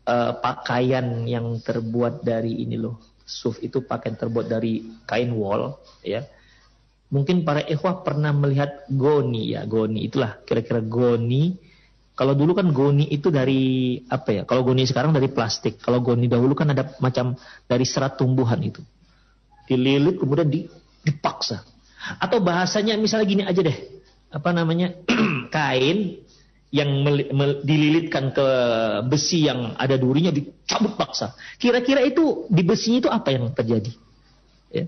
uh, 0.08 0.34
pakaian 0.40 1.28
yang 1.28 1.60
terbuat 1.60 2.24
dari 2.24 2.64
ini 2.64 2.80
loh 2.80 3.20
suf 3.28 3.60
itu 3.60 3.84
pakaian 3.84 4.16
terbuat 4.16 4.48
dari 4.48 4.80
kain 5.04 5.36
wol 5.36 5.76
ya 6.00 6.24
mungkin 7.12 7.44
para 7.44 7.68
ikhwah 7.68 8.00
pernah 8.00 8.32
melihat 8.32 8.88
goni 8.88 9.60
ya 9.60 9.68
goni 9.68 10.08
itulah 10.08 10.40
kira-kira 10.48 10.80
goni 10.80 11.58
kalau 12.16 12.32
dulu 12.32 12.56
kan 12.56 12.72
goni 12.72 13.12
itu 13.12 13.28
dari 13.28 14.00
apa 14.08 14.32
ya? 14.32 14.42
Kalau 14.48 14.64
goni 14.64 14.88
sekarang 14.88 15.12
dari 15.12 15.28
plastik. 15.28 15.84
Kalau 15.84 16.00
goni 16.00 16.32
dahulu 16.32 16.56
kan 16.56 16.72
ada 16.72 16.96
macam 17.04 17.36
dari 17.68 17.84
serat 17.84 18.16
tumbuhan 18.16 18.64
itu. 18.64 18.80
Dililit 19.68 20.16
kemudian 20.16 20.48
dipaksa. 21.04 21.68
Atau 22.24 22.40
bahasanya 22.40 22.96
misalnya 22.96 23.28
gini 23.28 23.44
aja 23.44 23.60
deh. 23.60 23.78
Apa 24.32 24.56
namanya? 24.56 24.96
kain 25.56 26.24
yang 26.72 27.04
dililitkan 27.68 28.32
ke 28.32 28.48
besi 29.12 29.48
yang 29.52 29.76
ada 29.76 30.00
durinya 30.00 30.32
dicabut 30.32 30.96
paksa. 30.96 31.36
Kira-kira 31.60 32.00
itu 32.00 32.48
di 32.48 32.64
besinya 32.64 32.98
itu 33.04 33.10
apa 33.12 33.28
yang 33.36 33.52
terjadi? 33.52 33.92
Ya. 34.72 34.88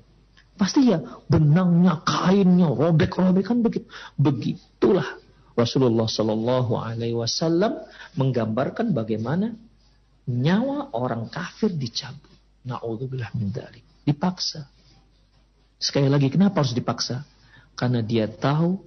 Pasti 0.56 0.88
ya 0.88 1.04
benangnya, 1.28 2.00
kainnya, 2.08 2.72
robek-robek 2.72 3.52
kan 3.52 3.60
begitu. 3.60 3.88
Begitulah 4.16 5.27
Rasulullah 5.58 6.06
Shallallahu 6.06 6.78
Alaihi 6.78 7.18
Wasallam 7.18 7.82
menggambarkan 8.14 8.94
bagaimana 8.94 9.58
nyawa 10.30 10.94
orang 10.94 11.34
kafir 11.34 11.74
dicabut. 11.74 12.30
Naudzubillah 12.68 13.34
min 13.34 13.50
dzalik. 13.50 13.82
Dipaksa. 14.06 14.70
Sekali 15.82 16.06
lagi 16.06 16.30
kenapa 16.30 16.62
harus 16.62 16.78
dipaksa? 16.78 17.26
Karena 17.74 18.06
dia 18.06 18.30
tahu 18.30 18.78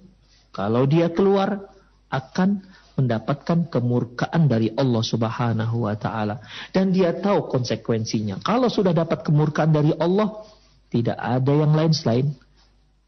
kalau 0.55 0.87
dia 0.87 1.11
keluar 1.11 1.71
akan 2.11 2.63
mendapatkan 2.99 3.71
kemurkaan 3.71 4.51
dari 4.51 4.69
Allah 4.75 4.99
Subhanahu 4.99 5.87
wa 5.87 5.95
taala 5.95 6.43
dan 6.75 6.91
dia 6.91 7.15
tahu 7.15 7.47
konsekuensinya. 7.47 8.43
Kalau 8.43 8.67
sudah 8.67 8.91
dapat 8.91 9.23
kemurkaan 9.23 9.71
dari 9.71 9.95
Allah, 9.95 10.43
tidak 10.91 11.15
ada 11.15 11.51
yang 11.55 11.71
lain 11.71 11.95
selain 11.95 12.27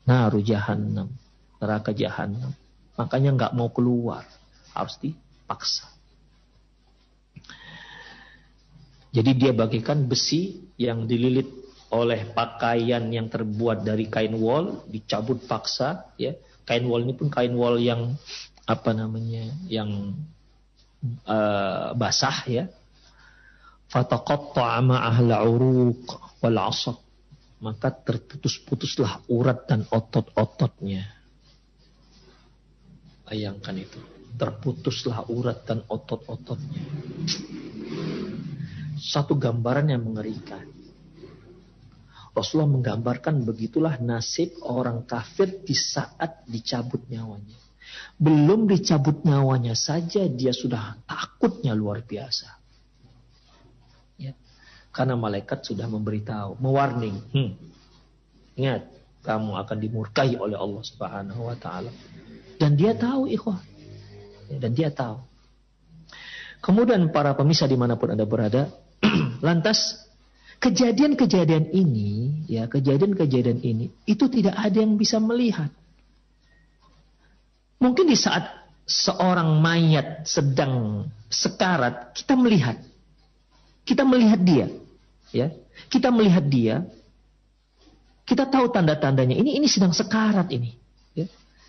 naru 0.08 0.40
jahannam, 0.40 1.12
neraka 1.60 1.92
jahannam. 1.92 2.56
Makanya 2.98 3.34
nggak 3.34 3.54
mau 3.58 3.70
keluar. 3.74 4.26
Harus 4.74 4.98
dipaksa. 5.02 5.94
Jadi 9.14 9.32
dia 9.38 9.54
bagikan 9.54 10.10
besi 10.10 10.74
yang 10.82 11.06
dililit 11.06 11.46
oleh 11.94 12.34
pakaian 12.34 13.06
yang 13.14 13.30
terbuat 13.30 13.86
dari 13.86 14.10
kain 14.10 14.34
wol, 14.34 14.82
dicabut 14.90 15.46
paksa. 15.46 16.10
ya 16.18 16.34
Kain 16.66 16.90
wol 16.90 17.06
ini 17.06 17.14
pun 17.14 17.30
kain 17.30 17.54
wol 17.54 17.78
yang 17.78 18.18
apa 18.66 18.92
namanya, 18.98 19.54
yang 19.70 20.18
uh, 21.30 21.94
basah 21.94 22.38
ya. 22.50 22.66
Fataqatta'a 23.94 24.82
ma'ahla 24.82 25.46
uruq 25.46 26.10
wal 26.42 26.58
asab. 26.66 26.98
Maka 27.62 27.94
terputus-putuslah 27.94 29.30
urat 29.30 29.70
dan 29.70 29.86
otot-ototnya. 29.94 31.23
Bayangkan 33.28 33.76
itu. 33.80 34.00
Terputuslah 34.34 35.30
urat 35.30 35.64
dan 35.64 35.86
otot-ototnya. 35.86 36.84
Satu 38.98 39.38
gambaran 39.38 39.94
yang 39.94 40.04
mengerikan. 40.04 40.74
Rasulullah 42.34 42.82
menggambarkan 42.82 43.46
begitulah 43.46 44.02
nasib 44.02 44.58
orang 44.66 45.06
kafir 45.06 45.62
di 45.62 45.78
saat 45.78 46.42
dicabut 46.50 47.06
nyawanya. 47.06 47.62
Belum 48.18 48.66
dicabut 48.66 49.22
nyawanya 49.22 49.78
saja 49.78 50.26
dia 50.26 50.50
sudah 50.50 50.98
takutnya 51.06 51.78
luar 51.78 52.02
biasa. 52.02 52.50
Ya. 54.18 54.34
Karena 54.90 55.14
malaikat 55.14 55.62
sudah 55.62 55.86
memberitahu, 55.86 56.58
mewarning. 56.58 57.22
Hmm. 57.30 57.54
Ingat, 58.58 58.90
kamu 59.22 59.54
akan 59.54 59.78
dimurkai 59.78 60.34
oleh 60.34 60.58
Allah 60.58 60.84
Subhanahu 60.86 61.54
wa 61.54 61.58
taala. 61.58 61.94
Dan 62.64 62.80
dia 62.80 62.96
tahu 62.96 63.28
ikhwah. 63.28 63.60
Dan 64.48 64.72
dia 64.72 64.88
tahu. 64.88 65.20
Kemudian 66.64 67.12
para 67.12 67.36
pemisah 67.36 67.68
di 67.68 67.76
mana 67.76 68.00
pun 68.00 68.16
Anda 68.16 68.24
berada, 68.24 68.72
lantas 69.44 70.00
kejadian-kejadian 70.64 71.76
ini, 71.76 72.40
ya 72.48 72.72
kejadian-kejadian 72.72 73.60
ini, 73.60 73.92
itu 74.08 74.32
tidak 74.32 74.56
ada 74.56 74.80
yang 74.80 74.96
bisa 74.96 75.20
melihat. 75.20 75.68
Mungkin 77.84 78.08
di 78.08 78.16
saat 78.16 78.48
seorang 78.88 79.60
mayat 79.60 80.24
sedang 80.24 81.04
sekarat, 81.28 82.16
kita 82.16 82.40
melihat. 82.40 82.80
Kita 83.84 84.08
melihat 84.08 84.40
dia. 84.40 84.72
ya 85.36 85.52
Kita 85.92 86.16
melihat 86.16 86.48
dia. 86.48 86.88
Kita 88.24 88.48
tahu 88.48 88.72
tanda-tandanya. 88.72 89.36
Ini 89.36 89.60
ini 89.60 89.68
sedang 89.68 89.92
sekarat 89.92 90.48
ini. 90.56 90.80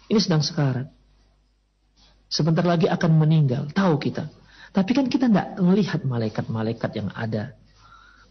Ini 0.08 0.20
sedang 0.20 0.44
sekarat. 0.44 0.88
Sebentar 2.28 2.66
lagi 2.66 2.90
akan 2.90 3.10
meninggal. 3.14 3.70
Tahu 3.70 3.94
kita. 4.00 4.28
Tapi 4.74 4.90
kan 4.90 5.06
kita 5.06 5.30
tidak 5.30 5.54
melihat 5.62 6.02
malaikat-malaikat 6.02 6.90
yang 6.98 7.08
ada. 7.14 7.54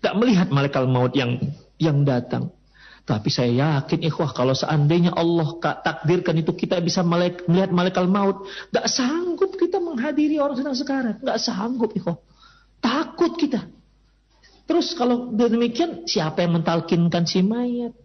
Tidak 0.03 0.13
melihat 0.19 0.51
malaikat 0.51 0.83
maut 0.91 1.15
yang 1.15 1.39
yang 1.79 2.03
datang. 2.03 2.51
Tapi 3.03 3.27
saya 3.31 3.51
yakin 3.79 4.03
ikhwah 4.03 4.31
kalau 4.36 4.55
seandainya 4.55 5.12
Allah 5.15 5.59
takdirkan 5.59 6.39
itu 6.39 6.55
kita 6.55 6.79
bisa 6.83 7.03
melihat 7.03 7.71
malaikat 7.71 8.03
maut. 8.12 8.43
Tidak 8.71 8.86
sanggup 8.91 9.55
kita 9.55 9.79
menghadiri 9.79 10.39
orang 10.39 10.59
sedang 10.59 10.75
sekarat. 10.75 11.23
Tidak 11.23 11.39
sanggup 11.39 11.95
ikhwah. 11.95 12.19
Takut 12.83 13.39
kita. 13.39 13.63
Terus 14.67 14.95
kalau 14.95 15.31
demikian 15.31 16.07
siapa 16.07 16.43
yang 16.43 16.59
mentalkinkan 16.59 17.23
si 17.23 17.39
mayat? 17.43 17.95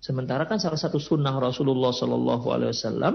Sementara 0.00 0.48
kan 0.48 0.56
salah 0.56 0.80
satu 0.80 0.96
sunnah 0.96 1.36
Rasulullah 1.36 1.92
Shallallahu 1.92 2.46
Alaihi 2.48 2.72
Wasallam 2.72 3.14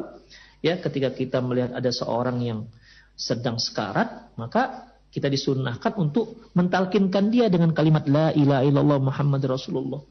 ya 0.61 0.77
ketika 0.77 1.09
kita 1.09 1.41
melihat 1.41 1.73
ada 1.73 1.89
seorang 1.89 2.37
yang 2.45 2.69
sedang 3.17 3.57
sekarat, 3.57 4.37
maka 4.37 4.93
kita 5.09 5.31
disunahkan 5.31 5.95
untuk 5.97 6.51
mentalkinkan 6.53 7.31
dia 7.31 7.47
dengan 7.47 7.71
kalimat 7.71 8.03
la 8.05 8.35
ilaha 8.35 8.61
illallah 8.67 8.99
Muhammad 8.99 9.41
Rasulullah. 9.47 10.03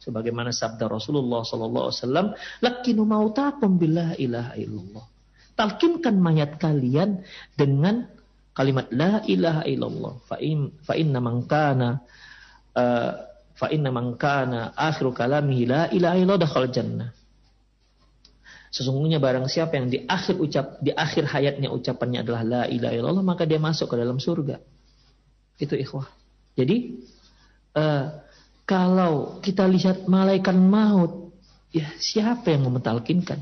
Sebagaimana 0.00 0.50
sabda 0.50 0.88
Rasulullah 0.88 1.44
sallallahu 1.44 1.84
alaihi 1.88 1.98
wasallam, 2.00 2.26
"Lakinu 2.64 3.02
mautakum 3.04 3.76
billah 3.76 4.16
ilaha 4.16 4.56
illallah." 4.56 5.04
Talkinkan 5.56 6.16
mayat 6.20 6.56
kalian 6.56 7.22
dengan 7.52 8.08
kalimat 8.56 8.88
la 8.92 9.20
ilaha 9.28 9.62
illallah. 9.68 10.14
Fa 10.24 10.36
in 10.40 10.72
fa 10.80 10.96
inna 10.96 11.20
man 11.20 11.44
kana 11.44 12.00
uh, 12.72 13.12
fa 13.56 13.72
inna 13.72 13.88
man 13.88 14.20
kana 14.20 14.76
akhiru 14.76 15.16
kalamihi 15.16 15.64
la 15.64 15.82
ilaha 15.88 16.16
illallah 16.20 16.40
dakhal 16.44 16.68
jannah. 16.68 17.10
Sesungguhnya 18.68 19.16
barang 19.16 19.48
siapa 19.48 19.80
yang 19.80 19.88
di 19.88 20.04
akhir 20.04 20.36
ucap 20.36 20.76
di 20.84 20.92
akhir 20.92 21.24
hayatnya 21.32 21.72
ucapannya 21.72 22.20
adalah 22.20 22.42
la 22.44 22.62
ilaha 22.68 22.92
illallah 22.92 23.24
maka 23.24 23.48
dia 23.48 23.56
masuk 23.56 23.88
ke 23.88 23.96
dalam 23.96 24.20
surga. 24.20 24.60
Itu 25.56 25.72
ikhwah. 25.72 26.04
Jadi 26.52 27.00
uh, 27.72 28.04
kalau 28.68 29.40
kita 29.40 29.64
lihat 29.64 30.04
malaikat 30.10 30.52
maut, 30.58 31.32
ya 31.72 31.88
siapa 31.96 32.52
yang 32.52 32.68
mementalkinkan? 32.68 33.40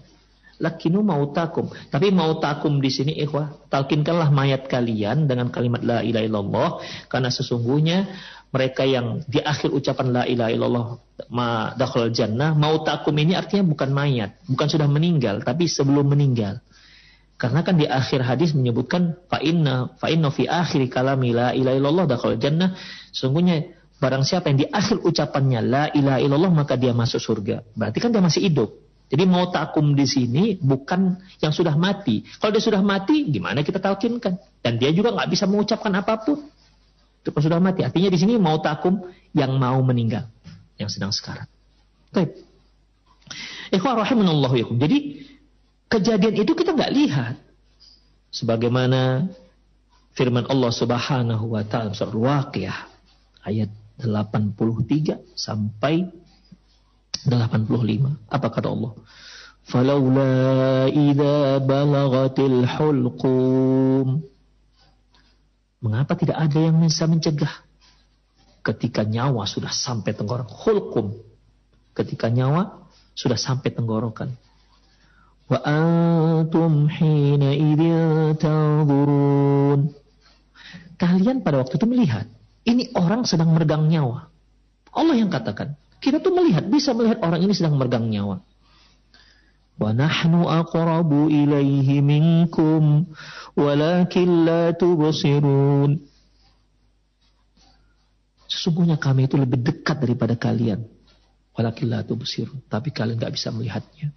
Lakinu 0.63 1.03
mautakum. 1.03 1.67
Tapi 1.91 2.15
mautakum 2.15 2.79
di 2.79 2.87
sini 2.87 3.19
ikhwah, 3.19 3.67
talkinkanlah 3.73 4.31
mayat 4.31 4.71
kalian 4.71 5.27
dengan 5.27 5.51
kalimat 5.51 5.83
la 5.83 5.99
ilaha 6.07 6.25
illallah 6.29 6.69
karena 7.11 7.27
sesungguhnya 7.27 8.07
mereka 8.55 8.87
yang 8.87 9.27
di 9.27 9.43
akhir 9.43 9.75
ucapan 9.75 10.15
la 10.15 10.23
ilaha 10.31 10.51
illallah 10.55 10.87
ma 11.35 11.75
dakhal 11.75 12.15
jannah 12.15 12.55
mautakum 12.55 13.11
ini 13.19 13.35
artinya 13.35 13.67
bukan 13.67 13.91
mayat, 13.91 14.39
bukan 14.47 14.67
sudah 14.71 14.87
meninggal, 14.87 15.43
tapi 15.43 15.67
sebelum 15.67 16.07
meninggal. 16.07 16.63
Karena 17.35 17.67
kan 17.67 17.75
di 17.75 17.91
akhir 17.91 18.23
hadis 18.23 18.55
menyebutkan 18.55 19.19
fa 19.27 19.43
inna 19.43 19.91
fa 19.99 20.07
inna 20.07 20.31
fi 20.31 20.47
akhir 20.47 20.87
kalami 20.87 21.35
la 21.35 21.51
ilaha 21.51 21.75
illallah 21.75 22.07
dakhal 22.07 22.39
jannah. 22.39 22.79
Sungguhnya 23.11 23.75
barang 23.99 24.23
siapa 24.23 24.55
yang 24.55 24.59
di 24.63 24.67
akhir 24.71 25.03
ucapannya 25.03 25.61
la 25.67 25.85
ilaha 25.91 26.23
illallah 26.23 26.55
maka 26.55 26.79
dia 26.79 26.95
masuk 26.95 27.19
surga. 27.19 27.67
Berarti 27.75 27.99
kan 27.99 28.15
dia 28.15 28.23
masih 28.23 28.47
hidup. 28.47 28.71
Jadi 29.11 29.29
mau 29.29 29.51
takum 29.53 29.93
di 29.93 30.07
sini 30.09 30.57
bukan 30.63 31.19
yang 31.43 31.53
sudah 31.53 31.77
mati. 31.77 32.25
Kalau 32.41 32.55
dia 32.55 32.63
sudah 32.63 32.81
mati, 32.81 33.29
gimana 33.29 33.61
kita 33.61 33.77
talkinkan? 33.77 34.41
Dan 34.65 34.81
dia 34.81 34.95
juga 34.97 35.13
nggak 35.13 35.29
bisa 35.29 35.45
mengucapkan 35.45 35.93
apa 35.93 36.25
pun. 36.25 36.39
Itu 37.25 37.33
sudah 37.33 37.57
mati. 37.57 37.81
Artinya 37.81 38.13
di 38.13 38.21
sini 38.21 38.37
mau 38.37 38.61
takum 38.61 39.01
yang 39.33 39.57
mau 39.57 39.81
meninggal, 39.81 40.29
yang 40.77 40.93
sedang 40.93 41.09
sekarat. 41.09 41.49
Baik. 42.13 42.37
Ikhwah 43.73 44.05
rahimanallahu 44.05 44.61
yakum. 44.61 44.77
Jadi 44.77 45.25
kejadian 45.89 46.37
itu 46.37 46.53
kita 46.53 46.77
nggak 46.77 46.93
lihat. 46.93 47.41
Sebagaimana 48.29 49.25
firman 50.13 50.45
Allah 50.53 50.69
Subhanahu 50.69 51.57
wa 51.57 51.65
taala 51.65 51.97
surat 51.97 52.13
Waqiah 52.13 52.79
ayat 53.49 53.73
83 53.97 55.25
sampai 55.33 56.05
85. 57.25 58.29
Apa 58.29 58.47
kata 58.53 58.69
Allah? 58.69 58.93
Falaula 59.65 60.93
idza 60.93 61.57
balagatil 61.65 62.69
hulqum 62.69 64.34
Mengapa 65.85 66.17
tidak 66.17 66.41
ada 66.41 66.59
yang 66.65 66.81
bisa 66.81 67.05
mencegah? 67.05 67.53
Ketika 68.65 69.05
nyawa 69.05 69.45
sudah 69.45 69.69
sampai 69.69 70.17
tenggorok. 70.17 70.49
Hulkum. 70.49 71.13
Ketika 71.93 72.33
nyawa 72.33 72.89
sudah 73.13 73.37
sampai 73.37 73.69
tenggorokan. 73.69 74.33
Wa 75.45 75.61
antum 75.61 76.89
hina. 76.89 77.53
Kalian 80.97 81.37
pada 81.45 81.61
waktu 81.61 81.77
itu 81.77 81.85
melihat. 81.85 82.33
Ini 82.65 82.97
orang 82.97 83.29
sedang 83.29 83.53
meregang 83.53 83.85
nyawa. 83.85 84.33
Allah 84.89 85.21
yang 85.21 85.29
katakan. 85.29 85.77
Kita 86.01 86.25
tuh 86.25 86.33
melihat, 86.33 86.65
bisa 86.65 86.97
melihat 86.97 87.21
orang 87.21 87.45
ini 87.45 87.53
sedang 87.53 87.77
meregang 87.77 88.09
nyawa. 88.09 88.41
Nahnu 89.79 90.47
aqrabu 90.47 91.27
ilaihi 91.29 91.99
minkum 91.99 93.11
walakin 93.59 94.47
la 94.47 94.71
tubsirun. 94.73 95.99
Sesungguhnya 98.47 98.97
kami 99.03 99.27
itu 99.27 99.35
lebih 99.35 99.61
dekat 99.61 99.99
daripada 99.99 100.39
kalian. 100.39 100.87
Walakin 101.59 101.87
la 101.91 102.07
tubsirun. 102.07 102.63
Tapi 102.71 102.95
kalian 102.95 103.19
nggak 103.19 103.35
bisa 103.35 103.51
melihatnya. 103.51 104.15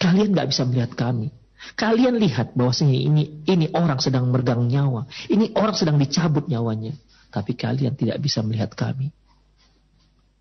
Kalian 0.00 0.32
nggak 0.32 0.48
bisa 0.48 0.64
melihat 0.64 0.96
kami. 0.96 1.28
Kalian 1.76 2.16
lihat 2.16 2.56
bahwasanya 2.56 2.96
ini 2.96 3.44
ini 3.44 3.68
orang 3.76 4.00
sedang 4.00 4.32
meregang 4.32 4.64
nyawa. 4.64 5.04
Ini 5.28 5.52
orang 5.52 5.76
sedang 5.76 6.00
dicabut 6.00 6.48
nyawanya. 6.48 6.96
Tapi 7.28 7.52
kalian 7.52 7.92
tidak 7.94 8.16
bisa 8.18 8.40
melihat 8.40 8.72
kami 8.72 9.12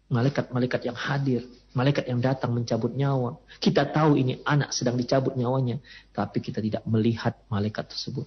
malaikat-malaikat 0.10 0.90
yang 0.90 0.98
hadir, 0.98 1.46
malaikat 1.74 2.10
yang 2.10 2.22
datang 2.22 2.56
mencabut 2.56 2.94
nyawa. 2.94 3.38
Kita 3.62 3.90
tahu 3.90 4.18
ini 4.18 4.42
anak 4.46 4.74
sedang 4.74 4.98
dicabut 4.98 5.38
nyawanya, 5.38 5.78
tapi 6.14 6.42
kita 6.42 6.62
tidak 6.64 6.84
melihat 6.90 7.38
malaikat 7.50 7.90
tersebut. 7.90 8.26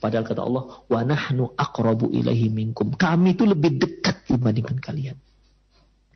Padahal 0.00 0.24
kata 0.24 0.40
Allah, 0.40 0.64
wa 0.88 1.00
nahnu 1.04 1.52
aqrabu. 1.54 2.08
Kami 2.96 3.28
itu 3.36 3.44
lebih 3.44 3.76
dekat 3.76 4.24
dibandingkan 4.26 4.80
kalian. 4.80 5.16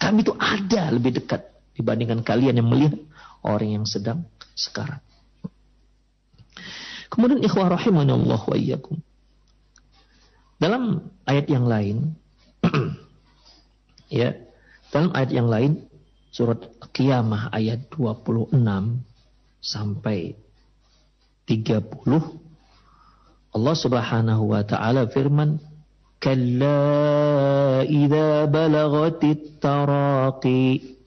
Kami 0.00 0.18
itu 0.24 0.32
ada 0.34 0.90
lebih 0.90 1.20
dekat 1.20 1.52
dibandingkan 1.76 2.24
kalian 2.24 2.58
yang 2.58 2.68
melihat 2.68 2.96
orang 3.44 3.82
yang 3.82 3.86
sedang 3.86 4.24
sekarang. 4.56 4.98
Kemudian 7.12 7.44
ikhwah 7.44 7.70
rahimanallah 7.70 8.40
wa 8.42 8.56
iyyakum. 8.56 8.98
Dalam 10.58 11.12
ayat 11.28 11.46
yang 11.46 11.68
lain 11.68 12.16
ya 14.08 14.32
dalam 14.94 15.10
ayat 15.10 15.30
yang 15.34 15.50
lain, 15.50 15.90
surat 16.34 16.66
Qiyamah 16.90 17.54
ayat 17.54 17.86
26 17.94 18.58
sampai 19.62 20.34
30, 21.46 23.54
Allah 23.54 23.76
Subhanahu 23.78 24.50
wa 24.50 24.66
taala 24.66 25.06
firman, 25.06 25.62
"Kalla 26.18 27.86
idza 27.86 28.50
balagatit 28.50 29.62
taraqi." 29.62 30.98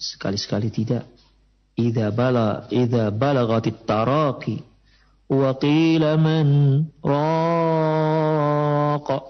Sekali-sekali 0.00 0.72
tidak. 0.72 1.04
Idza 1.76 2.08
bala 2.16 2.64
idza 2.72 3.12
balagatit 3.12 3.84
taraqi 3.84 4.56
wa 5.28 5.52
qila 5.60 6.16
man 6.16 6.48
raqa 7.04 9.29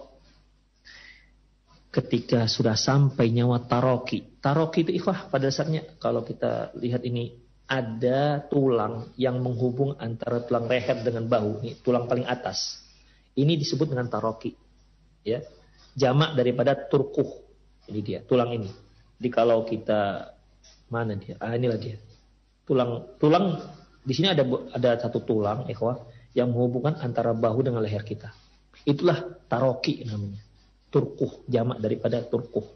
ketika 2.00 2.48
sudah 2.48 2.74
sampai 2.74 3.28
nyawa 3.28 3.68
taroki. 3.68 4.40
Taroki 4.40 4.88
itu 4.88 4.92
ikhwah 4.96 5.28
pada 5.28 5.52
dasarnya 5.52 6.00
kalau 6.00 6.24
kita 6.24 6.72
lihat 6.80 7.04
ini 7.04 7.36
ada 7.70 8.42
tulang 8.50 9.14
yang 9.14 9.38
menghubung 9.38 9.94
antara 10.00 10.42
tulang 10.42 10.66
leher 10.66 11.06
dengan 11.06 11.30
bahu, 11.30 11.62
ini 11.62 11.78
tulang 11.78 12.10
paling 12.10 12.26
atas. 12.26 12.82
Ini 13.38 13.54
disebut 13.54 13.94
dengan 13.94 14.10
taroki. 14.10 14.56
Ya. 15.22 15.44
jamak 15.94 16.32
daripada 16.34 16.74
turkuh. 16.74 17.44
Ini 17.86 18.00
dia, 18.00 18.18
tulang 18.24 18.50
ini. 18.56 18.70
Jadi 19.20 19.28
kalau 19.28 19.62
kita 19.68 20.32
mana 20.88 21.14
dia? 21.14 21.36
Ah 21.38 21.54
inilah 21.54 21.78
dia. 21.78 22.00
Tulang 22.64 23.18
tulang 23.20 23.58
di 24.02 24.16
sini 24.16 24.32
ada 24.32 24.42
ada 24.74 24.90
satu 24.96 25.22
tulang, 25.22 25.68
ikhwah, 25.68 26.00
yang 26.34 26.50
menghubungkan 26.50 26.98
antara 27.04 27.36
bahu 27.36 27.62
dengan 27.66 27.84
leher 27.84 28.02
kita. 28.02 28.32
Itulah 28.82 29.46
taroki 29.46 30.02
namanya. 30.08 30.49
Turkuh, 30.90 31.46
jamak 31.46 31.78
daripada 31.78 32.18
turkuh. 32.26 32.66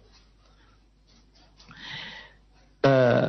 Uh, 2.84 3.26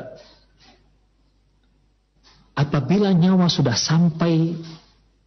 apabila 2.54 3.10
nyawa 3.10 3.50
sudah 3.50 3.74
sampai 3.74 4.54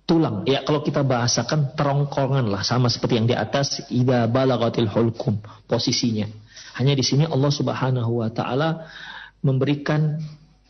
tulang, 0.08 0.46
ya 0.48 0.64
kalau 0.64 0.80
kita 0.80 1.04
bahasakan 1.04 1.74
terongkongan 1.76 2.48
lah, 2.48 2.62
sama 2.64 2.88
seperti 2.88 3.20
yang 3.20 3.28
di 3.28 3.36
atas, 3.36 3.84
ida 3.92 4.24
balagatil 4.24 4.88
hulkum, 4.88 5.42
posisinya. 5.68 6.24
Hanya 6.80 6.94
di 6.94 7.02
sini 7.02 7.26
Allah 7.26 7.52
Subhanahu 7.52 8.24
wa 8.24 8.30
taala 8.30 8.88
memberikan 9.42 10.22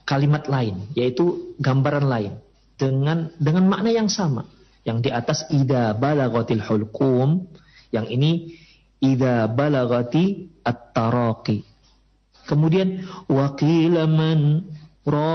kalimat 0.09 0.49
lain, 0.49 0.89
yaitu 0.97 1.55
gambaran 1.61 2.09
lain 2.09 2.33
dengan 2.81 3.29
dengan 3.37 3.69
makna 3.69 3.93
yang 3.93 4.09
sama. 4.09 4.49
Yang 4.83 4.99
di 5.05 5.11
atas 5.13 5.39
ida 5.53 5.93
balagatil 5.93 6.65
hulkum, 6.65 7.45
yang 7.93 8.09
ini 8.09 8.57
ida 9.03 9.47
balagati 9.51 10.51
at-taraqi. 10.63 11.63
Kemudian 12.49 13.05
waqila 13.29 14.09
man 14.09 14.65
raq. 15.05 15.35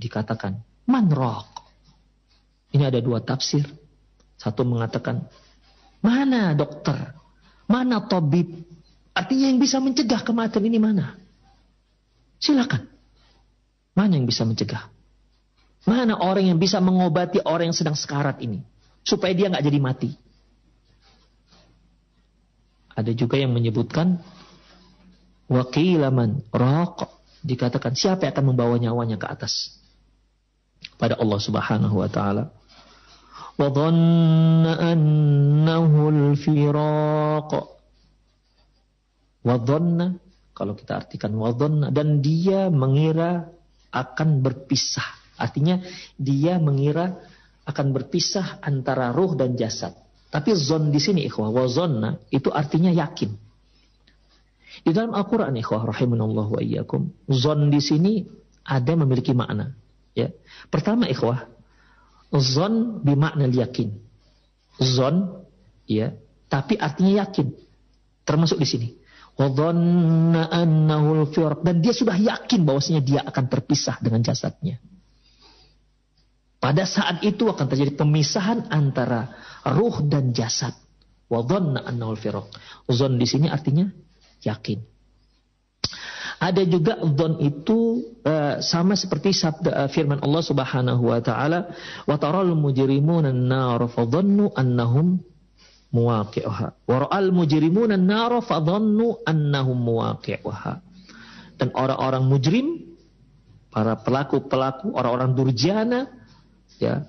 Dikatakan 0.00 0.64
man 0.88 1.06
raq. 1.12 1.46
Ini 2.74 2.88
ada 2.90 2.98
dua 3.04 3.20
tafsir. 3.22 3.68
Satu 4.40 4.64
mengatakan 4.66 5.28
mana 6.00 6.56
dokter? 6.56 7.14
Mana 7.64 8.04
tabib? 8.04 8.48
Artinya 9.14 9.46
yang 9.48 9.62
bisa 9.62 9.78
mencegah 9.78 10.20
kematian 10.26 10.66
ini 10.66 10.76
mana? 10.82 11.16
Silakan. 12.42 12.90
Mana 13.94 14.18
yang 14.18 14.26
bisa 14.26 14.42
mencegah? 14.42 14.90
Mana 15.86 16.18
orang 16.18 16.50
yang 16.50 16.58
bisa 16.58 16.82
mengobati 16.82 17.38
orang 17.44 17.70
yang 17.70 17.76
sedang 17.76 17.94
sekarat 17.94 18.42
ini? 18.42 18.60
Supaya 19.06 19.32
dia 19.36 19.46
nggak 19.52 19.64
jadi 19.64 19.78
mati. 19.78 20.10
Ada 22.94 23.10
juga 23.14 23.38
yang 23.38 23.50
menyebutkan 23.54 24.22
wakilaman 25.50 26.46
rok 26.54 27.10
dikatakan 27.44 27.92
siapa 27.98 28.24
yang 28.24 28.32
akan 28.32 28.46
membawa 28.54 28.74
nyawanya 28.80 29.20
ke 29.20 29.26
atas 29.28 29.76
pada 30.96 31.18
Allah 31.18 31.40
Subhanahu 31.42 32.00
wa 32.00 32.08
taala. 32.08 32.54
Wa 33.54 33.68
dhanna 33.70 34.72
annahu 34.94 36.00
al-firaq. 36.10 37.50
Wa 39.44 39.56
dhanna 39.60 40.24
kalau 40.54 40.78
kita 40.78 41.02
artikan 41.02 41.34
wadon 41.34 41.90
dan 41.90 42.22
dia 42.22 42.70
mengira 42.70 43.50
akan 43.90 44.40
berpisah. 44.40 45.04
Artinya 45.34 45.82
dia 46.14 46.62
mengira 46.62 47.18
akan 47.66 47.90
berpisah 47.90 48.62
antara 48.62 49.10
ruh 49.10 49.34
dan 49.34 49.58
jasad. 49.58 49.98
Tapi 50.34 50.50
zon 50.58 50.90
di 50.90 50.98
sini 50.98 51.22
ikhwah, 51.30 51.54
wazonna 51.54 52.18
itu 52.34 52.50
artinya 52.50 52.90
yakin. 52.90 53.30
Di 54.82 54.90
dalam 54.90 55.14
Al-Qur'an 55.14 55.54
ikhwah 55.54 55.86
rahimanallah 55.86 56.46
wa 56.50 56.58
iyyakum, 56.58 57.14
zon 57.30 57.70
di 57.70 57.78
sini 57.78 58.26
ada 58.66 58.98
memiliki 58.98 59.30
makna, 59.30 59.78
ya. 60.18 60.34
Pertama 60.66 61.06
ikhwah, 61.06 61.46
zon 62.34 62.98
bermakna 63.06 63.46
yakin. 63.46 63.94
Zon 64.82 65.46
ya, 65.86 66.18
tapi 66.50 66.74
artinya 66.82 67.22
yakin. 67.22 67.54
Termasuk 68.26 68.58
di 68.58 68.66
sini 68.66 68.88
dan 71.64 71.74
dia 71.82 71.90
sudah 71.90 72.14
yakin 72.14 72.60
bahwasanya 72.62 73.02
dia 73.02 73.20
akan 73.26 73.44
terpisah 73.50 73.98
dengan 73.98 74.22
jasadnya. 74.22 74.78
Pada 76.64 76.88
saat 76.88 77.20
itu 77.20 77.44
akan 77.44 77.68
terjadi 77.68 77.92
pemisahan 77.92 78.72
antara 78.72 79.36
ruh 79.68 80.00
dan 80.00 80.32
jasad. 80.32 80.72
Wadhanna 81.28 81.84
annahul 81.84 82.16
firaq. 82.16 82.48
Zon 82.88 83.20
di 83.20 83.28
sini 83.28 83.52
artinya 83.52 83.84
yakin. 84.40 84.80
Ada 86.40 86.64
juga 86.64 87.04
zon 87.04 87.36
itu 87.44 88.00
uh, 88.24 88.64
sama 88.64 88.96
seperti 88.96 89.36
sabda 89.36 89.70
uh, 89.76 89.88
firman 89.92 90.24
Allah 90.24 90.40
Subhanahu 90.40 91.12
wa 91.12 91.20
taala, 91.20 91.68
"Wa 92.08 92.16
taral 92.16 92.56
mujrimuna 92.56 93.28
an-nar 93.28 93.84
fa 93.92 94.08
annahum 94.56 95.20
muwaqi'uha. 95.94 96.66
Wa 96.90 96.96
ra'al 97.06 97.30
mujrimuna 97.30 97.94
an-nara 97.94 98.42
fadhannu 98.42 99.22
annahum 99.22 99.78
muwaqi'uha. 99.78 100.72
Dan 101.54 101.70
orang-orang 101.76 102.24
mujrim, 102.26 102.66
para 103.70 103.94
pelaku-pelaku, 104.00 104.90
orang-orang 104.90 105.38
durjana, 105.38 106.23
ya. 106.78 107.04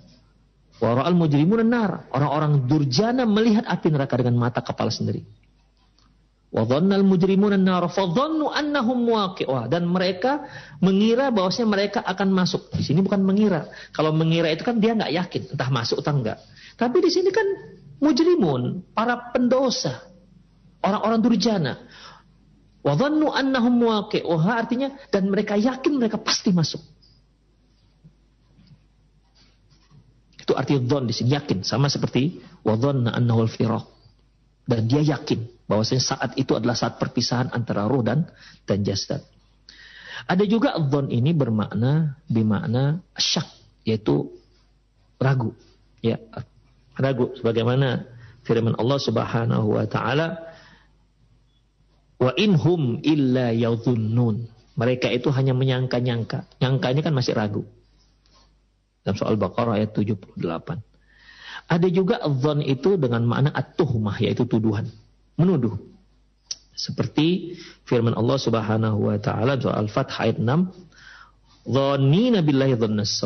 Wa 0.76 0.92
ra'al 0.92 1.16
mujrimuna 1.16 1.64
an-nar. 1.64 2.12
Orang-orang 2.12 2.68
durjana 2.68 3.24
melihat 3.24 3.64
api 3.64 3.88
neraka 3.92 4.20
dengan 4.20 4.36
mata 4.36 4.60
kepala 4.60 4.92
sendiri. 4.92 5.24
Wa 6.52 6.64
dhannal 6.68 7.04
mujrimuna 7.04 7.56
an-nar 7.56 7.88
fadhannu 7.92 8.52
annahum 8.52 9.08
muwaqi'uha. 9.08 9.72
Dan 9.72 9.88
mereka 9.88 10.48
mengira 10.84 11.32
bahwasanya 11.32 11.68
mereka 11.68 12.00
akan 12.04 12.32
masuk. 12.32 12.72
Di 12.76 12.84
sini 12.84 13.00
bukan 13.04 13.24
mengira. 13.24 13.72
Kalau 13.96 14.12
mengira 14.12 14.52
itu 14.52 14.68
kan 14.68 14.80
dia 14.80 14.96
nggak 14.96 15.12
yakin 15.16 15.42
entah 15.56 15.70
masuk 15.72 16.04
atau 16.04 16.16
enggak. 16.16 16.40
Tapi 16.76 16.98
di 17.00 17.10
sini 17.12 17.32
kan 17.32 17.48
mujrimun, 18.04 18.92
para 18.92 19.32
pendosa, 19.32 20.04
orang-orang 20.84 21.20
durjana. 21.24 21.74
Wa 22.84 23.00
dhannu 23.00 23.32
annahum 23.32 23.80
muwaqi'uha 23.80 24.52
artinya 24.60 24.92
dan 25.08 25.32
mereka 25.32 25.56
yakin 25.56 25.98
mereka 25.98 26.20
pasti 26.20 26.52
masuk. 26.52 26.84
Itu 30.46 30.54
arti 30.54 30.78
dhon 30.78 31.10
di 31.10 31.14
sini 31.18 31.34
yakin. 31.34 31.66
Sama 31.66 31.90
seperti 31.90 32.38
wa 32.62 32.78
dhanna 32.78 33.18
annahu 33.18 33.50
al-firaq. 33.50 33.82
Dan 34.70 34.86
dia 34.86 35.02
yakin 35.02 35.66
bahwasanya 35.66 36.04
saat 36.06 36.32
itu 36.38 36.54
adalah 36.54 36.78
saat 36.78 37.02
perpisahan 37.02 37.50
antara 37.50 37.90
roh 37.90 38.06
dan 38.06 38.30
dan 38.70 38.86
jasad. 38.86 39.26
Ada 40.30 40.46
juga 40.46 40.78
dhon 40.78 41.10
ini 41.10 41.34
bermakna 41.34 42.22
bermakna 42.30 43.02
syak 43.18 43.50
yaitu 43.90 44.30
ragu. 45.18 45.58
Ya 46.06 46.22
ragu. 46.94 47.34
Sebagaimana 47.42 48.06
firman 48.46 48.78
Allah 48.78 49.02
Subhanahu 49.02 49.82
wa 49.82 49.86
taala 49.90 50.46
wa 52.22 52.38
inhum 52.38 53.02
illa 53.02 53.50
yadhunnun. 53.50 54.46
Mereka 54.78 55.10
itu 55.10 55.34
hanya 55.34 55.58
menyangka-nyangka. 55.58 56.46
Nyangka 56.62 56.94
ini 56.94 57.02
kan 57.02 57.18
masih 57.18 57.34
ragu 57.34 57.66
dalam 59.06 59.16
soal 59.16 59.38
Baqarah 59.38 59.78
ayat 59.78 59.94
78 59.94 60.42
ada 61.66 61.88
juga 61.90 62.22
dzan 62.26 62.66
itu 62.66 62.98
dengan 62.98 63.22
makna 63.30 63.54
at-tuhmah 63.54 64.18
yaitu 64.20 64.50
tuduhan 64.50 64.90
menuduh 65.38 65.78
seperti 66.76 67.56
firman 67.88 68.18
Allah 68.18 68.36
Subhanahu 68.42 69.14
wa 69.14 69.18
taala 69.22 69.62
soal 69.62 69.86
Al-Fath 69.86 70.18
ayat 70.18 70.42
6 70.42 71.70
dhannina 71.70 72.42
billahi 72.42 72.74
dhannas 72.76 73.24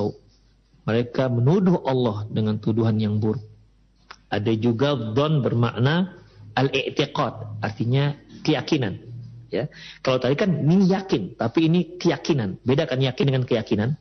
mereka 0.84 1.32
menuduh 1.32 1.82
Allah 1.88 2.28
dengan 2.28 2.60
tuduhan 2.60 3.00
yang 3.00 3.18
buruk 3.18 3.42
ada 4.30 4.54
juga 4.54 4.94
don 4.94 5.42
bermakna 5.42 6.14
al-i'tiqad, 6.54 7.66
artinya 7.66 8.14
keyakinan. 8.46 9.02
Ya. 9.50 9.66
Kalau 10.06 10.22
tadi 10.22 10.38
kan 10.38 10.54
ini 10.62 10.86
yakin, 10.86 11.34
tapi 11.34 11.66
ini 11.66 11.98
keyakinan. 11.98 12.62
Beda 12.62 12.86
kan 12.86 13.02
yakin 13.02 13.26
dengan 13.26 13.44
keyakinan. 13.50 13.98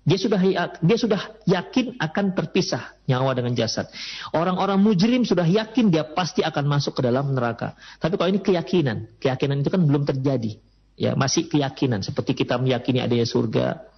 Dia 0.00 0.16
sudah 0.16 0.40
dia 0.80 0.96
sudah 0.96 1.20
yakin 1.44 2.00
akan 2.00 2.32
terpisah 2.32 2.96
nyawa 3.04 3.36
dengan 3.36 3.52
jasad. 3.52 3.84
Orang-orang 4.32 4.80
mujrim 4.80 5.28
sudah 5.28 5.44
yakin 5.44 5.92
dia 5.92 6.08
pasti 6.08 6.40
akan 6.40 6.64
masuk 6.64 6.96
ke 6.96 7.02
dalam 7.04 7.36
neraka. 7.36 7.76
Tapi 8.00 8.16
kalau 8.16 8.32
ini 8.32 8.40
keyakinan, 8.40 9.20
keyakinan 9.20 9.60
itu 9.60 9.68
kan 9.68 9.84
belum 9.84 10.08
terjadi. 10.08 10.56
Ya, 10.96 11.12
masih 11.16 11.48
keyakinan 11.48 12.00
seperti 12.00 12.32
kita 12.32 12.56
meyakini 12.56 13.00
adanya 13.00 13.28
surga. 13.28 13.90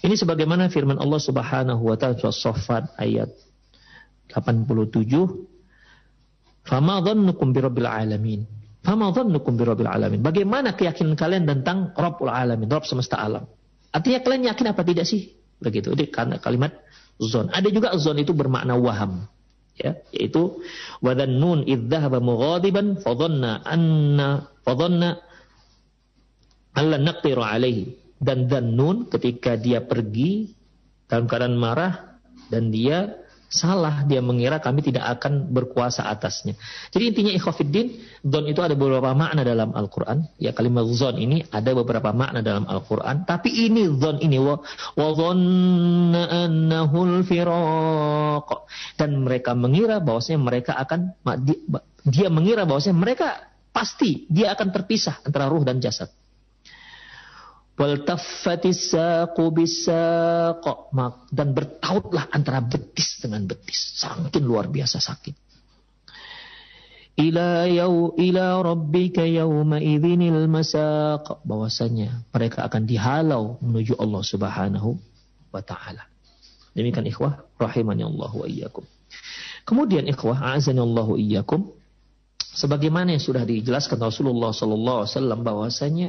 Ini 0.00 0.16
sebagaimana 0.16 0.72
firman 0.72 0.96
Allah 0.96 1.20
Subhanahu 1.20 1.84
wa 1.84 1.96
taala 2.00 2.16
surah 2.16 2.96
ayat 2.96 3.28
87 4.32 5.04
Fama 6.64 7.04
dhannukum 7.04 7.52
birabbil 7.52 7.84
alamin 7.84 8.48
Fama 8.80 9.12
dhannukum 9.12 9.60
birabbil 9.60 9.90
alamin 9.90 10.24
Bagaimana 10.24 10.72
keyakinan 10.72 11.18
kalian 11.20 11.44
tentang 11.44 11.92
Rabbul 11.92 12.32
alamin 12.32 12.70
Rabb 12.70 12.88
semesta 12.88 13.20
alam 13.20 13.44
Artinya 13.90 14.18
kalian 14.22 14.50
yakin 14.54 14.66
apa? 14.70 14.82
Tidak 14.86 15.06
sih? 15.06 15.34
Begitu. 15.58 15.92
Jadi 15.92 16.08
karena 16.08 16.36
kalimat 16.38 16.72
zon. 17.20 17.52
Ada 17.52 17.68
juga 17.68 17.92
zon 18.00 18.18
itu 18.22 18.32
bermakna 18.32 18.78
waham. 18.78 19.28
Ya 19.76 19.96
yaitu 20.12 20.60
wadannun 21.00 21.64
idzahaba 21.64 22.20
mughadiban 22.20 23.00
fadhanna 23.00 23.64
anna 23.64 24.50
fadhanna 24.60 25.24
alla 26.76 26.96
naqtiru 27.00 27.40
alaihi 27.40 27.96
dan 28.20 28.44
dannun 28.44 29.08
ketika 29.08 29.56
dia 29.56 29.80
pergi 29.80 30.52
dalam 31.08 31.24
keadaan 31.24 31.56
marah 31.56 32.20
dan 32.52 32.68
dia 32.68 33.19
Salah 33.50 34.06
dia 34.06 34.22
mengira 34.22 34.62
kami 34.62 34.78
tidak 34.78 35.18
akan 35.18 35.50
berkuasa 35.50 36.06
atasnya. 36.06 36.54
Jadi 36.94 37.02
intinya 37.10 37.34
ikhwafiddin, 37.34 37.98
don 38.22 38.46
itu 38.46 38.62
ada 38.62 38.78
beberapa 38.78 39.10
makna 39.10 39.42
dalam 39.42 39.74
Al-Quran. 39.74 40.22
Ya 40.38 40.54
kalimat 40.54 40.86
zon 40.94 41.18
ini 41.18 41.42
ada 41.50 41.74
beberapa 41.74 42.14
makna 42.14 42.46
dalam 42.46 42.62
Al-Quran. 42.70 43.26
Tapi 43.26 43.50
ini 43.50 43.90
zon 43.98 44.22
ini 44.22 44.38
wa 44.38 44.62
annahul 46.30 47.26
firaq. 47.26 48.70
Dan 48.94 49.26
mereka 49.26 49.58
mengira 49.58 49.98
bahwasanya 49.98 50.38
mereka 50.38 50.78
akan 50.78 51.18
dia 52.06 52.30
mengira 52.30 52.62
bahwasanya 52.62 52.96
mereka 53.02 53.50
pasti 53.74 54.30
dia 54.30 54.54
akan 54.54 54.70
terpisah 54.70 55.26
antara 55.26 55.50
ruh 55.50 55.66
dan 55.66 55.82
jasad. 55.82 56.06
Dan 61.32 61.48
bertautlah 61.56 62.28
antara 62.28 62.60
betis 62.60 63.24
dengan 63.24 63.48
betis. 63.48 63.96
Sangkin 63.96 64.44
luar 64.44 64.68
biasa 64.68 65.00
sakit. 65.00 65.32
Ila 67.20 67.68
yau 67.68 68.12
ila 68.20 68.60
rabbika 68.60 69.24
yawma 69.24 69.80
idzinil 69.80 70.44
masaq. 70.44 71.40
Bahwasanya 71.40 72.28
mereka 72.28 72.68
akan 72.68 72.84
dihalau 72.84 73.56
menuju 73.64 73.96
Allah 73.96 74.22
Subhanahu 74.28 75.00
wa 75.48 75.62
taala. 75.64 76.04
Demikian 76.76 77.08
ikhwah 77.08 77.48
rahimani 77.56 78.04
Allah 78.04 78.30
wa 78.30 78.46
iyyakum. 78.46 78.84
Kemudian 79.64 80.04
ikhwah 80.04 80.52
azani 80.56 80.84
Allah 80.84 81.08
iyyakum 81.16 81.72
sebagaimana 82.50 83.14
yang 83.14 83.22
sudah 83.22 83.42
dijelaskan 83.46 83.98
Rasulullah 84.02 84.50
sallallahu 84.50 85.06
alaihi 85.06 85.12
wasallam 85.14 85.40
bahwasanya 85.46 86.08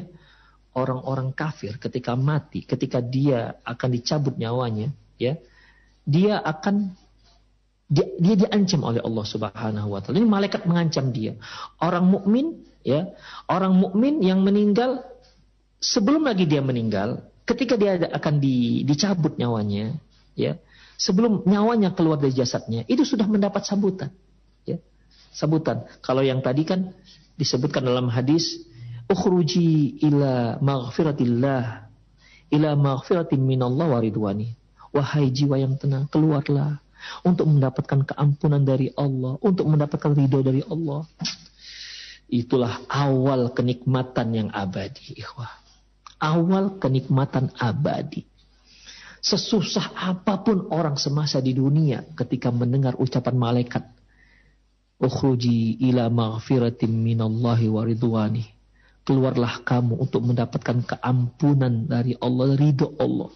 orang-orang 0.71 1.35
kafir 1.35 1.75
ketika 1.75 2.15
mati, 2.15 2.63
ketika 2.63 3.03
dia 3.03 3.59
akan 3.67 3.89
dicabut 3.91 4.35
nyawanya, 4.39 4.91
ya, 5.19 5.35
dia 6.07 6.39
akan 6.39 6.95
dia, 7.91 8.07
dia 8.23 8.35
diancam 8.47 8.87
oleh 8.87 9.03
Allah 9.03 9.25
Subhanahu 9.27 9.87
wa 9.91 9.99
taala. 9.99 10.23
Ini 10.23 10.29
malaikat 10.31 10.63
mengancam 10.63 11.11
dia. 11.11 11.35
Orang 11.75 12.07
mukmin, 12.07 12.63
ya, 12.87 13.11
orang 13.51 13.75
mukmin 13.75 14.23
yang 14.23 14.39
meninggal 14.47 15.03
sebelum 15.83 16.23
lagi 16.23 16.47
dia 16.47 16.63
meninggal, 16.63 17.25
ketika 17.43 17.75
dia 17.75 17.99
akan 17.99 18.39
di, 18.39 18.87
dicabut 18.87 19.35
nyawanya, 19.35 19.99
ya, 20.39 20.55
sebelum 20.95 21.43
nyawanya 21.43 21.91
keluar 21.91 22.15
dari 22.21 22.31
jasadnya, 22.31 22.87
itu 22.87 23.03
sudah 23.03 23.27
mendapat 23.27 23.67
sambutan, 23.67 24.13
ya. 24.63 24.79
Sambutan. 25.35 25.83
Kalau 25.99 26.23
yang 26.23 26.39
tadi 26.39 26.63
kan 26.63 26.95
disebutkan 27.35 27.83
dalam 27.83 28.07
hadis 28.07 28.61
ukhruji 29.11 29.99
ila 30.07 30.55
maghfiratillah 30.63 31.63
ila 32.55 32.69
maghfiratin 32.79 33.43
minallah 33.43 33.91
wa 33.91 33.99
ridwani. 33.99 34.55
Wahai 34.91 35.31
jiwa 35.31 35.55
yang 35.55 35.79
tenang 35.79 36.07
keluarlah 36.11 36.83
untuk 37.23 37.47
mendapatkan 37.47 38.07
keampunan 38.07 38.63
dari 38.63 38.91
Allah 38.95 39.39
untuk 39.43 39.67
mendapatkan 39.67 40.11
ridho 40.15 40.39
dari 40.43 40.63
Allah. 40.67 41.07
Itulah 42.31 42.87
awal 42.87 43.51
kenikmatan 43.51 44.27
yang 44.31 44.49
abadi 44.51 45.19
ikhwah. 45.19 45.51
Awal 46.19 46.79
kenikmatan 46.79 47.51
abadi. 47.59 48.23
Sesusah 49.21 49.95
apa 49.95 50.39
pun 50.41 50.71
orang 50.71 50.95
semasa 50.97 51.37
di 51.43 51.53
dunia 51.53 52.03
ketika 52.17 52.49
mendengar 52.49 52.97
ucapan 52.97 53.35
malaikat 53.37 53.85
ukhruji 55.01 55.81
ila 55.89 56.09
maghfiratin 56.09 56.89
minallahi 56.89 57.69
wa 57.69 57.81
ridwani 57.85 58.60
keluarlah 59.11 59.59
kamu 59.67 59.99
untuk 59.99 60.23
mendapatkan 60.23 60.87
keampunan 60.87 61.83
dari 61.83 62.15
Allah, 62.23 62.55
ridho 62.55 62.95
Allah. 62.95 63.27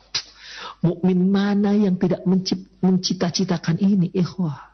Mukmin 0.80 1.28
mana 1.28 1.76
yang 1.76 2.00
tidak 2.00 2.24
mencita-citakan 2.80 3.84
ini, 3.84 4.08
ikhwah? 4.16 4.72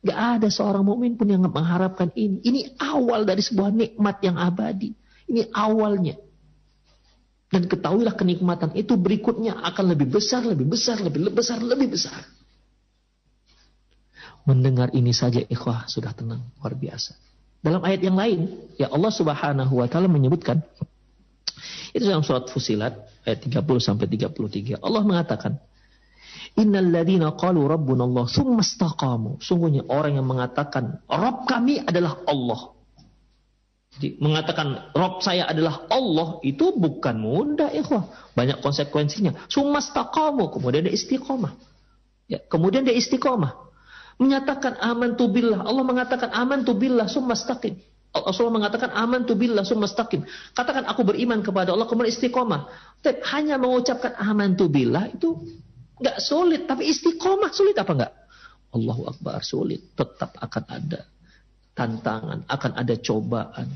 Gak 0.00 0.40
ada 0.40 0.48
seorang 0.48 0.80
mukmin 0.80 1.20
pun 1.20 1.28
yang 1.28 1.44
mengharapkan 1.44 2.08
ini. 2.16 2.40
Ini 2.40 2.60
awal 2.80 3.28
dari 3.28 3.44
sebuah 3.44 3.68
nikmat 3.68 4.24
yang 4.24 4.40
abadi. 4.40 4.96
Ini 5.28 5.52
awalnya. 5.52 6.16
Dan 7.52 7.68
ketahuilah 7.68 8.16
kenikmatan 8.16 8.72
itu 8.72 8.96
berikutnya 8.96 9.60
akan 9.60 9.92
lebih 9.92 10.08
besar, 10.08 10.40
lebih 10.48 10.72
besar, 10.72 11.04
lebih 11.04 11.28
besar, 11.28 11.60
lebih 11.60 11.88
besar. 11.92 12.20
Mendengar 14.48 14.88
ini 14.96 15.12
saja 15.12 15.44
ikhwah 15.44 15.84
sudah 15.84 16.16
tenang, 16.16 16.48
luar 16.60 16.72
biasa. 16.72 17.12
Dalam 17.64 17.80
ayat 17.80 18.04
yang 18.04 18.20
lain, 18.20 18.68
ya 18.76 18.92
Allah 18.92 19.08
Subhanahu 19.08 19.80
wa 19.80 19.88
taala 19.88 20.04
menyebutkan 20.04 20.60
itu 21.94 22.04
dalam 22.10 22.26
surat 22.26 22.50
Fusilat 22.50 23.06
ayat 23.22 23.38
30 23.46 23.64
sampai 23.78 24.10
33. 24.10 24.82
Allah 24.82 25.02
mengatakan, 25.06 25.62
Innal 26.58 26.90
ladzina 26.90 27.32
qalu 27.38 27.70
rabbuna 27.70 28.02
Allah 28.02 28.26
tsumma 28.26 28.66
istaqamu. 28.66 29.38
Sungguhnya 29.38 29.86
orang 29.86 30.18
yang 30.18 30.26
mengatakan 30.26 31.02
Rabb 31.06 31.46
kami 31.46 31.82
adalah 31.82 32.18
Allah. 32.26 32.74
Jadi 33.94 34.18
mengatakan 34.18 34.90
Rabb 34.90 35.22
saya 35.22 35.46
adalah 35.46 35.86
Allah 35.86 36.42
itu 36.42 36.74
bukan 36.74 37.14
mudah 37.14 37.70
ikhwah. 37.70 38.10
Banyak 38.34 38.58
konsekuensinya. 38.58 39.46
Tsumma 39.46 39.78
istaqamu, 39.78 40.50
kemudian 40.50 40.90
dia 40.90 40.94
istiqomah. 40.94 41.54
Ya, 42.26 42.42
kemudian 42.42 42.82
dia 42.82 42.94
istiqomah 42.94 43.64
menyatakan 44.18 44.78
aman 44.78 45.18
tu 45.18 45.30
billah. 45.30 45.62
Allah 45.66 45.84
mengatakan 45.84 46.30
aman 46.30 46.62
tu 46.62 46.74
billah 46.74 47.06
summastaqim. 47.06 47.78
Allah 48.14 48.50
mengatakan 48.54 48.94
aman 48.94 49.26
tu 49.26 49.34
billah 49.34 49.66
summastaqim. 49.66 50.22
Katakan 50.54 50.86
aku 50.86 51.02
beriman 51.02 51.42
kepada 51.42 51.74
Allah 51.74 51.90
kemudian 51.90 52.14
istiqomah. 52.14 52.70
Tapi 53.02 53.18
hanya 53.34 53.58
mengucapkan 53.58 54.14
aman 54.22 54.54
tu 54.54 54.70
billah 54.70 55.10
itu 55.10 55.34
nggak 55.98 56.18
sulit, 56.22 56.66
tapi 56.66 56.90
istiqomah 56.90 57.50
sulit 57.50 57.74
apa 57.74 57.92
enggak? 57.94 58.12
Allahu 58.74 59.02
Akbar 59.10 59.42
sulit. 59.42 59.94
Tetap 59.98 60.34
akan 60.38 60.64
ada 60.70 61.00
tantangan, 61.74 62.46
akan 62.46 62.72
ada 62.78 62.94
cobaan. 63.02 63.68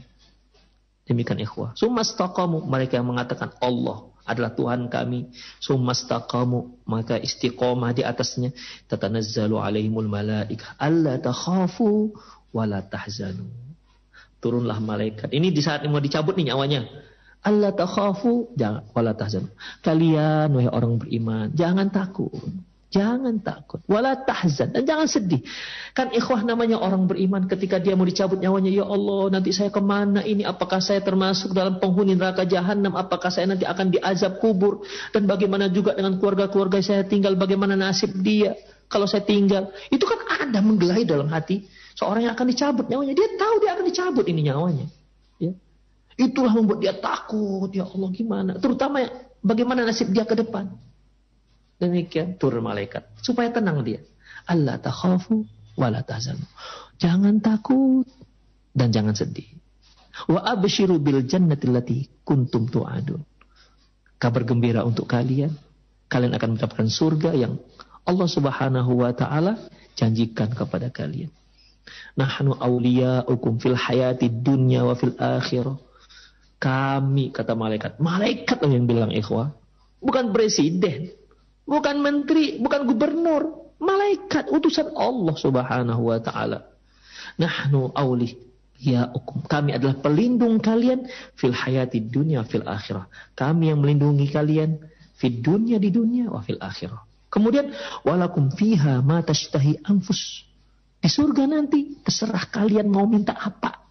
Demikian 1.09 1.43
ikhwah. 1.43 1.75
Summastaqamu 1.75 2.69
mereka 2.69 3.01
yang 3.01 3.09
mengatakan 3.11 3.55
Allah 3.59 4.08
adalah 4.29 4.53
Tuhan 4.53 4.93
kami. 4.93 5.33
Sumastaqamu 5.65 6.85
maka 6.85 7.17
istiqomah 7.17 7.97
di 7.97 8.05
atasnya. 8.05 8.53
Tatanazzalu 8.87 9.57
alaihimul 9.57 10.07
malaikah. 10.07 10.77
Allah 10.77 11.17
takhafu 11.17 12.13
wala 12.53 12.85
tahzanu. 12.85 13.49
Turunlah 14.39 14.79
malaikat. 14.79 15.33
Ini 15.33 15.51
di 15.51 15.65
saat 15.65 15.83
mau 15.89 15.99
dicabut 15.99 16.37
nih 16.37 16.53
nyawanya. 16.53 16.85
Allah 17.43 17.73
takhafu 17.73 18.53
jangan 18.55 18.87
wala 18.93 19.17
tahzanu. 19.17 19.49
Kalian 19.81 20.53
wahai 20.53 20.69
orang 20.69 21.01
beriman, 21.01 21.49
jangan 21.57 21.89
takut. 21.89 22.35
Jangan 22.89 23.45
takut. 23.45 23.85
Wala 23.85 24.17
tahzan. 24.25 24.73
Dan 24.73 24.89
jangan 24.89 25.05
sedih. 25.05 25.45
Kan 25.93 26.09
ikhwah 26.09 26.41
namanya 26.41 26.81
orang 26.81 27.05
beriman 27.05 27.45
ketika 27.45 27.77
dia 27.77 27.93
mau 27.93 28.09
dicabut 28.09 28.41
nyawanya. 28.41 28.73
Ya 28.73 28.85
Allah 28.89 29.29
nanti 29.29 29.53
saya 29.53 29.69
ke 29.69 29.77
mana 29.85 30.25
ini? 30.25 30.41
Apakah 30.41 30.81
saya 30.81 31.05
termasuk 31.05 31.53
dalam 31.53 31.77
penghuni 31.77 32.17
neraka 32.17 32.49
jahanam? 32.49 32.97
Apakah 32.97 33.29
saya 33.29 33.53
nanti 33.53 33.69
akan 33.69 33.93
diazab 33.93 34.41
kubur? 34.41 34.89
Dan 35.13 35.29
bagaimana 35.29 35.69
juga 35.69 35.93
dengan 35.93 36.17
keluarga-keluarga 36.17 36.81
saya 36.81 37.05
tinggal? 37.05 37.37
Bagaimana 37.37 37.77
nasib 37.77 38.17
dia? 38.25 38.57
Kalau 38.89 39.05
saya 39.05 39.21
tinggal. 39.21 39.69
Itu 39.93 40.09
kan 40.09 40.49
ada 40.49 40.65
menggelai 40.65 41.05
dalam 41.05 41.29
hati. 41.29 41.69
Seorang 41.93 42.25
yang 42.25 42.33
akan 42.33 42.47
dicabut 42.49 42.89
nyawanya. 42.89 43.13
Dia 43.13 43.29
tahu 43.37 43.55
dia 43.61 43.71
akan 43.77 43.85
dicabut 43.85 44.25
ini 44.33 44.49
nyawanya. 44.49 44.87
Ya. 45.37 45.53
Itulah 46.17 46.57
membuat 46.57 46.81
dia 46.81 46.97
takut. 46.97 47.69
Ya 47.69 47.85
Allah 47.85 48.09
gimana? 48.17 48.57
Terutama 48.57 49.05
bagaimana 49.45 49.85
nasib 49.85 50.09
dia 50.09 50.25
ke 50.25 50.33
depan. 50.33 50.73
Demikian 51.79 52.35
turun 52.39 52.67
malaikat 52.67 53.07
supaya 53.23 53.55
tenang 53.55 53.87
dia. 53.87 54.03
Allah 54.51 54.83
takhafu 54.83 55.47
wala 55.79 56.03
tahzanu. 56.03 56.43
Jangan 56.99 57.39
takut 57.39 58.07
dan 58.75 58.91
jangan 58.91 59.15
sedih. 59.15 59.47
Wa 60.27 60.43
abshiru 60.43 60.99
bil 60.99 61.23
jannati 61.23 61.71
allati 61.71 61.99
kuntum 62.27 62.67
tu'adun. 62.67 63.23
Kabar 64.19 64.43
gembira 64.43 64.83
untuk 64.83 65.07
kalian. 65.07 65.55
Kalian 66.11 66.35
akan 66.35 66.59
mendapatkan 66.59 66.91
surga 66.91 67.37
yang 67.39 67.63
Allah 68.03 68.27
Subhanahu 68.27 69.05
wa 69.05 69.15
taala 69.15 69.61
janjikan 69.95 70.51
kepada 70.51 70.91
kalian. 70.91 71.31
Nahnu 72.19 72.59
awliya'ukum 72.59 73.63
fil 73.63 73.79
hayati 73.79 74.27
dunya 74.27 74.83
wa 74.83 74.99
fil 74.99 75.15
akhirah. 75.15 75.79
Kami 76.59 77.31
kata 77.31 77.55
malaikat. 77.55 78.03
Malaikat 78.03 78.59
yang 78.67 78.91
bilang 78.91 79.15
ikhwah. 79.15 79.55
Bukan 80.03 80.35
presiden. 80.35 81.15
Bukan 81.69 82.01
menteri, 82.01 82.57
bukan 82.57 82.89
gubernur, 82.89 83.77
malaikat 83.77 84.49
utusan 84.49 84.97
Allah 84.97 85.37
Subhanahu 85.37 86.03
wa 86.09 86.19
taala. 86.19 86.65
Nahnu 87.37 87.93
auli 87.93 88.35
ya 88.81 89.11
ukum. 89.13 89.45
Kami 89.45 89.75
adalah 89.75 89.99
pelindung 90.01 90.63
kalian 90.63 91.07
fil 91.35 91.53
hayati 91.53 92.03
dunia 92.03 92.47
fil 92.49 92.65
akhirah. 92.65 93.11
Kami 93.35 93.69
yang 93.75 93.85
melindungi 93.85 94.27
kalian 94.33 94.81
fil 95.19 95.45
dunia 95.45 95.77
di 95.77 95.91
dunia 95.93 96.31
wa 96.31 96.41
fil 96.41 96.59
akhirah. 96.59 97.05
Kemudian 97.29 97.75
walakum 98.07 98.49
fiha 98.49 99.05
ma 99.05 99.21
tashtahi 99.21 99.85
anfus. 99.85 100.49
Di 100.99 101.07
surga 101.07 101.47
nanti 101.47 102.01
terserah 102.03 102.49
kalian 102.49 102.89
mau 102.89 103.05
minta 103.05 103.37
apa. 103.37 103.87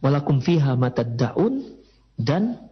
Walakum 0.00 0.40
fiha 0.40 0.74
ma 0.80 0.88
dan 2.20 2.69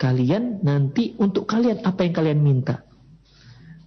kalian 0.00 0.64
nanti 0.64 1.12
untuk 1.20 1.44
kalian 1.44 1.84
apa 1.84 2.08
yang 2.08 2.14
kalian 2.16 2.40
minta. 2.40 2.80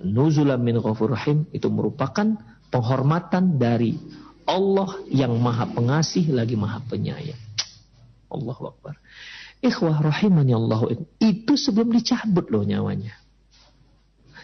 nuzulam 0.03 0.61
min 0.61 0.78
ghafur 0.78 1.16
rahim 1.16 1.49
itu 1.55 1.66
merupakan 1.74 2.38
penghormatan 2.70 3.57
dari 3.57 3.97
Allah 4.43 4.99
yang 5.09 5.34
maha 5.39 5.66
pengasih 5.72 6.30
lagi 6.30 6.53
maha 6.53 6.84
penyayang. 6.86 7.39
Allah 8.30 8.57
Akbar. 8.59 8.99
Ikhwah 9.64 10.03
rahimani 10.03 10.51
Allah 10.51 10.91
itu 11.24 11.55
sebelum 11.55 11.95
dicabut 11.95 12.51
loh 12.51 12.68
nyawanya. 12.68 13.16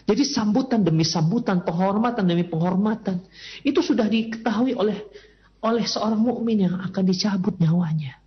Jadi 0.08 0.24
sambutan 0.24 0.80
demi 0.80 1.04
sambutan, 1.04 1.60
penghormatan 1.60 2.24
demi 2.24 2.48
penghormatan 2.48 3.20
itu 3.60 3.84
sudah 3.84 4.08
diketahui 4.08 4.72
oleh 4.72 4.96
oleh 5.60 5.84
seorang 5.84 6.16
mukmin 6.16 6.64
yang 6.64 6.80
akan 6.80 7.04
dicabut 7.04 7.60
nyawanya. 7.60 8.19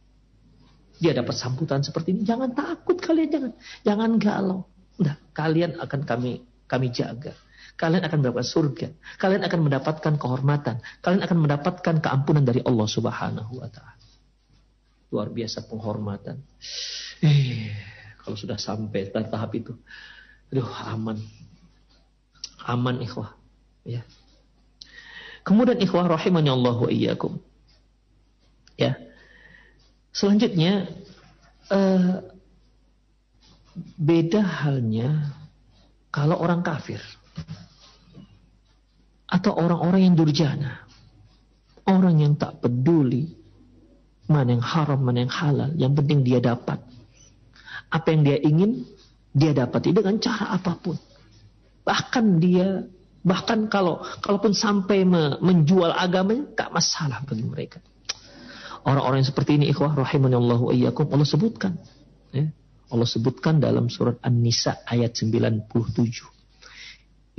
Dia 1.04 1.12
dapat 1.12 1.36
sambutan 1.36 1.84
seperti 1.84 2.16
ini, 2.16 2.24
jangan 2.24 2.56
takut 2.56 2.96
kalian 2.96 3.28
jangan 3.28 3.52
jangan 3.84 4.12
galau. 4.16 4.60
Nah, 5.04 5.20
kalian 5.36 5.76
akan 5.84 6.02
kami 6.08 6.40
kami 6.64 6.88
jaga. 6.96 7.36
Kalian 7.74 8.06
akan 8.06 8.18
mendapatkan 8.22 8.48
surga. 8.48 8.88
Kalian 9.18 9.44
akan 9.44 9.60
mendapatkan 9.66 10.14
kehormatan. 10.16 10.80
Kalian 11.02 11.22
akan 11.26 11.38
mendapatkan 11.44 11.96
keampunan 12.00 12.46
dari 12.46 12.62
Allah 12.64 12.88
Subhanahu 12.88 13.60
wa 13.60 13.68
taala. 13.68 14.00
Luar 15.12 15.28
biasa 15.34 15.66
penghormatan. 15.68 16.40
Eh, 17.20 17.74
kalau 18.24 18.38
sudah 18.38 18.56
sampai 18.62 19.10
tahap 19.12 19.52
itu, 19.58 19.74
aduh 20.54 20.70
aman. 20.88 21.18
Aman 22.64 23.04
ikhwah. 23.04 23.36
Ya. 23.84 24.08
Kemudian 25.44 25.82
ikhwah 25.84 26.08
rahimahnya 26.08 26.56
Allah 26.56 26.78
wa 26.80 26.90
iyyakum. 26.90 27.42
Ya. 28.80 28.96
Selanjutnya 30.14 30.94
uh, 31.74 32.22
beda 33.98 34.42
halnya 34.46 35.34
kalau 36.14 36.38
orang 36.38 36.62
kafir 36.62 37.02
atau 39.26 39.58
orang-orang 39.58 40.14
yang 40.14 40.16
durjana, 40.16 40.86
orang 41.90 42.22
yang 42.22 42.38
tak 42.38 42.62
peduli 42.62 43.34
mana 44.30 44.56
yang 44.56 44.64
haram, 44.64 45.02
mana 45.02 45.26
yang 45.26 45.34
halal, 45.34 45.72
yang 45.76 45.92
penting 45.98 46.22
dia 46.22 46.40
dapat. 46.40 46.80
Apa 47.90 48.08
yang 48.14 48.22
dia 48.24 48.38
ingin, 48.40 48.86
dia 49.34 49.52
dapat 49.52 49.90
dengan 49.90 50.18
cara 50.22 50.56
apa 50.56 50.78
pun. 50.78 50.96
Bahkan 51.84 52.26
dia, 52.40 52.88
bahkan 53.26 53.68
kalau 53.68 54.00
kalaupun 54.24 54.56
sampai 54.56 55.04
menjual 55.42 55.92
agamanya, 55.92 56.48
tak 56.56 56.70
masalah 56.72 57.20
bagi 57.26 57.44
mereka. 57.44 57.82
Orang-orang 58.84 59.24
yang 59.24 59.30
seperti 59.32 59.56
ini, 59.60 59.72
ikhwah 59.72 59.96
rahimanallahu 59.96 60.76
iyyakum, 60.76 61.08
Allah 61.12 61.28
sebutkan. 61.28 61.80
Ya. 62.36 62.52
Allah 62.92 63.08
sebutkan 63.08 63.58
dalam 63.64 63.90
surat 63.90 64.20
An-Nisa 64.22 64.84
ayat 64.86 65.16
97. 65.18 65.72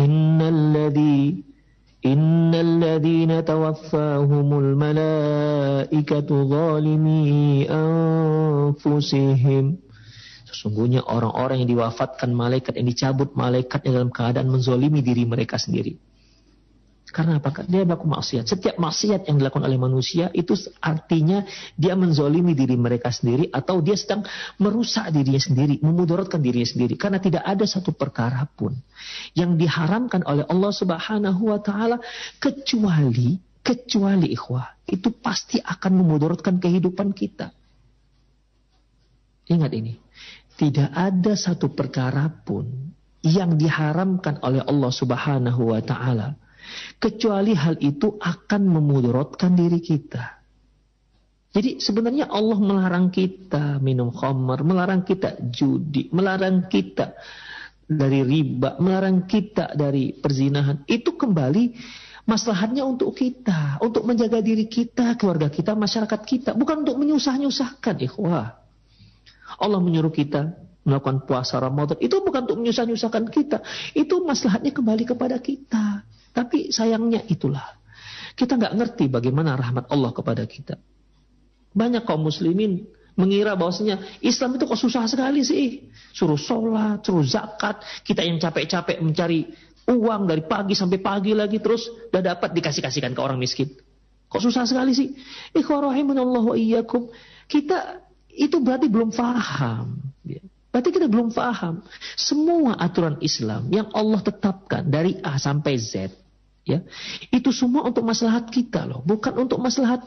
Innalladzi 0.01 1.45
innalladzina 2.05 3.47
tawaffahumul 3.47 4.77
malaikatu 4.77 6.45
zalimi 6.51 7.65
anfusihim 7.71 9.15
Sesungguhnya 10.55 11.03
orang-orang 11.03 11.67
yang 11.67 11.71
diwafatkan 11.75 12.31
malaikat, 12.31 12.79
yang 12.79 12.87
dicabut 12.87 13.35
malaikatnya 13.35 13.91
dalam 13.91 14.15
keadaan 14.15 14.55
menzolimi 14.55 15.03
diri 15.03 15.27
mereka 15.27 15.59
sendiri. 15.59 15.99
Karena 17.15 17.39
apa? 17.39 17.63
Dia 17.63 17.87
melakukan 17.87 18.19
maksiat. 18.19 18.43
Setiap 18.51 18.75
maksiat 18.75 19.31
yang 19.31 19.39
dilakukan 19.39 19.63
oleh 19.63 19.79
manusia 19.79 20.35
itu 20.35 20.59
artinya 20.83 21.47
dia 21.79 21.95
menzolimi 21.95 22.59
diri 22.59 22.75
mereka 22.75 23.15
sendiri 23.15 23.55
atau 23.55 23.79
dia 23.79 23.95
sedang 23.95 24.27
merusak 24.59 25.15
dirinya 25.15 25.39
sendiri, 25.39 25.79
memudaratkan 25.79 26.43
dirinya 26.43 26.67
sendiri. 26.67 26.99
Karena 26.99 27.23
tidak 27.23 27.47
ada 27.47 27.63
satu 27.71 27.95
perkara 27.95 28.43
pun 28.51 28.75
yang 29.39 29.55
diharamkan 29.55 30.27
oleh 30.27 30.43
Allah 30.51 30.75
Subhanahu 30.75 31.55
wa 31.55 31.63
taala 31.63 32.03
kecuali 32.43 33.39
kecuali 33.63 34.35
ikhwah 34.35 34.83
itu 34.91 35.15
pasti 35.15 35.63
akan 35.63 35.93
memudaratkan 36.03 36.59
kehidupan 36.59 37.15
kita. 37.15 37.55
Ingat 39.55 39.71
ini. 39.71 39.95
Tidak 40.55 40.91
ada 40.91 41.39
satu 41.39 41.71
perkara 41.71 42.27
pun 42.27 42.67
yang 43.23 43.55
diharamkan 43.55 44.43
oleh 44.43 44.67
Allah 44.67 44.91
Subhanahu 44.91 45.71
wa 45.71 45.79
taala 45.79 46.43
Kecuali 46.99 47.53
hal 47.53 47.79
itu 47.81 48.17
akan 48.17 48.63
memudaratkan 48.69 49.53
diri 49.57 49.81
kita. 49.81 50.45
Jadi 51.55 51.79
sebenarnya 51.79 52.27
Allah 52.27 52.59
melarang 52.59 53.15
kita 53.15 53.79
minum 53.79 54.11
khamar, 54.11 54.67
melarang 54.67 55.07
kita 55.07 55.39
judi, 55.55 56.11
melarang 56.11 56.67
kita 56.67 57.15
dari 57.87 58.27
riba, 58.27 58.83
melarang 58.83 59.23
kita 59.31 59.71
dari 59.79 60.11
perzinahan. 60.19 60.83
Itu 60.91 61.15
kembali 61.15 61.65
maslahatnya 62.27 62.83
untuk 62.83 63.15
kita, 63.15 63.79
untuk 63.79 64.03
menjaga 64.03 64.43
diri 64.43 64.67
kita, 64.67 65.15
keluarga 65.15 65.47
kita, 65.47 65.79
masyarakat 65.79 66.21
kita, 66.27 66.51
bukan 66.59 66.83
untuk 66.83 66.99
menyusah-nyusahkan 66.99 68.03
ikhwah. 68.03 68.59
Allah 69.55 69.79
menyuruh 69.79 70.11
kita 70.11 70.59
melakukan 70.85 71.25
puasa 71.25 71.57
Ramadan 71.63 71.97
itu 72.03 72.21
bukan 72.21 72.51
untuk 72.51 72.59
menyusah-nyusahkan 72.61 73.25
kita, 73.33 73.63
itu 73.97 74.21
maslahatnya 74.27 74.73
kembali 74.75 75.05
kepada 75.07 75.39
kita. 75.39 76.03
Tapi 76.35 76.75
sayangnya 76.75 77.23
itulah. 77.31 77.63
Kita 78.35 78.59
nggak 78.59 78.75
ngerti 78.75 79.05
bagaimana 79.07 79.55
rahmat 79.55 79.87
Allah 79.95 80.11
kepada 80.11 80.43
kita. 80.43 80.75
Banyak 81.71 82.03
kaum 82.03 82.27
muslimin 82.27 82.83
mengira 83.15 83.55
bahwasanya 83.55 84.19
Islam 84.19 84.59
itu 84.59 84.67
kok 84.67 84.79
susah 84.79 85.07
sekali 85.07 85.47
sih. 85.47 85.87
Suruh 86.11 86.39
sholat, 86.39 87.07
suruh 87.07 87.23
zakat. 87.23 87.79
Kita 88.03 88.27
yang 88.27 88.43
capek-capek 88.43 88.99
mencari 88.99 89.47
uang 89.87 90.27
dari 90.27 90.43
pagi 90.43 90.75
sampai 90.75 90.99
pagi 90.99 91.31
lagi 91.31 91.63
terus 91.63 91.87
udah 92.11 92.35
dapat 92.35 92.51
dikasih-kasihkan 92.51 93.15
ke 93.15 93.21
orang 93.23 93.39
miskin. 93.39 93.71
Kok 94.27 94.43
susah 94.43 94.67
sekali 94.67 94.91
sih? 94.91 95.15
Ikhwarahimunallahu 95.55 96.59
iyyakum. 96.59 97.15
Kita 97.47 98.03
itu 98.35 98.59
berarti 98.59 98.91
belum 98.91 99.15
paham. 99.15 100.03
Berarti 100.75 100.91
kita 100.91 101.07
belum 101.07 101.31
paham. 101.31 101.87
Semua 102.19 102.75
aturan 102.75 103.23
Islam 103.23 103.71
yang 103.71 103.95
Allah 103.95 104.19
tetapkan 104.19 104.83
dari 104.83 105.23
A 105.23 105.39
sampai 105.39 105.79
Z 105.79 106.24
ya. 106.65 106.83
Itu 107.31 107.53
semua 107.53 107.85
untuk 107.87 108.03
maslahat 108.05 108.49
kita 108.49 108.89
loh 108.89 109.01
bukan 109.05 109.37
untuk 109.49 109.61
maslahat 109.61 110.05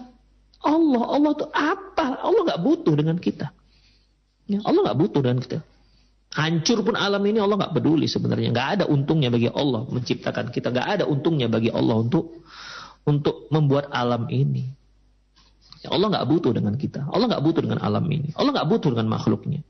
Allah. 0.61 1.03
Allah 1.05 1.31
itu 1.37 1.45
apa? 1.53 2.17
Allah 2.17 2.41
nggak 2.43 2.61
butuh 2.61 2.93
dengan 2.97 3.17
kita. 3.21 3.53
Ya, 4.49 4.59
Allah 4.65 4.91
nggak 4.91 4.99
butuh 4.99 5.21
dengan 5.21 5.39
kita. 5.43 5.59
Hancur 6.33 6.83
pun 6.83 6.95
alam 6.99 7.23
ini 7.23 7.39
Allah 7.39 7.55
nggak 7.55 7.73
peduli 7.77 8.09
sebenarnya. 8.09 8.51
Nggak 8.51 8.67
ada 8.79 8.83
untungnya 8.89 9.29
bagi 9.31 9.47
Allah 9.47 9.85
menciptakan 9.87 10.51
kita. 10.51 10.73
Nggak 10.73 10.87
ada 10.99 11.03
untungnya 11.07 11.47
bagi 11.47 11.71
Allah 11.71 11.95
untuk 12.01 12.43
untuk 13.07 13.47
membuat 13.53 13.93
alam 13.93 14.27
ini. 14.27 14.67
Ya, 15.85 15.93
Allah 15.93 16.09
nggak 16.09 16.27
butuh 16.27 16.51
dengan 16.51 16.75
kita. 16.75 17.05
Allah 17.07 17.31
nggak 17.31 17.43
butuh 17.45 17.61
dengan 17.63 17.79
alam 17.79 18.03
ini. 18.09 18.33
Allah 18.35 18.51
nggak 18.53 18.69
butuh 18.69 18.89
dengan 18.91 19.07
makhluknya. 19.13 19.61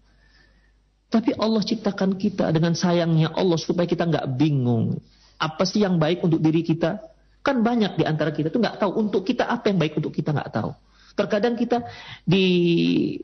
Tapi 1.07 1.31
Allah 1.39 1.63
ciptakan 1.63 2.19
kita 2.19 2.51
dengan 2.51 2.75
sayangnya 2.75 3.31
Allah 3.31 3.55
supaya 3.55 3.88
kita 3.88 4.03
nggak 4.03 4.35
bingung 4.35 4.99
apa 5.38 5.63
sih 5.63 5.85
yang 5.85 6.01
baik 6.01 6.25
untuk 6.25 6.41
diri 6.41 6.65
kita? 6.65 7.01
Kan 7.45 7.63
banyak 7.63 7.95
di 7.95 8.03
antara 8.03 8.33
kita 8.33 8.51
tuh 8.51 8.59
nggak 8.59 8.81
tahu 8.81 8.91
untuk 8.97 9.23
kita 9.23 9.47
apa 9.47 9.71
yang 9.71 9.79
baik 9.79 9.97
untuk 9.97 10.11
kita 10.11 10.33
nggak 10.35 10.51
tahu. 10.51 10.75
Terkadang 11.17 11.57
kita 11.57 11.81
di, 12.27 12.45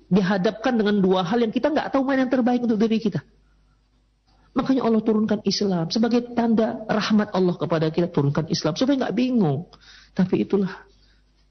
dihadapkan 0.09 0.73
dengan 0.73 0.97
dua 0.97 1.21
hal 1.21 1.45
yang 1.45 1.53
kita 1.53 1.69
nggak 1.69 1.93
tahu 1.93 2.01
mana 2.01 2.25
yang 2.25 2.31
terbaik 2.33 2.65
untuk 2.65 2.79
diri 2.81 2.97
kita. 2.97 3.21
Makanya 4.53 4.85
Allah 4.85 5.01
turunkan 5.01 5.41
Islam 5.45 5.89
sebagai 5.89 6.29
tanda 6.37 6.85
rahmat 6.85 7.33
Allah 7.33 7.57
kepada 7.57 7.89
kita 7.89 8.09
turunkan 8.09 8.49
Islam 8.53 8.77
supaya 8.77 9.05
nggak 9.05 9.15
bingung. 9.17 9.69
Tapi 10.13 10.45
itulah 10.45 10.85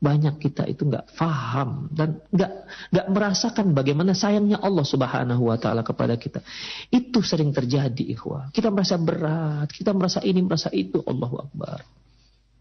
banyak 0.02 0.42
kita 0.42 0.66
itu 0.66 0.82
nggak 0.82 1.14
faham 1.14 1.86
dan 1.94 2.18
nggak 2.34 2.52
nggak 2.90 3.06
merasakan 3.14 3.70
bagaimana 3.70 4.18
sayangnya 4.18 4.58
Allah 4.58 4.82
Subhanahu 4.82 5.46
Wa 5.46 5.62
Taala 5.62 5.86
kepada 5.86 6.18
kita. 6.18 6.42
Itu 6.90 7.22
sering 7.22 7.54
terjadi, 7.54 8.10
ikhwah. 8.10 8.50
Kita 8.50 8.74
merasa 8.74 8.98
berat, 8.98 9.70
kita 9.70 9.94
merasa 9.94 10.18
ini, 10.26 10.42
merasa 10.42 10.74
itu. 10.74 10.98
Allahu 11.06 11.46
Akbar. 11.46 11.86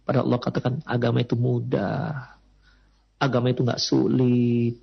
Padahal 0.05 0.29
Allah 0.29 0.39
katakan 0.39 0.73
agama 0.85 1.25
itu 1.25 1.33
mudah, 1.33 2.37
agama 3.17 3.49
itu 3.49 3.65
nggak 3.65 3.81
sulit. 3.81 4.77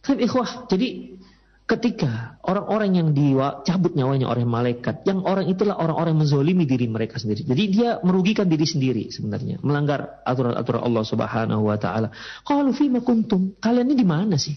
Tapi 0.00 0.24
ikhwah, 0.24 0.64
jadi 0.72 1.20
ketika 1.64 2.36
orang-orang 2.44 2.90
yang 3.00 3.08
dicabut 3.16 3.96
nyawanya 3.96 4.28
oleh 4.28 4.44
malaikat, 4.44 5.00
yang 5.08 5.24
orang 5.24 5.48
itulah 5.48 5.80
orang-orang 5.80 6.12
yang 6.12 6.22
menzolimi 6.28 6.64
diri 6.68 6.86
mereka 6.92 7.16
sendiri. 7.16 7.48
Jadi 7.48 7.62
dia 7.72 7.90
merugikan 8.04 8.44
diri 8.44 8.68
sendiri 8.68 9.08
sebenarnya, 9.08 9.64
melanggar 9.64 10.20
aturan-aturan 10.28 10.84
Allah 10.84 11.04
Subhanahu 11.08 11.62
wa 11.64 11.76
taala. 11.80 12.12
Qalu 12.44 12.70
fima 12.76 13.00
kuntum? 13.00 13.56
Kalian 13.56 13.88
ini 13.88 13.96
di 13.96 14.06
mana 14.06 14.36
sih? 14.36 14.54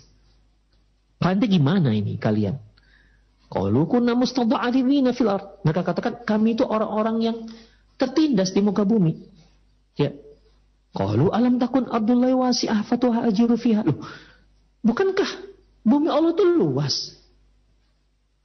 Ini 1.18 1.48
gimana 1.48 1.96
ini 1.96 2.20
kalian? 2.20 2.56
Qalu 3.48 3.82
kunna 3.88 4.12
mustada'afina 4.12 5.16
fil 5.16 5.32
ard. 5.32 5.64
Mereka 5.64 5.82
katakan 5.88 6.14
kami 6.28 6.60
itu 6.60 6.68
orang-orang 6.68 7.18
yang 7.24 7.38
tertindas 7.96 8.52
di 8.52 8.60
muka 8.60 8.84
bumi. 8.84 9.16
Ya. 9.96 10.12
Qalu 10.92 11.32
alam 11.32 11.56
takun 11.56 11.88
Abdullah 11.88 12.36
wasi'ah 12.36 12.84
fatuha 12.84 13.32
ajiru 13.32 13.56
fiha. 13.56 13.88
Loh, 13.88 14.04
bukankah 14.84 15.57
Bumi 15.88 16.12
Allah 16.12 16.36
itu 16.36 16.44
luas. 16.44 17.16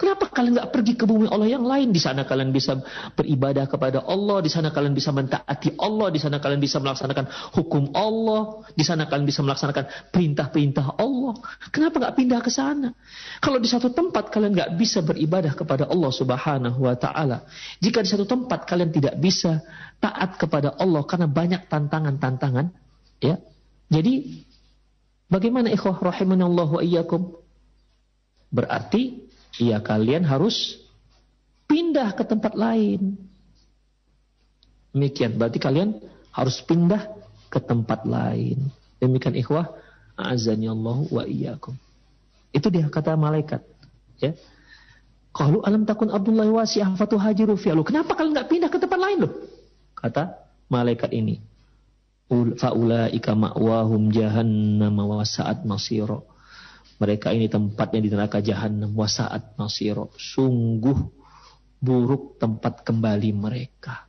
Kenapa 0.03 0.27
kalian 0.35 0.59
nggak 0.59 0.75
pergi 0.75 0.99
ke 0.99 1.07
bumi 1.07 1.31
Allah 1.31 1.47
yang 1.47 1.63
lain? 1.63 1.95
Di 1.95 2.03
sana 2.03 2.27
kalian 2.27 2.51
bisa 2.51 2.75
beribadah 3.15 3.71
kepada 3.71 4.03
Allah, 4.03 4.43
di 4.43 4.51
sana 4.51 4.75
kalian 4.75 4.99
bisa 4.99 5.15
mentaati 5.15 5.79
Allah, 5.79 6.11
di 6.11 6.19
sana 6.19 6.43
kalian 6.43 6.59
bisa 6.59 6.83
melaksanakan 6.83 7.55
hukum 7.55 7.95
Allah, 7.95 8.67
di 8.75 8.83
sana 8.83 9.07
kalian 9.07 9.23
bisa 9.23 9.47
melaksanakan 9.47 10.11
perintah-perintah 10.11 10.99
Allah. 10.99 11.39
Kenapa 11.71 12.03
nggak 12.03 12.15
pindah 12.19 12.43
ke 12.43 12.51
sana? 12.51 12.91
Kalau 13.39 13.63
di 13.63 13.71
satu 13.71 13.95
tempat 13.95 14.35
kalian 14.35 14.59
nggak 14.59 14.75
bisa 14.75 15.07
beribadah 15.07 15.55
kepada 15.55 15.87
Allah 15.87 16.11
Subhanahu 16.11 16.83
Wa 16.83 16.99
Taala, 16.99 17.47
jika 17.79 18.03
di 18.03 18.11
satu 18.11 18.27
tempat 18.27 18.67
kalian 18.67 18.91
tidak 18.91 19.15
bisa 19.23 19.63
taat 20.03 20.35
kepada 20.35 20.75
Allah 20.83 21.07
karena 21.07 21.31
banyak 21.31 21.71
tantangan-tantangan, 21.71 22.75
ya. 23.23 23.39
Jadi 23.87 24.43
bagaimana 25.33 25.73
ikhwah 25.73 25.97
rahimanallahu 25.97 26.85
iyyakum? 26.85 27.33
Berarti 28.53 29.25
ya 29.57 29.81
kalian 29.81 30.29
harus 30.29 30.77
pindah 31.65 32.13
ke 32.13 32.29
tempat 32.29 32.53
lain. 32.53 33.17
Demikian, 34.93 35.41
berarti 35.41 35.57
kalian 35.57 35.97
harus 36.37 36.61
pindah 36.61 37.09
ke 37.49 37.57
tempat 37.65 38.05
lain. 38.05 38.69
Demikian 39.01 39.33
ikhwah, 39.33 39.73
azani 40.21 40.69
Allah 40.69 41.01
wa 41.09 41.25
iyyakum. 41.25 41.73
Itu 42.53 42.69
dia 42.69 42.85
kata 42.93 43.17
malaikat, 43.17 43.65
ya. 44.21 44.37
Kalau 45.33 45.65
alam 45.65 45.89
takun 45.89 46.13
Abdullah 46.13 46.45
wasi'ah 46.45 46.93
fatuhajiru 46.93 47.57
fi 47.57 47.73
Kenapa 47.73 48.13
kalian 48.13 48.37
nggak 48.37 48.49
pindah 48.53 48.69
ke 48.69 48.77
tempat 48.77 49.01
lain 49.01 49.25
loh? 49.25 49.33
Kata 49.97 50.29
malaikat 50.69 51.09
ini. 51.17 51.41
Faulaika 52.33 53.37
ma'wahum 53.37 54.09
jahannam 54.09 54.97
wa 54.97 55.21
sa'at 55.21 55.69
masiro. 55.69 56.33
Mereka 56.97 57.35
ini 57.35 57.51
tempatnya 57.51 57.99
di 57.99 58.09
neraka 58.15 58.39
jahanam 58.39 58.95
wasaat 58.95 59.59
nasiro. 59.59 60.15
Sungguh 60.15 60.97
buruk 61.83 62.39
tempat 62.39 62.87
kembali 62.87 63.35
mereka. 63.35 64.07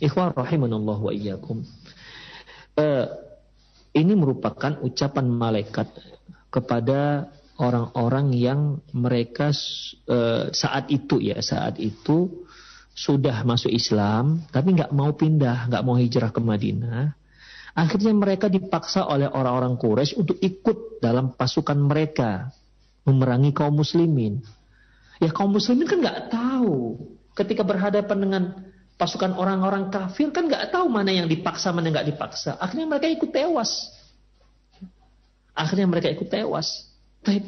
Ikhwan 0.00 0.32
rahimanallah 0.32 0.98
wa 0.98 1.12
iyyakum. 1.12 1.60
Uh, 2.78 3.06
ini 3.92 4.16
merupakan 4.16 4.80
ucapan 4.80 5.26
malaikat 5.28 5.90
kepada 6.48 7.28
orang-orang 7.60 8.32
yang 8.32 8.80
mereka 8.94 9.50
uh, 10.08 10.48
saat 10.54 10.88
itu 10.88 11.18
ya 11.20 11.42
saat 11.42 11.76
itu 11.82 12.46
sudah 12.94 13.42
masuk 13.42 13.74
Islam 13.74 14.46
tapi 14.54 14.78
nggak 14.78 14.94
mau 14.94 15.10
pindah 15.12 15.66
nggak 15.66 15.84
mau 15.84 15.98
hijrah 15.98 16.30
ke 16.30 16.38
Madinah 16.38 17.18
Akhirnya 17.78 18.10
mereka 18.10 18.50
dipaksa 18.50 19.06
oleh 19.06 19.30
orang-orang 19.30 19.78
Quraisy 19.78 20.18
untuk 20.18 20.34
ikut 20.42 20.98
dalam 20.98 21.38
pasukan 21.38 21.78
mereka 21.78 22.50
memerangi 23.06 23.54
kaum 23.54 23.78
muslimin. 23.78 24.42
Ya 25.22 25.30
kaum 25.30 25.54
muslimin 25.54 25.86
kan 25.86 26.02
nggak 26.02 26.34
tahu 26.34 26.98
ketika 27.38 27.62
berhadapan 27.62 28.18
dengan 28.18 28.42
pasukan 28.98 29.30
orang-orang 29.38 29.94
kafir 29.94 30.34
kan 30.34 30.50
nggak 30.50 30.74
tahu 30.74 30.90
mana 30.90 31.14
yang 31.14 31.30
dipaksa 31.30 31.70
mana 31.70 31.86
yang 31.86 32.02
nggak 32.02 32.18
dipaksa. 32.18 32.58
Akhirnya 32.58 32.90
mereka 32.90 33.06
ikut 33.14 33.30
tewas. 33.30 33.94
Akhirnya 35.54 35.86
mereka 35.86 36.10
ikut 36.10 36.26
tewas. 36.26 36.90
Tapi 37.22 37.46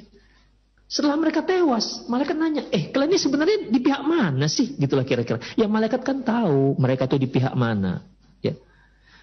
setelah 0.87 1.19
mereka 1.19 1.43
tewas, 1.43 2.07
malaikat 2.07 2.39
nanya, 2.39 2.63
eh 2.71 2.91
kalian 2.95 3.15
ini 3.15 3.19
sebenarnya 3.19 3.59
di 3.67 3.79
pihak 3.83 4.03
mana 4.07 4.47
sih? 4.47 4.79
Gitulah 4.79 5.03
kira-kira. 5.03 5.43
Ya 5.59 5.67
malaikat 5.67 6.07
kan 6.07 6.23
tahu 6.23 6.79
mereka 6.79 7.11
tuh 7.11 7.19
di 7.19 7.27
pihak 7.27 7.55
mana. 7.59 8.07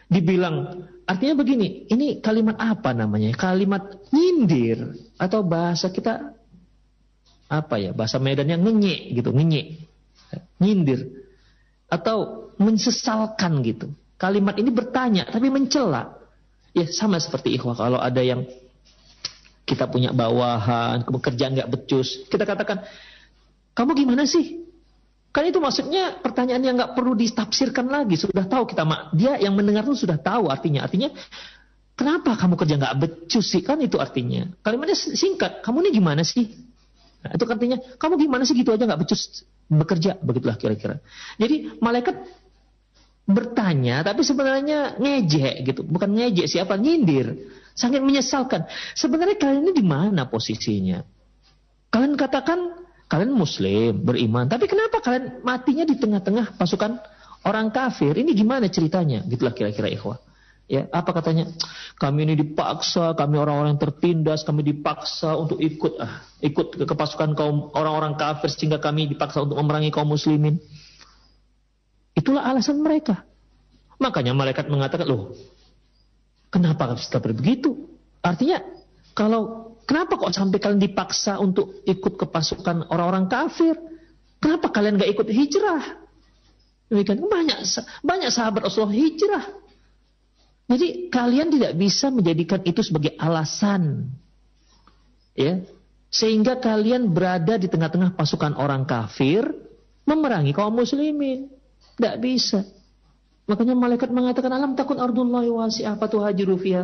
Dibilang 0.08 0.88
Artinya 1.08 1.40
begini, 1.40 1.88
ini 1.88 2.20
kalimat 2.20 2.60
apa 2.60 2.92
namanya? 2.92 3.32
Kalimat 3.32 4.12
nyindir 4.12 4.92
atau 5.16 5.40
bahasa 5.40 5.88
kita 5.88 6.36
apa 7.48 7.80
ya? 7.80 7.96
Bahasa 7.96 8.20
Medannya 8.20 8.60
ngenyek 8.60 9.16
gitu, 9.16 9.32
ngenyek. 9.32 9.88
Nyindir 10.60 11.08
atau 11.88 12.52
mensesalkan 12.60 13.64
gitu. 13.64 13.88
Kalimat 14.20 14.60
ini 14.60 14.68
bertanya 14.68 15.32
tapi 15.32 15.48
mencela. 15.48 16.12
Ya 16.76 16.84
sama 16.92 17.24
seperti 17.24 17.56
ikhwah 17.56 17.80
kalau 17.80 18.04
ada 18.04 18.20
yang 18.20 18.44
kita 19.64 19.88
punya 19.88 20.12
bawahan, 20.12 21.08
kerjaan 21.08 21.56
nggak 21.56 21.72
becus, 21.72 22.28
kita 22.28 22.44
katakan, 22.44 22.84
kamu 23.72 23.96
gimana 23.96 24.28
sih? 24.28 24.67
Kan 25.38 25.46
itu 25.46 25.62
maksudnya 25.62 26.18
pertanyaan 26.18 26.66
yang 26.66 26.74
nggak 26.82 26.98
perlu 26.98 27.14
ditafsirkan 27.14 27.86
lagi. 27.94 28.18
Sudah 28.18 28.50
tahu 28.50 28.66
kita 28.66 28.82
mak 28.82 29.14
dia 29.14 29.38
yang 29.38 29.54
mendengar 29.54 29.86
itu 29.86 29.94
sudah 29.94 30.18
tahu 30.18 30.50
artinya. 30.50 30.82
Artinya 30.82 31.14
kenapa 31.94 32.34
kamu 32.34 32.58
kerja 32.58 32.74
nggak 32.82 32.96
becus 32.98 33.46
sih? 33.46 33.62
Kan 33.62 33.78
itu 33.86 34.02
artinya. 34.02 34.50
Kalimatnya 34.66 34.98
singkat. 34.98 35.62
Kamu 35.62 35.86
ini 35.86 35.94
gimana 35.94 36.26
sih? 36.26 36.58
Nah, 37.22 37.38
itu 37.38 37.46
artinya 37.46 37.78
kamu 38.02 38.18
gimana 38.18 38.50
sih 38.50 38.58
gitu 38.58 38.74
aja 38.74 38.90
nggak 38.90 38.98
becus 38.98 39.46
bekerja 39.70 40.18
begitulah 40.18 40.58
kira-kira. 40.58 41.06
Jadi 41.38 41.78
malaikat 41.86 42.18
bertanya 43.30 44.02
tapi 44.02 44.26
sebenarnya 44.26 44.98
ngejek 44.98 45.70
gitu. 45.70 45.86
Bukan 45.86 46.18
ngejek 46.18 46.50
siapa 46.50 46.82
nyindir. 46.82 47.54
Sangat 47.78 48.02
menyesalkan. 48.02 48.66
Sebenarnya 48.98 49.38
kalian 49.38 49.70
ini 49.70 49.74
di 49.78 49.86
mana 49.86 50.26
posisinya? 50.26 51.06
Kalian 51.94 52.18
katakan 52.18 52.87
Kalian 53.08 53.32
muslim, 53.32 54.04
beriman. 54.04 54.52
Tapi 54.52 54.68
kenapa 54.68 55.00
kalian 55.00 55.40
matinya 55.40 55.88
di 55.88 55.96
tengah-tengah 55.96 56.60
pasukan 56.60 57.00
orang 57.48 57.72
kafir? 57.72 58.12
Ini 58.12 58.36
gimana 58.36 58.68
ceritanya? 58.68 59.24
Gitulah 59.24 59.56
kira-kira 59.56 59.88
ikhwah. 59.88 60.20
Ya, 60.68 60.92
apa 60.92 61.16
katanya? 61.16 61.48
Kami 61.96 62.28
ini 62.28 62.36
dipaksa, 62.36 63.16
kami 63.16 63.40
orang-orang 63.40 63.80
tertindas, 63.80 64.44
kami 64.44 64.68
dipaksa 64.68 65.40
untuk 65.40 65.64
ikut 65.64 65.96
ah, 66.04 66.20
ikut 66.44 66.84
ke, 66.84 66.92
pasukan 66.92 67.32
kaum 67.40 67.72
orang-orang 67.72 68.20
kafir 68.20 68.52
sehingga 68.52 68.76
kami 68.84 69.08
dipaksa 69.08 69.48
untuk 69.48 69.56
memerangi 69.56 69.96
kaum 69.96 70.12
muslimin. 70.12 70.60
Itulah 72.12 72.44
alasan 72.52 72.84
mereka. 72.84 73.24
Makanya 74.04 74.36
malaikat 74.36 74.68
mengatakan, 74.68 75.08
"Loh, 75.08 75.32
kenapa 76.52 77.00
bisa 77.00 77.24
begitu?" 77.24 77.88
Artinya 78.20 78.60
kalau 79.16 79.67
Kenapa 79.88 80.20
kok 80.20 80.36
sampai 80.36 80.60
kalian 80.60 80.84
dipaksa 80.84 81.40
untuk 81.40 81.80
ikut 81.88 82.20
ke 82.20 82.28
pasukan 82.28 82.92
orang-orang 82.92 83.32
kafir? 83.32 83.80
Kenapa 84.44 84.68
kalian 84.68 85.00
gak 85.00 85.16
ikut 85.16 85.28
hijrah? 85.32 86.04
Demikian 86.92 87.24
banyak 87.24 87.64
banyak 88.04 88.28
sahabat 88.28 88.68
Rasulullah 88.68 88.92
hijrah. 88.92 89.48
Jadi 90.68 91.08
kalian 91.08 91.48
tidak 91.56 91.80
bisa 91.80 92.12
menjadikan 92.12 92.60
itu 92.68 92.84
sebagai 92.84 93.16
alasan. 93.16 94.12
Ya. 95.32 95.64
Sehingga 96.12 96.60
kalian 96.60 97.08
berada 97.16 97.56
di 97.56 97.72
tengah-tengah 97.72 98.12
pasukan 98.20 98.60
orang 98.60 98.84
kafir 98.84 99.48
memerangi 100.04 100.52
kaum 100.52 100.76
muslimin. 100.76 101.48
Tidak 101.96 102.16
bisa. 102.20 102.68
Makanya 103.48 103.80
malaikat 103.80 104.12
mengatakan 104.12 104.52
alam 104.52 104.76
takun 104.76 105.00
ardullahi 105.00 105.48
wasi'ah 105.48 105.96
fatuhajiru 105.96 106.60
fiha. 106.60 106.84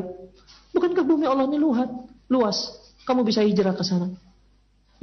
Bukankah 0.71 1.03
bumi 1.03 1.27
Allah 1.27 1.51
ini 1.51 1.59
luas? 1.59 1.91
Luas 2.31 2.82
kamu 3.03 3.27
bisa 3.27 3.43
hijrah 3.43 3.75
ke 3.75 3.83
sana. 3.83 4.11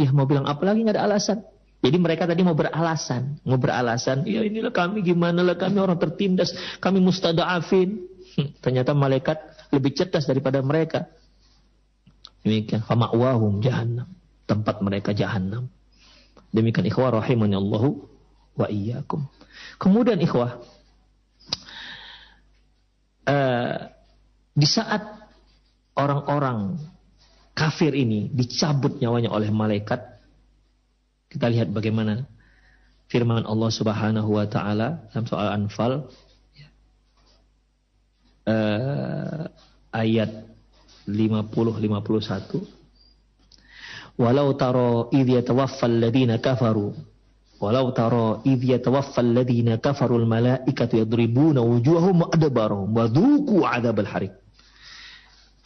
Ya 0.00 0.08
mau 0.12 0.24
bilang 0.24 0.48
apa 0.48 0.64
lagi 0.64 0.84
nggak 0.84 0.96
ada 0.96 1.04
alasan. 1.04 1.44
Jadi 1.80 1.96
mereka 1.96 2.28
tadi 2.28 2.44
mau 2.44 2.52
beralasan, 2.52 3.40
mau 3.40 3.56
beralasan, 3.56 4.28
ya 4.28 4.44
inilah 4.44 4.68
kami 4.68 5.00
gimana 5.00 5.40
lah 5.40 5.56
kami 5.56 5.80
orang 5.80 5.96
tertindas, 5.96 6.52
kami 6.76 7.00
mustada'afin. 7.00 8.04
Hmm, 8.36 8.52
ternyata 8.60 8.92
malaikat 8.92 9.40
lebih 9.72 9.96
cerdas 9.96 10.28
daripada 10.28 10.60
mereka. 10.60 11.08
Demikian, 12.44 12.84
fama'wahum 12.84 13.64
jahannam. 13.64 14.12
Tempat 14.44 14.84
mereka 14.84 15.16
jahannam. 15.16 15.72
Demikian 16.52 16.84
ikhwah 16.84 17.16
rahimani 17.16 17.56
Allahu 17.56 18.04
wa 18.60 18.66
iyyakum. 18.68 19.24
Kemudian 19.80 20.20
ikhwah, 20.20 20.60
uh, 23.24 23.76
di 24.52 24.66
saat 24.68 25.00
orang-orang 25.96 26.76
kafir 27.60 27.92
ini 27.92 28.32
dicabut 28.32 28.96
nyawanya 28.96 29.28
oleh 29.28 29.52
malaikat. 29.52 30.00
Kita 31.28 31.44
lihat 31.52 31.68
bagaimana 31.68 32.24
firman 33.12 33.44
Allah 33.44 33.68
Subhanahu 33.68 34.40
wa 34.40 34.48
taala 34.48 35.04
dalam 35.12 35.28
soal 35.28 35.48
Anfal. 35.52 36.08
Uh, 38.48 39.44
ayat 39.92 40.32
50 41.04 41.52
51 41.52 42.80
Walau 44.16 44.56
taro 44.56 45.12
idh 45.12 45.36
yatawaffal 45.36 46.00
ladina 46.00 46.40
kafaru. 46.40 46.96
Walau 47.60 47.92
taro 47.92 48.40
idh 48.48 48.64
yatawaffal 48.80 49.36
ladina 49.36 49.76
kafaru 49.76 50.16
al 50.24 50.28
malaikatu 50.28 50.96
yadribuna 50.96 51.60
wujuhahum 51.60 52.24
adbarahum 52.32 52.88
wa 52.96 53.04
dhuku 53.04 53.64
adabal 53.68 54.08
harik 54.08 54.32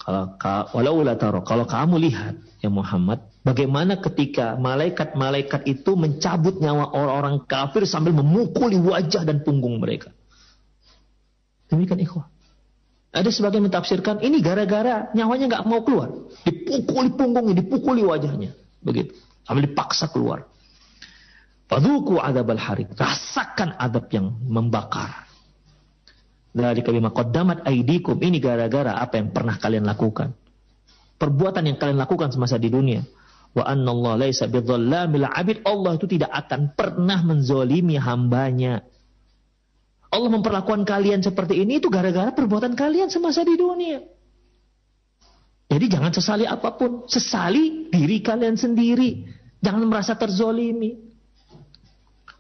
kalau 0.05 0.69
walau 0.77 1.17
taro, 1.17 1.41
kalau 1.41 1.65
kamu 1.65 1.97
lihat 1.97 2.37
ya 2.61 2.69
Muhammad, 2.69 3.25
bagaimana 3.41 3.97
ketika 3.97 4.53
malaikat-malaikat 4.61 5.65
itu 5.65 5.97
mencabut 5.97 6.61
nyawa 6.61 6.93
orang-orang 6.93 7.37
kafir 7.49 7.89
sambil 7.89 8.13
memukuli 8.13 8.77
wajah 8.77 9.25
dan 9.25 9.41
punggung 9.41 9.81
mereka. 9.81 10.13
Demikian 11.73 12.05
ikhwah. 12.05 12.29
Ada 13.15 13.33
sebagian 13.33 13.65
mentafsirkan 13.65 14.21
ini 14.21 14.45
gara-gara 14.45 15.09
nyawanya 15.17 15.57
nggak 15.57 15.65
mau 15.65 15.81
keluar, 15.87 16.13
dipukuli 16.45 17.15
punggungnya, 17.15 17.65
dipukuli 17.65 18.05
wajahnya, 18.05 18.53
begitu, 18.85 19.17
sambil 19.47 19.65
dipaksa 19.71 20.11
keluar. 20.13 20.45
Fadhuku 21.65 22.21
adabal 22.21 22.61
harik. 22.61 22.93
Rasakan 22.93 23.81
adab 23.81 24.13
yang 24.13 24.37
membakar. 24.45 25.25
Dari 26.55 26.87
bima 26.87 27.11
qaddamat 27.11 27.67
aidikum. 27.67 28.15
Ini 28.23 28.39
gara-gara 28.39 28.95
apa 28.95 29.19
yang 29.19 29.35
pernah 29.35 29.59
kalian 29.59 29.83
lakukan. 29.83 30.31
Perbuatan 31.19 31.67
yang 31.67 31.79
kalian 31.83 31.99
lakukan 31.99 32.31
semasa 32.31 32.63
di 32.63 32.71
dunia. 32.71 33.03
Wa 33.55 33.67
anna 33.67 33.91
Allah 33.91 34.27
laisa 34.27 34.47
bidhallamil 34.47 35.27
abid. 35.27 35.67
Allah 35.67 35.99
itu 35.99 36.07
tidak 36.07 36.31
akan 36.31 36.79
pernah 36.79 37.19
menzolimi 37.27 37.99
hambanya. 37.99 38.87
Allah 40.15 40.31
memperlakukan 40.31 40.87
kalian 40.87 41.27
seperti 41.27 41.59
ini 41.59 41.83
itu 41.83 41.91
gara-gara 41.91 42.31
perbuatan 42.31 42.79
kalian 42.79 43.11
semasa 43.11 43.43
di 43.43 43.59
dunia. 43.59 43.99
Jadi 45.67 45.91
jangan 45.91 46.15
sesali 46.15 46.47
apa 46.47 46.79
pun. 46.79 47.11
Sesali 47.11 47.91
diri 47.91 48.23
kalian 48.23 48.55
sendiri. 48.55 49.27
Jangan 49.59 49.91
merasa 49.91 50.15
terzolimi. 50.15 50.95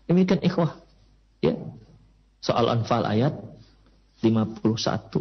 Demikian 0.07 0.39
ikhwah. 0.39 0.79
Ya. 1.43 1.59
Soal 2.39 2.71
Anfal 2.71 3.03
ayat 3.03 3.54
51. 4.25 5.21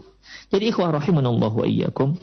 Jadi 0.54 0.64
ikhwah 0.72 0.96
rahimanallahu 0.96 1.64
wa 1.64 1.68
iyyakum. 1.68 2.16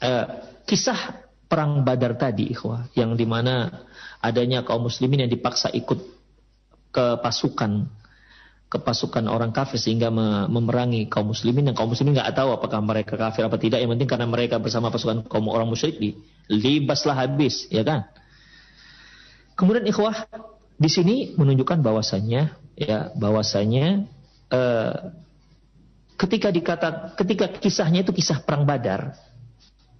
Eh, 0.00 0.26
kisah 0.66 1.30
perang 1.50 1.82
Badar 1.82 2.14
tadi 2.14 2.50
ikhwah 2.50 2.88
yang 2.94 3.18
di 3.18 3.26
mana 3.26 3.84
adanya 4.22 4.62
kaum 4.62 4.86
muslimin 4.86 5.26
yang 5.26 5.32
dipaksa 5.32 5.68
ikut 5.74 5.98
ke 6.94 7.06
pasukan 7.22 7.90
ke 8.70 8.78
pasukan 8.78 9.26
orang 9.26 9.50
kafir 9.50 9.82
sehingga 9.82 10.14
memerangi 10.46 11.10
kaum 11.10 11.34
muslimin 11.34 11.66
dan 11.66 11.74
kaum 11.74 11.90
muslimin 11.90 12.14
nggak 12.14 12.38
tahu 12.38 12.54
apakah 12.54 12.78
mereka 12.78 13.18
kafir 13.18 13.42
apa 13.42 13.58
tidak 13.58 13.82
yang 13.82 13.90
penting 13.90 14.06
karena 14.06 14.30
mereka 14.30 14.62
bersama 14.62 14.94
pasukan 14.94 15.26
kaum 15.26 15.50
orang 15.50 15.66
musyrik 15.66 15.98
di 15.98 16.14
libaslah 16.46 17.18
habis 17.18 17.66
ya 17.66 17.82
kan 17.82 18.06
kemudian 19.58 19.90
ikhwah 19.90 20.14
di 20.78 20.86
sini 20.86 21.34
menunjukkan 21.34 21.82
bahwasannya 21.82 22.42
ya 22.78 23.10
bahwasanya 23.18 24.06
eh, 24.54 24.94
ketika 26.20 26.52
dikata 26.52 27.16
ketika 27.16 27.48
kisahnya 27.48 28.04
itu 28.04 28.12
kisah 28.12 28.44
perang 28.44 28.68
Badar 28.68 29.16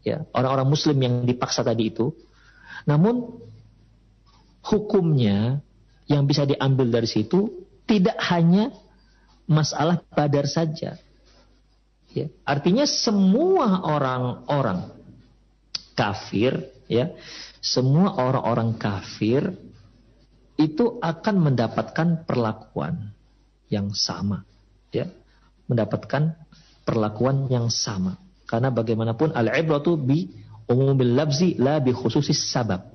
ya 0.05 0.29
orang-orang 0.37 0.69
muslim 0.69 1.01
yang 1.01 1.15
dipaksa 1.25 1.65
tadi 1.65 1.89
itu 1.89 2.13
namun 2.85 3.41
hukumnya 4.65 5.65
yang 6.11 6.29
bisa 6.29 6.45
diambil 6.45 6.91
dari 6.93 7.09
situ 7.09 7.65
tidak 7.89 8.19
hanya 8.31 8.75
masalah 9.51 9.99
badar 10.15 10.47
saja. 10.47 10.95
Ya, 12.11 12.27
artinya 12.43 12.87
semua 12.87 13.83
orang-orang 13.87 14.95
kafir, 15.95 16.71
ya, 16.91 17.15
semua 17.63 18.15
orang-orang 18.19 18.75
kafir 18.79 19.55
itu 20.59 20.99
akan 20.99 21.51
mendapatkan 21.51 22.27
perlakuan 22.27 23.15
yang 23.71 23.95
sama, 23.95 24.43
ya, 24.91 25.07
mendapatkan 25.71 26.35
perlakuan 26.83 27.47
yang 27.47 27.71
sama. 27.71 28.19
Karena 28.51 28.75
bagaimanapun 28.75 29.31
al-ibratu 29.31 29.95
bi 29.95 30.27
umumil 30.67 31.15
labzi 31.15 31.55
la 31.55 31.79
bi 31.79 31.95
khususis 31.95 32.51
sabab. 32.51 32.91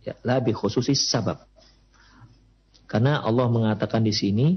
Ya, 0.00 0.16
la 0.24 0.40
bi 0.40 0.56
khususis 0.56 1.04
sabab. 1.04 1.44
Karena 2.88 3.20
Allah 3.20 3.46
mengatakan 3.52 4.00
di 4.00 4.16
sini 4.16 4.56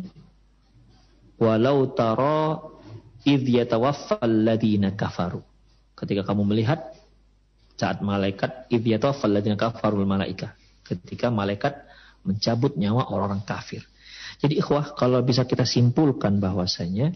walau 1.35 1.91
tara 1.91 2.63
idh 3.27 3.43
yatawaffal 3.43 4.23
ladina 4.23 4.95
kafaru. 4.95 5.43
Ketika 5.99 6.23
kamu 6.23 6.47
melihat 6.47 6.95
saat 7.75 7.99
malaikat 7.99 8.71
idh 8.71 8.95
yatawaffal 8.95 9.27
ladina 9.27 9.59
kafaru 9.59 10.07
malaika. 10.07 10.55
Ketika 10.87 11.27
malaikat 11.27 11.83
mencabut 12.23 12.79
nyawa 12.79 13.11
orang-orang 13.11 13.43
kafir. 13.43 13.83
Jadi 14.39 14.59
ikhwah 14.59 14.95
kalau 14.95 15.19
bisa 15.19 15.43
kita 15.43 15.67
simpulkan 15.67 16.39
bahwasanya 16.39 17.11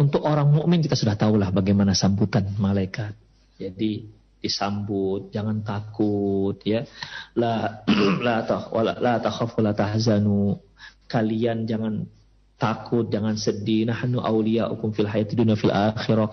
untuk 0.00 0.24
orang 0.24 0.48
mukmin 0.48 0.80
kita 0.80 0.96
sudah 0.96 1.12
tahulah 1.12 1.52
bagaimana 1.52 1.92
sambutan 1.92 2.48
malaikat. 2.56 3.12
Jadi 3.60 4.08
disambut, 4.40 5.28
jangan 5.28 5.60
takut 5.60 6.56
ya. 6.64 6.88
La 7.36 7.84
la 8.26 8.40
tah 8.48 8.72
wala 8.72 8.96
la 8.96 9.20
takhafu 9.20 9.60
la 9.60 9.76
tahzanu. 9.76 10.56
Kalian 11.04 11.68
jangan 11.68 12.08
takut, 12.56 13.12
jangan 13.12 13.36
sedih. 13.36 13.84
Nahnu 13.92 14.24
auliyaukum 14.24 14.96
fil 14.96 15.04
hayati 15.04 15.36
dunya 15.36 15.52
fil 15.60 15.74
akhirah. 15.74 16.32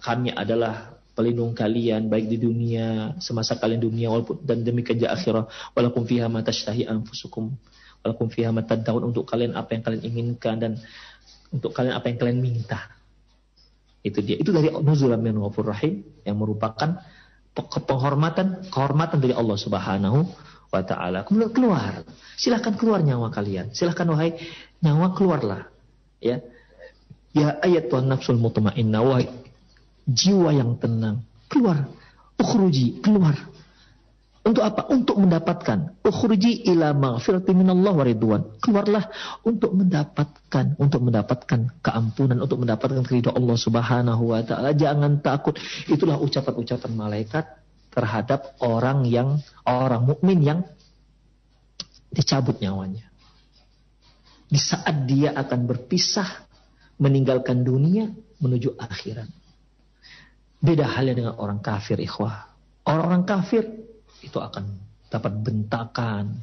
Kami 0.00 0.32
adalah 0.32 0.96
pelindung 1.12 1.52
kalian 1.52 2.08
baik 2.08 2.32
di 2.32 2.40
dunia 2.40 3.12
semasa 3.20 3.60
kalian 3.60 3.84
dunia 3.84 4.08
walaupun 4.08 4.40
dan 4.40 4.64
demikian 4.64 4.96
di 4.96 5.04
akhirah 5.04 5.44
walaupun 5.76 6.08
fiha 6.08 6.32
ma 6.32 6.40
anfusukum 6.40 7.52
walaupun 8.00 8.26
fiha 8.32 8.48
ma 8.54 8.64
tad'un 8.64 9.04
untuk 9.04 9.28
kalian 9.28 9.52
apa 9.52 9.76
yang 9.76 9.82
kalian 9.84 10.02
inginkan 10.06 10.56
dan 10.56 10.72
untuk 11.50 11.74
kalian 11.74 11.94
apa 11.98 12.06
yang 12.10 12.18
kalian 12.18 12.40
minta 12.40 13.00
itu 14.00 14.24
dia. 14.24 14.36
Itu 14.40 14.50
dari 14.50 14.72
nuzulan 14.72 15.20
min 15.20 15.36
rahim 15.36 16.00
yang 16.24 16.36
merupakan 16.40 17.04
penghormatan 17.52 18.70
kehormatan 18.72 19.18
dari 19.20 19.36
Allah 19.36 19.56
Subhanahu 19.60 20.18
wa 20.72 20.82
taala. 20.86 21.26
Kemudian 21.28 21.52
keluar. 21.52 22.00
Silahkan 22.40 22.72
keluar 22.80 23.04
nyawa 23.04 23.28
kalian. 23.28 23.76
Silahkan 23.76 24.08
wahai 24.08 24.40
nyawa 24.80 25.12
keluarlah. 25.12 25.68
Ya. 26.22 26.40
Ya 27.30 27.60
ayat 27.62 27.92
Tuhan 27.92 28.10
nafsul 28.10 28.40
mutmainnah 28.40 29.04
wahai 29.04 29.28
jiwa 30.08 30.50
yang 30.56 30.80
tenang. 30.80 31.22
Keluar. 31.52 31.86
Ukhruji, 32.40 33.04
keluar. 33.04 33.36
Untuk 34.50 34.66
apa? 34.66 34.90
Untuk 34.90 35.14
mendapatkan 35.14 36.02
ukhruji 36.02 36.66
ila 36.74 36.90
maghfirati 36.90 37.54
minallah 37.54 37.94
wa 37.94 38.02
ridwan. 38.02 38.42
Keluarlah 38.58 39.06
untuk 39.46 39.78
mendapatkan 39.78 40.74
untuk 40.74 41.06
mendapatkan 41.06 41.78
keampunan, 41.78 42.34
untuk 42.42 42.58
mendapatkan 42.66 43.06
keridhaan 43.06 43.38
Allah 43.38 43.54
Subhanahu 43.54 44.34
wa 44.34 44.42
taala. 44.42 44.74
Jangan 44.74 45.22
takut. 45.22 45.54
Itulah 45.86 46.18
ucapan-ucapan 46.18 46.90
malaikat 46.98 47.46
terhadap 47.94 48.58
orang 48.58 49.06
yang 49.06 49.38
orang 49.62 50.02
mukmin 50.02 50.42
yang 50.42 50.60
dicabut 52.10 52.58
nyawanya. 52.58 53.06
Di 54.50 54.58
saat 54.58 55.06
dia 55.06 55.30
akan 55.30 55.62
berpisah 55.70 56.26
meninggalkan 56.98 57.62
dunia 57.62 58.10
menuju 58.42 58.74
akhirat. 58.74 59.30
Beda 60.58 60.90
halnya 60.90 61.14
dengan 61.14 61.34
orang 61.38 61.62
kafir 61.62 62.02
ikhwah. 62.02 62.50
Orang-orang 62.82 63.22
kafir 63.22 63.89
itu 64.20 64.38
akan 64.38 64.64
dapat 65.10 65.32
bentakan, 65.42 66.38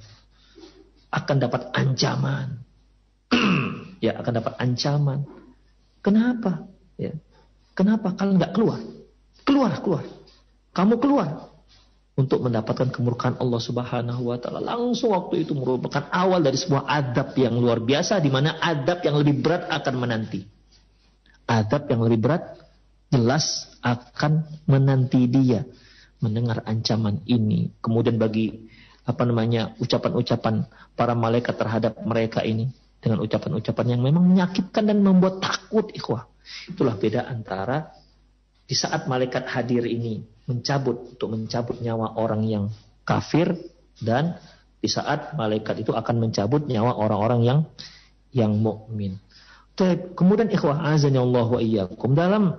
akan 1.13 1.37
dapat 1.39 1.61
ancaman. 1.73 2.47
ya, 4.05 4.17
akan 4.19 4.33
dapat 4.43 4.53
ancaman. 4.59 5.19
Kenapa? 6.03 6.67
Ya. 6.99 7.15
Kenapa 7.77 8.17
kalian 8.17 8.41
nggak 8.41 8.53
keluar? 8.57 8.81
Keluar, 9.45 9.71
keluar. 9.79 10.05
Kamu 10.73 10.97
keluar 10.99 11.53
untuk 12.17 12.41
mendapatkan 12.41 12.89
kemurkaan 12.89 13.37
Allah 13.37 13.61
Subhanahu 13.61 14.33
wa 14.33 14.37
taala. 14.41 14.59
Langsung 14.61 15.13
waktu 15.13 15.45
itu 15.45 15.53
merupakan 15.53 16.09
awal 16.09 16.41
dari 16.41 16.57
sebuah 16.57 16.89
adab 16.89 17.37
yang 17.37 17.53
luar 17.57 17.77
biasa 17.77 18.17
di 18.17 18.33
mana 18.33 18.57
adab 18.57 19.05
yang 19.05 19.21
lebih 19.21 19.37
berat 19.41 19.69
akan 19.69 19.95
menanti. 20.01 20.41
Adab 21.47 21.87
yang 21.87 22.01
lebih 22.03 22.19
berat 22.19 22.43
jelas 23.13 23.71
akan 23.85 24.43
menanti 24.67 25.29
dia 25.29 25.63
mendengar 26.23 26.65
ancaman 26.65 27.21
ini, 27.29 27.73
kemudian 27.81 28.17
bagi 28.17 28.67
apa 29.07 29.23
namanya 29.23 29.71
ucapan-ucapan 29.79 30.67
para 30.97 31.15
malaikat 31.15 31.55
terhadap 31.55 31.95
mereka 32.03 32.43
ini 32.43 32.67
dengan 32.99 33.23
ucapan-ucapan 33.23 33.95
yang 33.95 34.01
memang 34.03 34.27
menyakitkan 34.27 34.83
dan 34.83 34.99
membuat 34.99 35.39
takut 35.39 35.87
ikhwah. 35.95 36.27
Itulah 36.67 36.99
beda 36.99 37.23
antara 37.29 37.87
di 38.67 38.75
saat 38.75 39.07
malaikat 39.07 39.47
hadir 39.47 39.87
ini 39.87 40.19
mencabut 40.47 41.15
untuk 41.15 41.31
mencabut 41.31 41.79
nyawa 41.79 42.19
orang 42.19 42.43
yang 42.43 42.65
kafir 43.07 43.55
dan 44.03 44.35
di 44.83 44.91
saat 44.91 45.35
malaikat 45.39 45.79
itu 45.87 45.95
akan 45.95 46.27
mencabut 46.27 46.67
nyawa 46.67 46.99
orang-orang 46.99 47.41
yang 47.47 47.59
yang 48.35 48.53
mukmin. 48.59 49.17
Kemudian 50.17 50.49
ikhwah 50.49 50.83
azan 50.91 51.15
Allah 51.15 51.47
wa 51.47 51.61
iyyakum 51.61 52.17
dalam 52.17 52.57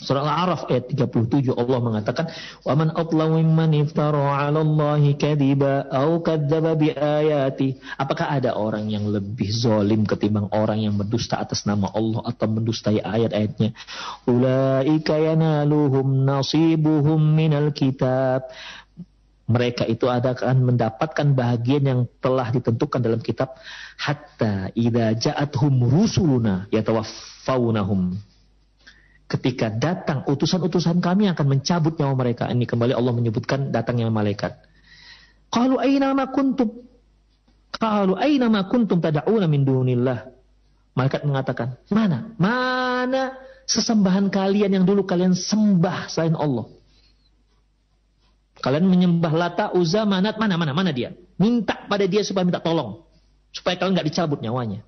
Surah 0.00 0.24
Al-A'raf 0.24 0.64
ayat 0.72 0.88
37 0.88 1.52
Allah 1.52 1.78
mengatakan, 1.84 2.32
"Wa 2.64 2.72
man 2.72 2.88
adlamu 2.96 3.36
mimman 3.36 3.84
iftara 3.84 4.32
'ala 4.32 4.64
Allahi 4.64 5.12
kadhiba 5.12 5.92
aw 5.92 6.24
kadzdzaba 6.24 6.72
bi 6.72 6.88
ayati." 6.88 7.76
Apakah 8.00 8.32
ada 8.32 8.56
orang 8.56 8.88
yang 8.88 9.12
lebih 9.12 9.52
zalim 9.52 10.08
ketimbang 10.08 10.48
orang 10.56 10.80
yang 10.80 10.96
mendusta 10.96 11.36
atas 11.36 11.68
nama 11.68 11.92
Allah 11.92 12.24
atau 12.32 12.48
mendustai 12.48 13.04
ayat-ayatnya? 13.04 13.76
Ulaika 14.24 15.20
yanaluhum 15.20 16.24
nasibuhum 16.24 17.20
minal 17.20 17.68
kitab. 17.76 18.48
Mereka 19.52 19.84
itu 19.84 20.08
akan 20.08 20.64
mendapatkan 20.64 21.26
bahagian 21.36 21.82
yang 21.84 22.00
telah 22.24 22.48
ditentukan 22.48 23.04
dalam 23.04 23.20
kitab 23.20 23.52
hatta 24.00 24.72
idza 24.72 25.28
ja'atuhum 25.28 25.90
rusuluna 25.90 26.70
yatawaffawnahum 26.72 28.29
ketika 29.30 29.70
datang 29.70 30.26
utusan-utusan 30.26 30.98
kami 30.98 31.30
akan 31.30 31.46
mencabut 31.46 31.94
nyawa 31.94 32.18
mereka. 32.18 32.50
Ini 32.50 32.66
kembali 32.66 32.92
Allah 32.92 33.14
menyebutkan 33.14 33.70
datangnya 33.70 34.10
malaikat. 34.10 34.58
Kalau 35.50 35.78
aina 35.78 36.10
kuntum 36.34 36.90
Qalu 37.70 38.18
aina 38.18 38.50
ma 38.50 38.66
kuntum 38.66 38.98
tad'una 38.98 39.46
min 39.46 39.62
dunillah. 39.62 40.26
Malaikat 40.98 41.22
mengatakan, 41.22 41.78
"Mana? 41.94 42.34
Mana 42.34 43.38
sesembahan 43.64 44.26
kalian 44.28 44.74
yang 44.74 44.84
dulu 44.84 45.06
kalian 45.06 45.38
sembah 45.38 46.10
selain 46.10 46.34
Allah?" 46.34 46.66
Kalian 48.60 48.84
menyembah 48.84 49.32
Lata, 49.32 49.66
Uzza, 49.72 50.04
Manat, 50.04 50.36
mana 50.36 50.60
mana 50.60 50.76
mana 50.76 50.92
dia? 50.92 51.16
Minta 51.40 51.88
pada 51.88 52.04
dia 52.04 52.20
supaya 52.20 52.44
minta 52.44 52.60
tolong. 52.60 53.08
Supaya 53.54 53.80
kalian 53.80 53.96
nggak 53.96 54.08
dicabut 54.12 54.44
nyawanya. 54.44 54.84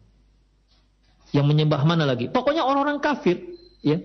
Yang 1.33 1.47
menyembah 1.49 1.81
mana 1.89 2.05
lagi? 2.05 2.29
Pokoknya 2.29 2.69
orang-orang 2.69 3.01
kafir, 3.01 3.41
ya. 3.81 4.05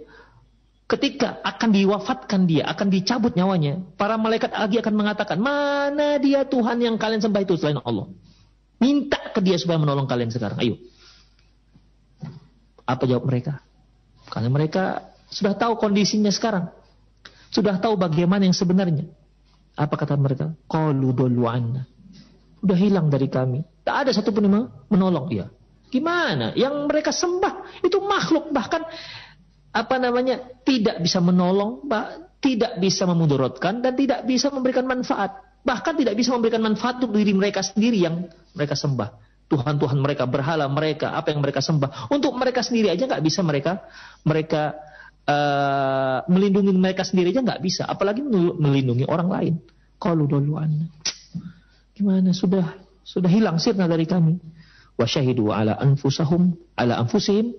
Ketika 0.87 1.43
akan 1.43 1.75
diwafatkan 1.75 2.47
dia, 2.47 2.63
akan 2.63 2.87
dicabut 2.87 3.35
nyawanya, 3.35 3.83
para 3.99 4.15
malaikat 4.15 4.55
lagi 4.55 4.79
akan 4.79 4.95
mengatakan, 4.95 5.35
mana 5.35 6.15
dia 6.15 6.47
Tuhan 6.47 6.79
yang 6.79 6.95
kalian 6.95 7.19
sembah 7.19 7.43
itu 7.43 7.59
selain 7.59 7.83
Allah? 7.83 8.07
Minta 8.79 9.19
ke 9.35 9.43
dia 9.43 9.59
supaya 9.59 9.75
menolong 9.83 10.07
kalian 10.07 10.31
sekarang. 10.31 10.63
Ayo. 10.63 10.79
Apa 12.87 13.03
jawab 13.03 13.27
mereka? 13.27 13.59
Karena 14.31 14.47
mereka 14.47 15.11
sudah 15.27 15.59
tahu 15.59 15.75
kondisinya 15.75 16.31
sekarang. 16.31 16.71
Sudah 17.51 17.75
tahu 17.83 17.99
bagaimana 17.99 18.47
yang 18.47 18.55
sebenarnya. 18.55 19.11
Apa 19.75 19.99
kata 19.99 20.15
mereka? 20.15 20.55
Qalu 20.71 21.11
anna. 21.43 21.83
Udah 22.63 22.77
hilang 22.79 23.11
dari 23.11 23.27
kami. 23.27 23.67
Tak 23.83 24.07
ada 24.07 24.11
satu 24.15 24.31
pun 24.31 24.47
yang 24.47 24.71
menolong. 24.87 25.27
Ya. 25.35 25.51
Gimana? 25.91 26.55
Yang 26.55 26.73
mereka 26.87 27.11
sembah 27.11 27.83
itu 27.83 27.99
makhluk 28.03 28.55
bahkan 28.55 28.87
apa 29.77 30.01
namanya 30.01 30.41
tidak 30.65 30.97
bisa 31.05 31.21
menolong, 31.21 31.85
tidak 32.41 32.81
bisa 32.81 33.05
memudaratkan 33.05 33.85
dan 33.85 33.93
tidak 33.93 34.25
bisa 34.25 34.49
memberikan 34.49 34.89
manfaat. 34.89 35.37
Bahkan 35.61 35.93
tidak 36.01 36.17
bisa 36.17 36.33
memberikan 36.33 36.65
manfaat 36.65 36.97
untuk 36.97 37.13
diri 37.13 37.37
mereka 37.37 37.61
sendiri 37.61 38.01
yang 38.01 38.25
mereka 38.57 38.73
sembah. 38.73 39.09
Tuhan-Tuhan 39.47 39.99
mereka, 40.01 40.27
berhala 40.27 40.67
mereka, 40.67 41.15
apa 41.15 41.31
yang 41.31 41.39
mereka 41.39 41.61
sembah. 41.61 42.11
Untuk 42.11 42.35
mereka 42.35 42.65
sendiri 42.65 42.91
aja 42.91 43.05
nggak 43.05 43.23
bisa 43.23 43.39
mereka 43.45 43.85
mereka 44.27 44.75
uh, 45.23 46.19
melindungi 46.27 46.73
mereka 46.75 47.05
sendiri 47.05 47.31
aja 47.31 47.45
nggak 47.45 47.61
bisa. 47.61 47.85
Apalagi 47.85 48.25
melindungi 48.57 49.05
orang 49.05 49.29
lain. 49.29 49.53
Kalau 49.97 50.29
duluan, 50.29 50.89
gimana 51.95 52.29
sudah 52.29 52.77
sudah 53.01 53.31
hilang 53.31 53.57
sirna 53.57 53.89
dari 53.89 54.05
kami 54.05 54.37
wa 54.97 55.05
syahidu 55.05 55.49
ala 55.49 55.73
anfusahum 55.77 56.53
ala 56.77 57.01
anfusihim 57.01 57.53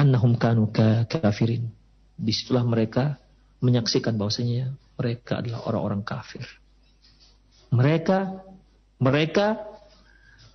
annahum 0.00 0.40
kanu 0.40 0.72
kafirin. 0.72 1.68
Di 2.16 2.32
situlah 2.32 2.64
mereka 2.64 3.20
menyaksikan 3.60 4.16
bahwasanya 4.16 4.72
mereka 4.96 5.44
adalah 5.44 5.68
orang-orang 5.68 6.00
kafir. 6.00 6.44
Mereka 7.68 8.40
mereka 9.00 9.60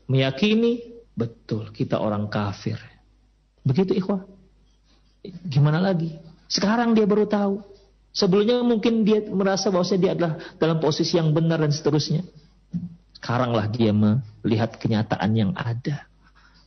meyakini 0.10 0.82
betul 1.14 1.70
kita 1.70 2.02
orang 2.02 2.26
kafir. 2.30 2.78
Begitu 3.62 3.98
ikhwah. 3.98 4.26
Gimana 5.26 5.82
lagi? 5.82 6.18
Sekarang 6.46 6.94
dia 6.94 7.06
baru 7.10 7.26
tahu. 7.26 7.56
Sebelumnya 8.16 8.62
mungkin 8.62 9.04
dia 9.04 9.26
merasa 9.28 9.74
bahwasanya 9.74 10.02
dia 10.02 10.12
adalah 10.14 10.34
dalam 10.62 10.78
posisi 10.78 11.18
yang 11.18 11.34
benar 11.34 11.60
dan 11.60 11.74
seterusnya. 11.74 12.22
Sekaranglah 13.18 13.66
dia 13.74 13.90
melihat 13.90 14.78
kenyataan 14.78 15.32
yang 15.34 15.52
ada. 15.58 16.06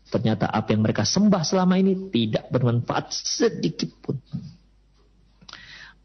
Ternyata 0.09 0.49
apa 0.49 0.73
yang 0.73 0.81
mereka 0.81 1.05
sembah 1.05 1.45
selama 1.45 1.77
ini 1.77 2.09
tidak 2.09 2.49
bermanfaat 2.49 3.13
sedikit 3.13 3.93
pun. 4.01 4.17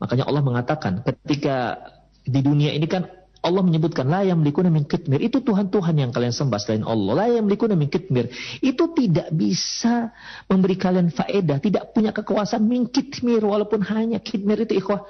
Makanya 0.04 0.28
Allah 0.28 0.44
mengatakan 0.44 1.00
ketika 1.08 1.80
di 2.28 2.44
dunia 2.44 2.76
ini 2.76 2.84
kan 2.92 3.08
Allah 3.44 3.60
menyebutkan 3.60 4.08
la 4.08 4.24
yang 4.24 4.40
melikuna 4.40 4.72
min 4.72 4.88
kitmir 4.88 5.20
itu 5.20 5.44
Tuhan-Tuhan 5.44 6.00
yang 6.00 6.12
kalian 6.16 6.32
sembah 6.32 6.60
selain 6.64 6.88
Allah. 6.88 7.12
La 7.12 7.28
yang 7.28 7.44
melikuna 7.44 7.76
min 7.76 7.92
kitmir 7.92 8.32
itu 8.64 8.84
tidak 8.96 9.32
bisa 9.36 10.16
memberi 10.48 10.80
kalian 10.80 11.12
faedah, 11.12 11.60
tidak 11.60 11.92
punya 11.92 12.16
kekuasaan 12.16 12.64
min 12.64 12.88
kitmir 12.88 13.44
walaupun 13.44 13.84
hanya 13.84 14.24
kitmir 14.24 14.64
itu 14.64 14.80
ikhwah 14.80 15.04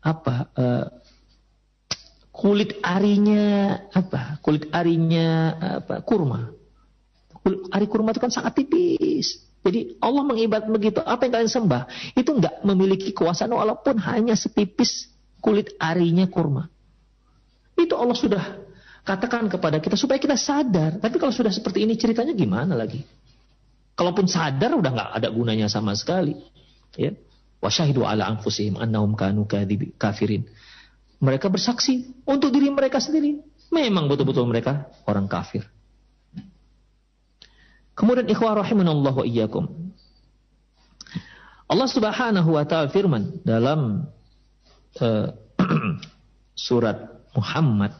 apa 0.00 0.48
uh, 0.56 0.84
kulit 2.32 2.80
arinya 2.80 3.76
apa? 3.92 4.40
Kulit 4.40 4.72
arinya 4.72 5.28
apa? 5.84 6.00
Kurma. 6.00 6.63
Kulit 7.44 7.60
ari 7.68 7.86
kurma 7.86 8.16
itu 8.16 8.24
kan 8.24 8.32
sangat 8.32 8.56
tipis. 8.56 9.44
Jadi 9.60 10.00
Allah 10.00 10.24
mengibat 10.24 10.64
begitu. 10.64 11.04
Apa 11.04 11.28
yang 11.28 11.32
kalian 11.40 11.52
sembah 11.52 11.82
itu 12.16 12.30
enggak 12.32 12.64
memiliki 12.64 13.12
kuasa 13.12 13.44
walaupun 13.44 14.00
hanya 14.00 14.32
setipis 14.32 15.12
kulit 15.44 15.76
arinya 15.76 16.24
kurma. 16.24 16.72
Itu 17.76 18.00
Allah 18.00 18.16
sudah 18.16 18.44
katakan 19.04 19.52
kepada 19.52 19.76
kita 19.80 20.00
supaya 20.00 20.16
kita 20.16 20.40
sadar. 20.40 20.96
Tapi 20.96 21.16
kalau 21.20 21.32
sudah 21.36 21.52
seperti 21.52 21.84
ini 21.84 22.00
ceritanya 22.00 22.32
gimana 22.32 22.72
lagi? 22.72 23.04
Kalaupun 23.92 24.24
sadar 24.24 24.72
udah 24.72 24.90
nggak 24.90 25.10
ada 25.20 25.28
gunanya 25.28 25.68
sama 25.68 25.92
sekali. 25.92 26.32
Ya. 26.96 27.12
Wasyahidu 27.60 28.04
ala 28.04 28.28
anfusihim 28.28 28.80
annahum 28.80 29.12
kanu 29.16 29.44
kafirin. 30.00 30.48
Mereka 31.20 31.48
bersaksi 31.48 32.08
untuk 32.28 32.52
diri 32.52 32.68
mereka 32.68 33.00
sendiri. 33.00 33.40
Memang 33.72 34.08
betul-betul 34.12 34.44
mereka 34.44 34.92
orang 35.08 35.24
kafir. 35.24 35.64
Kemudian 37.94 38.26
ikhwah 38.26 38.58
rahimanallah 38.58 39.14
wa 39.14 39.24
iyyakum. 39.26 39.70
Allah 41.64 41.88
Subhanahu 41.88 42.54
wa 42.54 42.64
taala 42.68 42.92
firman 42.92 43.40
dalam 43.42 44.10
uh, 45.00 45.26
surat 46.66 47.24
Muhammad 47.32 47.96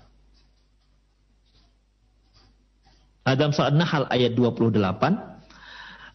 Adam 3.24 3.56
surat 3.56 3.72
Nahl 3.72 4.04
ayat 4.12 4.36
28 4.36 4.76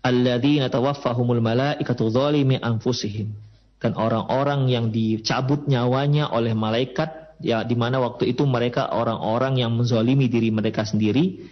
Alladzina 0.05 0.69
tawaffahumul 0.71 1.41
malaikatu 1.41 2.07
zalimi 2.13 2.55
anfusihim 2.61 3.33
dan 3.81 3.97
orang-orang 3.97 4.69
yang 4.71 4.85
dicabut 4.93 5.67
nyawanya 5.67 6.31
oleh 6.31 6.55
malaikat 6.55 7.35
ya 7.43 7.65
di 7.67 7.75
mana 7.75 7.99
waktu 7.99 8.31
itu 8.31 8.45
mereka 8.47 8.91
orang-orang 8.91 9.59
yang 9.59 9.75
menzalimi 9.75 10.31
diri 10.31 10.51
mereka 10.51 10.87
sendiri 10.87 11.49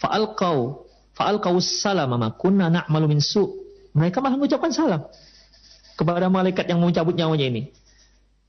fa'alqau 0.00 0.83
fa'alqau 1.14 1.58
salam 1.62 2.10
ma 2.14 2.34
kunna 2.34 2.70
na'malu 2.70 3.16
min 3.16 3.20
su. 3.22 3.42
Mereka 3.94 4.18
malah 4.18 4.34
mengucapkan 4.38 4.74
salam 4.74 5.06
kepada 5.94 6.26
malaikat 6.26 6.66
yang 6.66 6.82
mencabut 6.82 7.14
nyawanya 7.14 7.46
ini. 7.46 7.62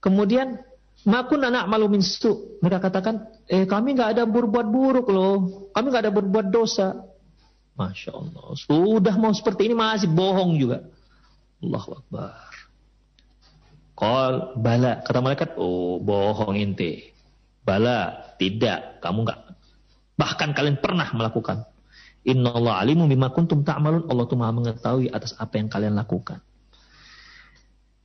Kemudian 0.01 0.61
ma 1.05 1.26
kunna 1.30 1.53
na'malu 1.53 1.97
min 1.97 2.01
su. 2.01 2.59
Mereka 2.61 2.82
katakan 2.82 3.30
eh 3.45 3.70
kami 3.70 3.93
nggak 3.93 4.18
ada 4.18 4.24
berbuat 4.26 4.68
buruk 4.70 5.07
loh. 5.13 5.70
Kami 5.72 5.86
nggak 5.89 6.03
ada 6.09 6.13
berbuat 6.13 6.49
dosa. 6.49 7.05
Masya 7.76 8.11
Allah. 8.16 8.55
Sudah 8.55 9.16
mau 9.20 9.36
seperti 9.36 9.68
ini 9.68 9.76
masih 9.76 10.07
bohong 10.07 10.55
juga. 10.57 10.88
Allahu 11.59 11.99
Akbar. 11.99 12.55
Kal 13.95 14.59
bala. 14.59 15.03
Kata 15.03 15.20
malaikat, 15.24 15.49
oh 15.55 15.99
bohong 16.03 16.59
ente. 16.59 17.16
Bala 17.63 18.32
tidak, 18.38 18.99
kamu 18.99 19.26
enggak. 19.26 19.39
Bahkan 20.20 20.49
kalian 20.51 20.78
pernah 20.80 21.07
melakukan. 21.16 21.68
Inna 22.26 22.57
Allah 22.57 22.82
alimu 22.82 23.05
bima 23.05 23.30
kuntum 23.30 23.61
ta'malun. 23.61 24.09
Allah 24.09 24.26
tuh 24.26 24.38
maha 24.38 24.51
mengetahui 24.53 25.13
atas 25.13 25.38
apa 25.38 25.61
yang 25.61 25.69
kalian 25.69 25.93
lakukan. 25.93 26.41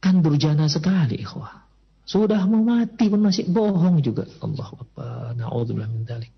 Kan 0.01 0.21
durjana 0.21 0.68
sekali 0.68 1.21
ikhwah. 1.21 1.64
Sudah 2.05 2.43
mau 2.45 2.61
mati 2.61 3.09
pun 3.09 3.21
masih 3.23 3.49
bohong 3.49 4.05
juga. 4.05 4.29
Allah 4.45 4.68
Akbar. 4.68 5.33
Na'udzubillah 5.37 5.89
min 5.89 6.05
dalik. 6.05 6.33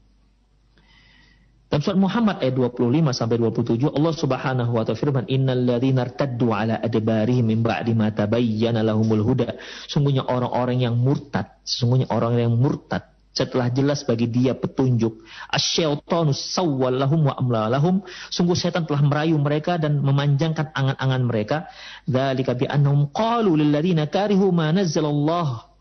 Dalam 1.72 1.80
surat 1.88 1.96
Muhammad 1.96 2.36
ayat 2.44 2.52
25 2.52 3.16
sampai 3.16 3.36
27 3.40 3.96
Allah 3.96 4.12
Subhanahu 4.12 4.76
wa 4.76 4.84
taala 4.84 5.00
firman 5.00 5.24
innal 5.24 5.56
ladzina 5.56 6.04
irtaddu 6.04 6.52
ala 6.52 6.76
adbarihim 6.76 7.48
min 7.48 7.64
ba'di 7.64 7.96
ma 7.96 8.12
tabayyana 8.12 8.84
lahumul 8.84 9.24
huda 9.24 9.56
sungguhnya 9.88 10.20
orang-orang 10.28 10.84
yang 10.84 11.00
murtad 11.00 11.48
sungguhnya 11.64 12.12
orang 12.12 12.36
yang 12.36 12.52
murtad 12.60 13.11
setelah 13.32 13.72
jelas 13.72 14.04
bagi 14.04 14.28
dia 14.28 14.52
petunjuk. 14.52 15.24
Asyaitanu 15.48 16.36
sawwal 16.36 16.96
lahum 17.00 17.26
wa 17.26 17.34
amla 17.36 17.72
lahum. 17.72 18.04
Sungguh 18.28 18.54
setan 18.54 18.84
telah 18.84 19.00
merayu 19.00 19.40
mereka 19.40 19.80
dan 19.80 20.04
memanjangkan 20.04 20.70
angan-angan 20.76 21.22
mereka. 21.24 21.56
Dzalika 22.04 22.52
bi 22.54 22.68
annahum 22.68 23.08
qalu 23.10 23.56
lil 23.56 23.72
ladzina 23.72 24.06
karihu 24.06 24.52
ma 24.52 24.68
nazzalallahu 24.70 25.72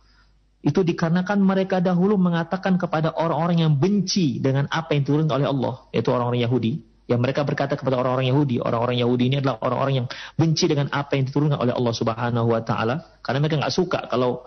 itu 0.61 0.85
dikarenakan 0.85 1.41
mereka 1.41 1.81
dahulu 1.81 2.21
mengatakan 2.21 2.77
kepada 2.77 3.17
orang-orang 3.17 3.65
yang 3.65 3.73
benci 3.81 4.37
dengan 4.37 4.69
apa 4.69 4.93
yang 4.93 5.01
turun 5.01 5.25
oleh 5.25 5.49
Allah, 5.49 5.89
yaitu 5.89 6.13
orang-orang 6.13 6.45
Yahudi. 6.45 6.73
Yang 7.09 7.19
mereka 7.27 7.41
berkata 7.43 7.73
kepada 7.73 7.97
orang-orang 7.97 8.29
Yahudi, 8.29 8.61
orang-orang 8.61 9.01
Yahudi 9.01 9.23
ini 9.25 9.35
adalah 9.41 9.57
orang-orang 9.65 10.05
yang 10.05 10.07
benci 10.37 10.69
dengan 10.69 10.87
apa 10.93 11.17
yang 11.17 11.25
diturunkan 11.27 11.57
oleh 11.57 11.73
Allah 11.73 11.93
Subhanahu 11.97 12.47
wa 12.53 12.61
taala. 12.61 13.19
Karena 13.25 13.41
mereka 13.41 13.57
nggak 13.57 13.73
suka 13.73 13.99
kalau 14.05 14.45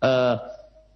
uh, 0.00 0.34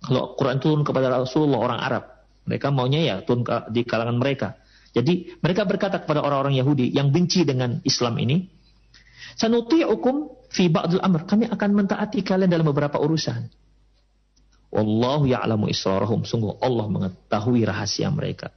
kalau 0.02 0.36
Quran 0.36 0.58
turun 0.60 0.82
kepada 0.84 1.12
Rasulullah 1.12 1.60
orang 1.60 1.80
Arab. 1.80 2.04
Mereka 2.46 2.70
maunya 2.70 3.00
ya 3.02 3.14
turun 3.26 3.42
di 3.72 3.82
kalangan 3.82 4.16
mereka. 4.16 4.54
Jadi 4.96 5.36
mereka 5.44 5.68
berkata 5.68 6.00
kepada 6.00 6.24
orang-orang 6.24 6.56
Yahudi 6.56 6.88
yang 6.88 7.12
benci 7.12 7.44
dengan 7.44 7.84
Islam 7.84 8.16
ini, 8.16 8.48
"Sanuti'ukum 9.36 10.48
fi 10.48 10.72
ba'dil 10.72 11.02
amr." 11.02 11.28
Kami 11.28 11.50
akan 11.52 11.70
mentaati 11.74 12.24
kalian 12.24 12.48
dalam 12.48 12.64
beberapa 12.64 12.96
urusan. 12.96 13.50
Wallahu 14.72 15.28
ya'lamu 15.28 15.68
israrahum. 15.68 16.24
Sungguh 16.24 16.56
Allah 16.64 16.86
mengetahui 16.88 17.66
rahasia 17.68 18.08
mereka. 18.08 18.52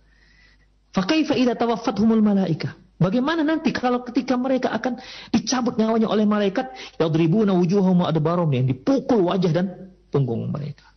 Fakaifa 0.96 1.38
idza 1.38 1.54
tawaffathumul 1.60 2.24
malaika? 2.24 2.74
Bagaimana 3.00 3.48
nanti 3.48 3.72
kalau 3.72 4.04
ketika 4.04 4.36
mereka 4.36 4.76
akan 4.76 5.00
dicabut 5.32 5.80
nyawanya 5.80 6.12
oleh 6.12 6.28
malaikat, 6.28 6.76
yadribuna 7.00 7.56
wujuhum 7.56 8.04
adbarum 8.04 8.52
yang 8.52 8.68
dipukul 8.68 9.32
wajah 9.32 9.52
dan 9.56 9.96
punggung 10.12 10.52
mereka. 10.52 10.89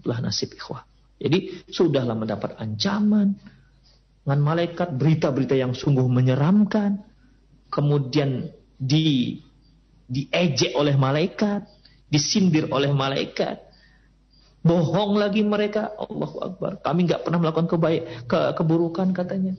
Itulah 0.00 0.18
nasib 0.24 0.56
ikhwah. 0.56 0.82
Jadi 1.20 1.68
sudahlah 1.68 2.16
mendapat 2.16 2.56
ancaman 2.56 3.36
dengan 4.24 4.40
malaikat, 4.40 4.96
berita-berita 4.96 5.52
yang 5.52 5.76
sungguh 5.76 6.08
menyeramkan, 6.08 7.04
kemudian 7.68 8.48
di 8.80 9.36
diejek 10.10 10.74
oleh 10.74 10.96
malaikat, 10.96 11.68
disindir 12.08 12.66
oleh 12.72 12.90
malaikat, 12.90 13.60
bohong 14.64 15.20
lagi 15.20 15.44
mereka, 15.44 15.92
Allahu 15.94 16.38
Akbar. 16.40 16.80
Kami 16.80 17.06
nggak 17.06 17.22
pernah 17.22 17.38
melakukan 17.38 17.68
kebaik, 17.68 18.02
ke, 18.26 18.40
keburukan 18.56 19.12
katanya 19.12 19.54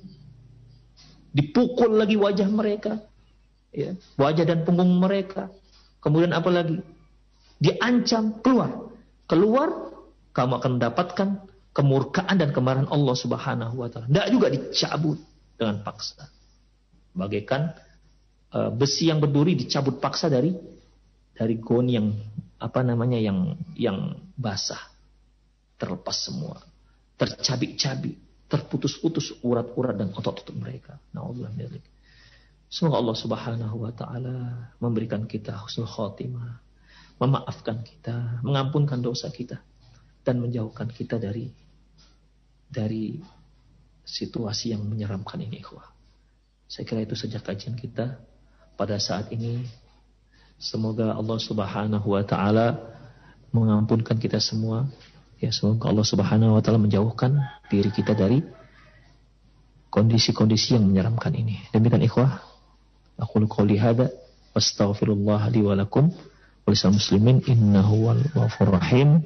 dipukul 1.32 1.96
lagi 1.96 2.20
wajah 2.20 2.48
mereka, 2.52 3.00
ya, 3.72 3.96
wajah 4.20 4.46
dan 4.46 4.68
punggung 4.68 5.00
mereka. 5.00 5.48
Kemudian 6.04 6.36
apa 6.36 6.50
lagi? 6.52 6.78
Diancam 7.62 8.42
keluar, 8.44 8.92
keluar 9.30 9.91
kamu 10.32 10.64
akan 10.64 10.72
mendapatkan 10.80 11.30
kemurkaan 11.72 12.36
dan 12.40 12.52
kemarahan 12.52 12.88
Allah 12.92 13.16
Subhanahu 13.16 13.76
wa 13.80 13.88
taala. 13.88 14.08
Tidak 14.08 14.28
juga 14.32 14.48
dicabut 14.52 15.20
dengan 15.56 15.84
paksa. 15.84 16.28
Bagaikan 17.12 17.76
uh, 18.56 18.72
besi 18.72 19.12
yang 19.12 19.20
berduri 19.20 19.56
dicabut 19.56 20.00
paksa 20.00 20.32
dari 20.32 20.52
dari 21.36 21.56
gon 21.60 21.88
yang 21.88 22.08
apa 22.60 22.80
namanya 22.84 23.20
yang 23.20 23.56
yang 23.76 24.16
basah. 24.36 24.80
Terlepas 25.80 26.16
semua. 26.16 26.60
Tercabik-cabik 27.20 28.48
terputus-putus 28.52 29.40
urat-urat 29.48 29.96
dan 29.96 30.12
otot-otot 30.12 30.52
mereka. 30.60 31.00
Nauzubillah 31.16 31.80
Semoga 32.72 33.04
Allah 33.04 33.18
Subhanahu 33.20 33.76
wa 33.84 33.92
taala 33.96 34.36
memberikan 34.80 35.28
kita 35.28 35.56
husnul 35.60 35.88
khotimah, 35.88 36.60
memaafkan 37.20 37.84
kita, 37.84 38.44
mengampunkan 38.44 39.00
dosa 39.04 39.28
kita 39.28 39.60
dan 40.22 40.42
menjauhkan 40.42 40.90
kita 40.90 41.18
dari 41.18 41.50
dari 42.72 43.20
situasi 44.06 44.72
yang 44.72 44.88
menyeramkan 44.88 45.42
ini, 45.44 45.60
ikhwah. 45.60 45.86
Saya 46.72 46.88
kira 46.88 47.04
itu 47.04 47.20
saja 47.20 47.44
kajian 47.44 47.76
kita 47.76 48.22
pada 48.80 48.96
saat 48.96 49.30
ini. 49.36 49.68
Semoga 50.62 51.18
Allah 51.18 51.40
Subhanahu 51.42 52.08
wa 52.16 52.24
taala 52.24 52.80
mengampunkan 53.52 54.16
kita 54.16 54.38
semua 54.40 54.88
Ya 55.42 55.50
semoga 55.50 55.90
Allah 55.90 56.06
Subhanahu 56.06 56.54
wa 56.54 56.62
taala 56.62 56.78
menjauhkan 56.78 57.42
diri 57.74 57.90
kita 57.90 58.14
dari 58.14 58.46
kondisi-kondisi 59.90 60.78
yang 60.78 60.86
menyeramkan 60.86 61.34
ini. 61.34 61.66
Demikian 61.74 62.06
ikhwah. 62.06 62.46
Aku 63.18 63.42
qouli 63.50 63.82
hada 63.82 64.14
wastaghfirullah 64.54 65.50
li 65.50 65.66
wa 65.66 65.74
lakum 65.74 66.14
wa 66.62 66.72
muslimin 66.94 67.42
innahu 67.50 68.06
wal 68.06 68.22
ghafurur 68.22 68.78
rahim. 68.78 69.26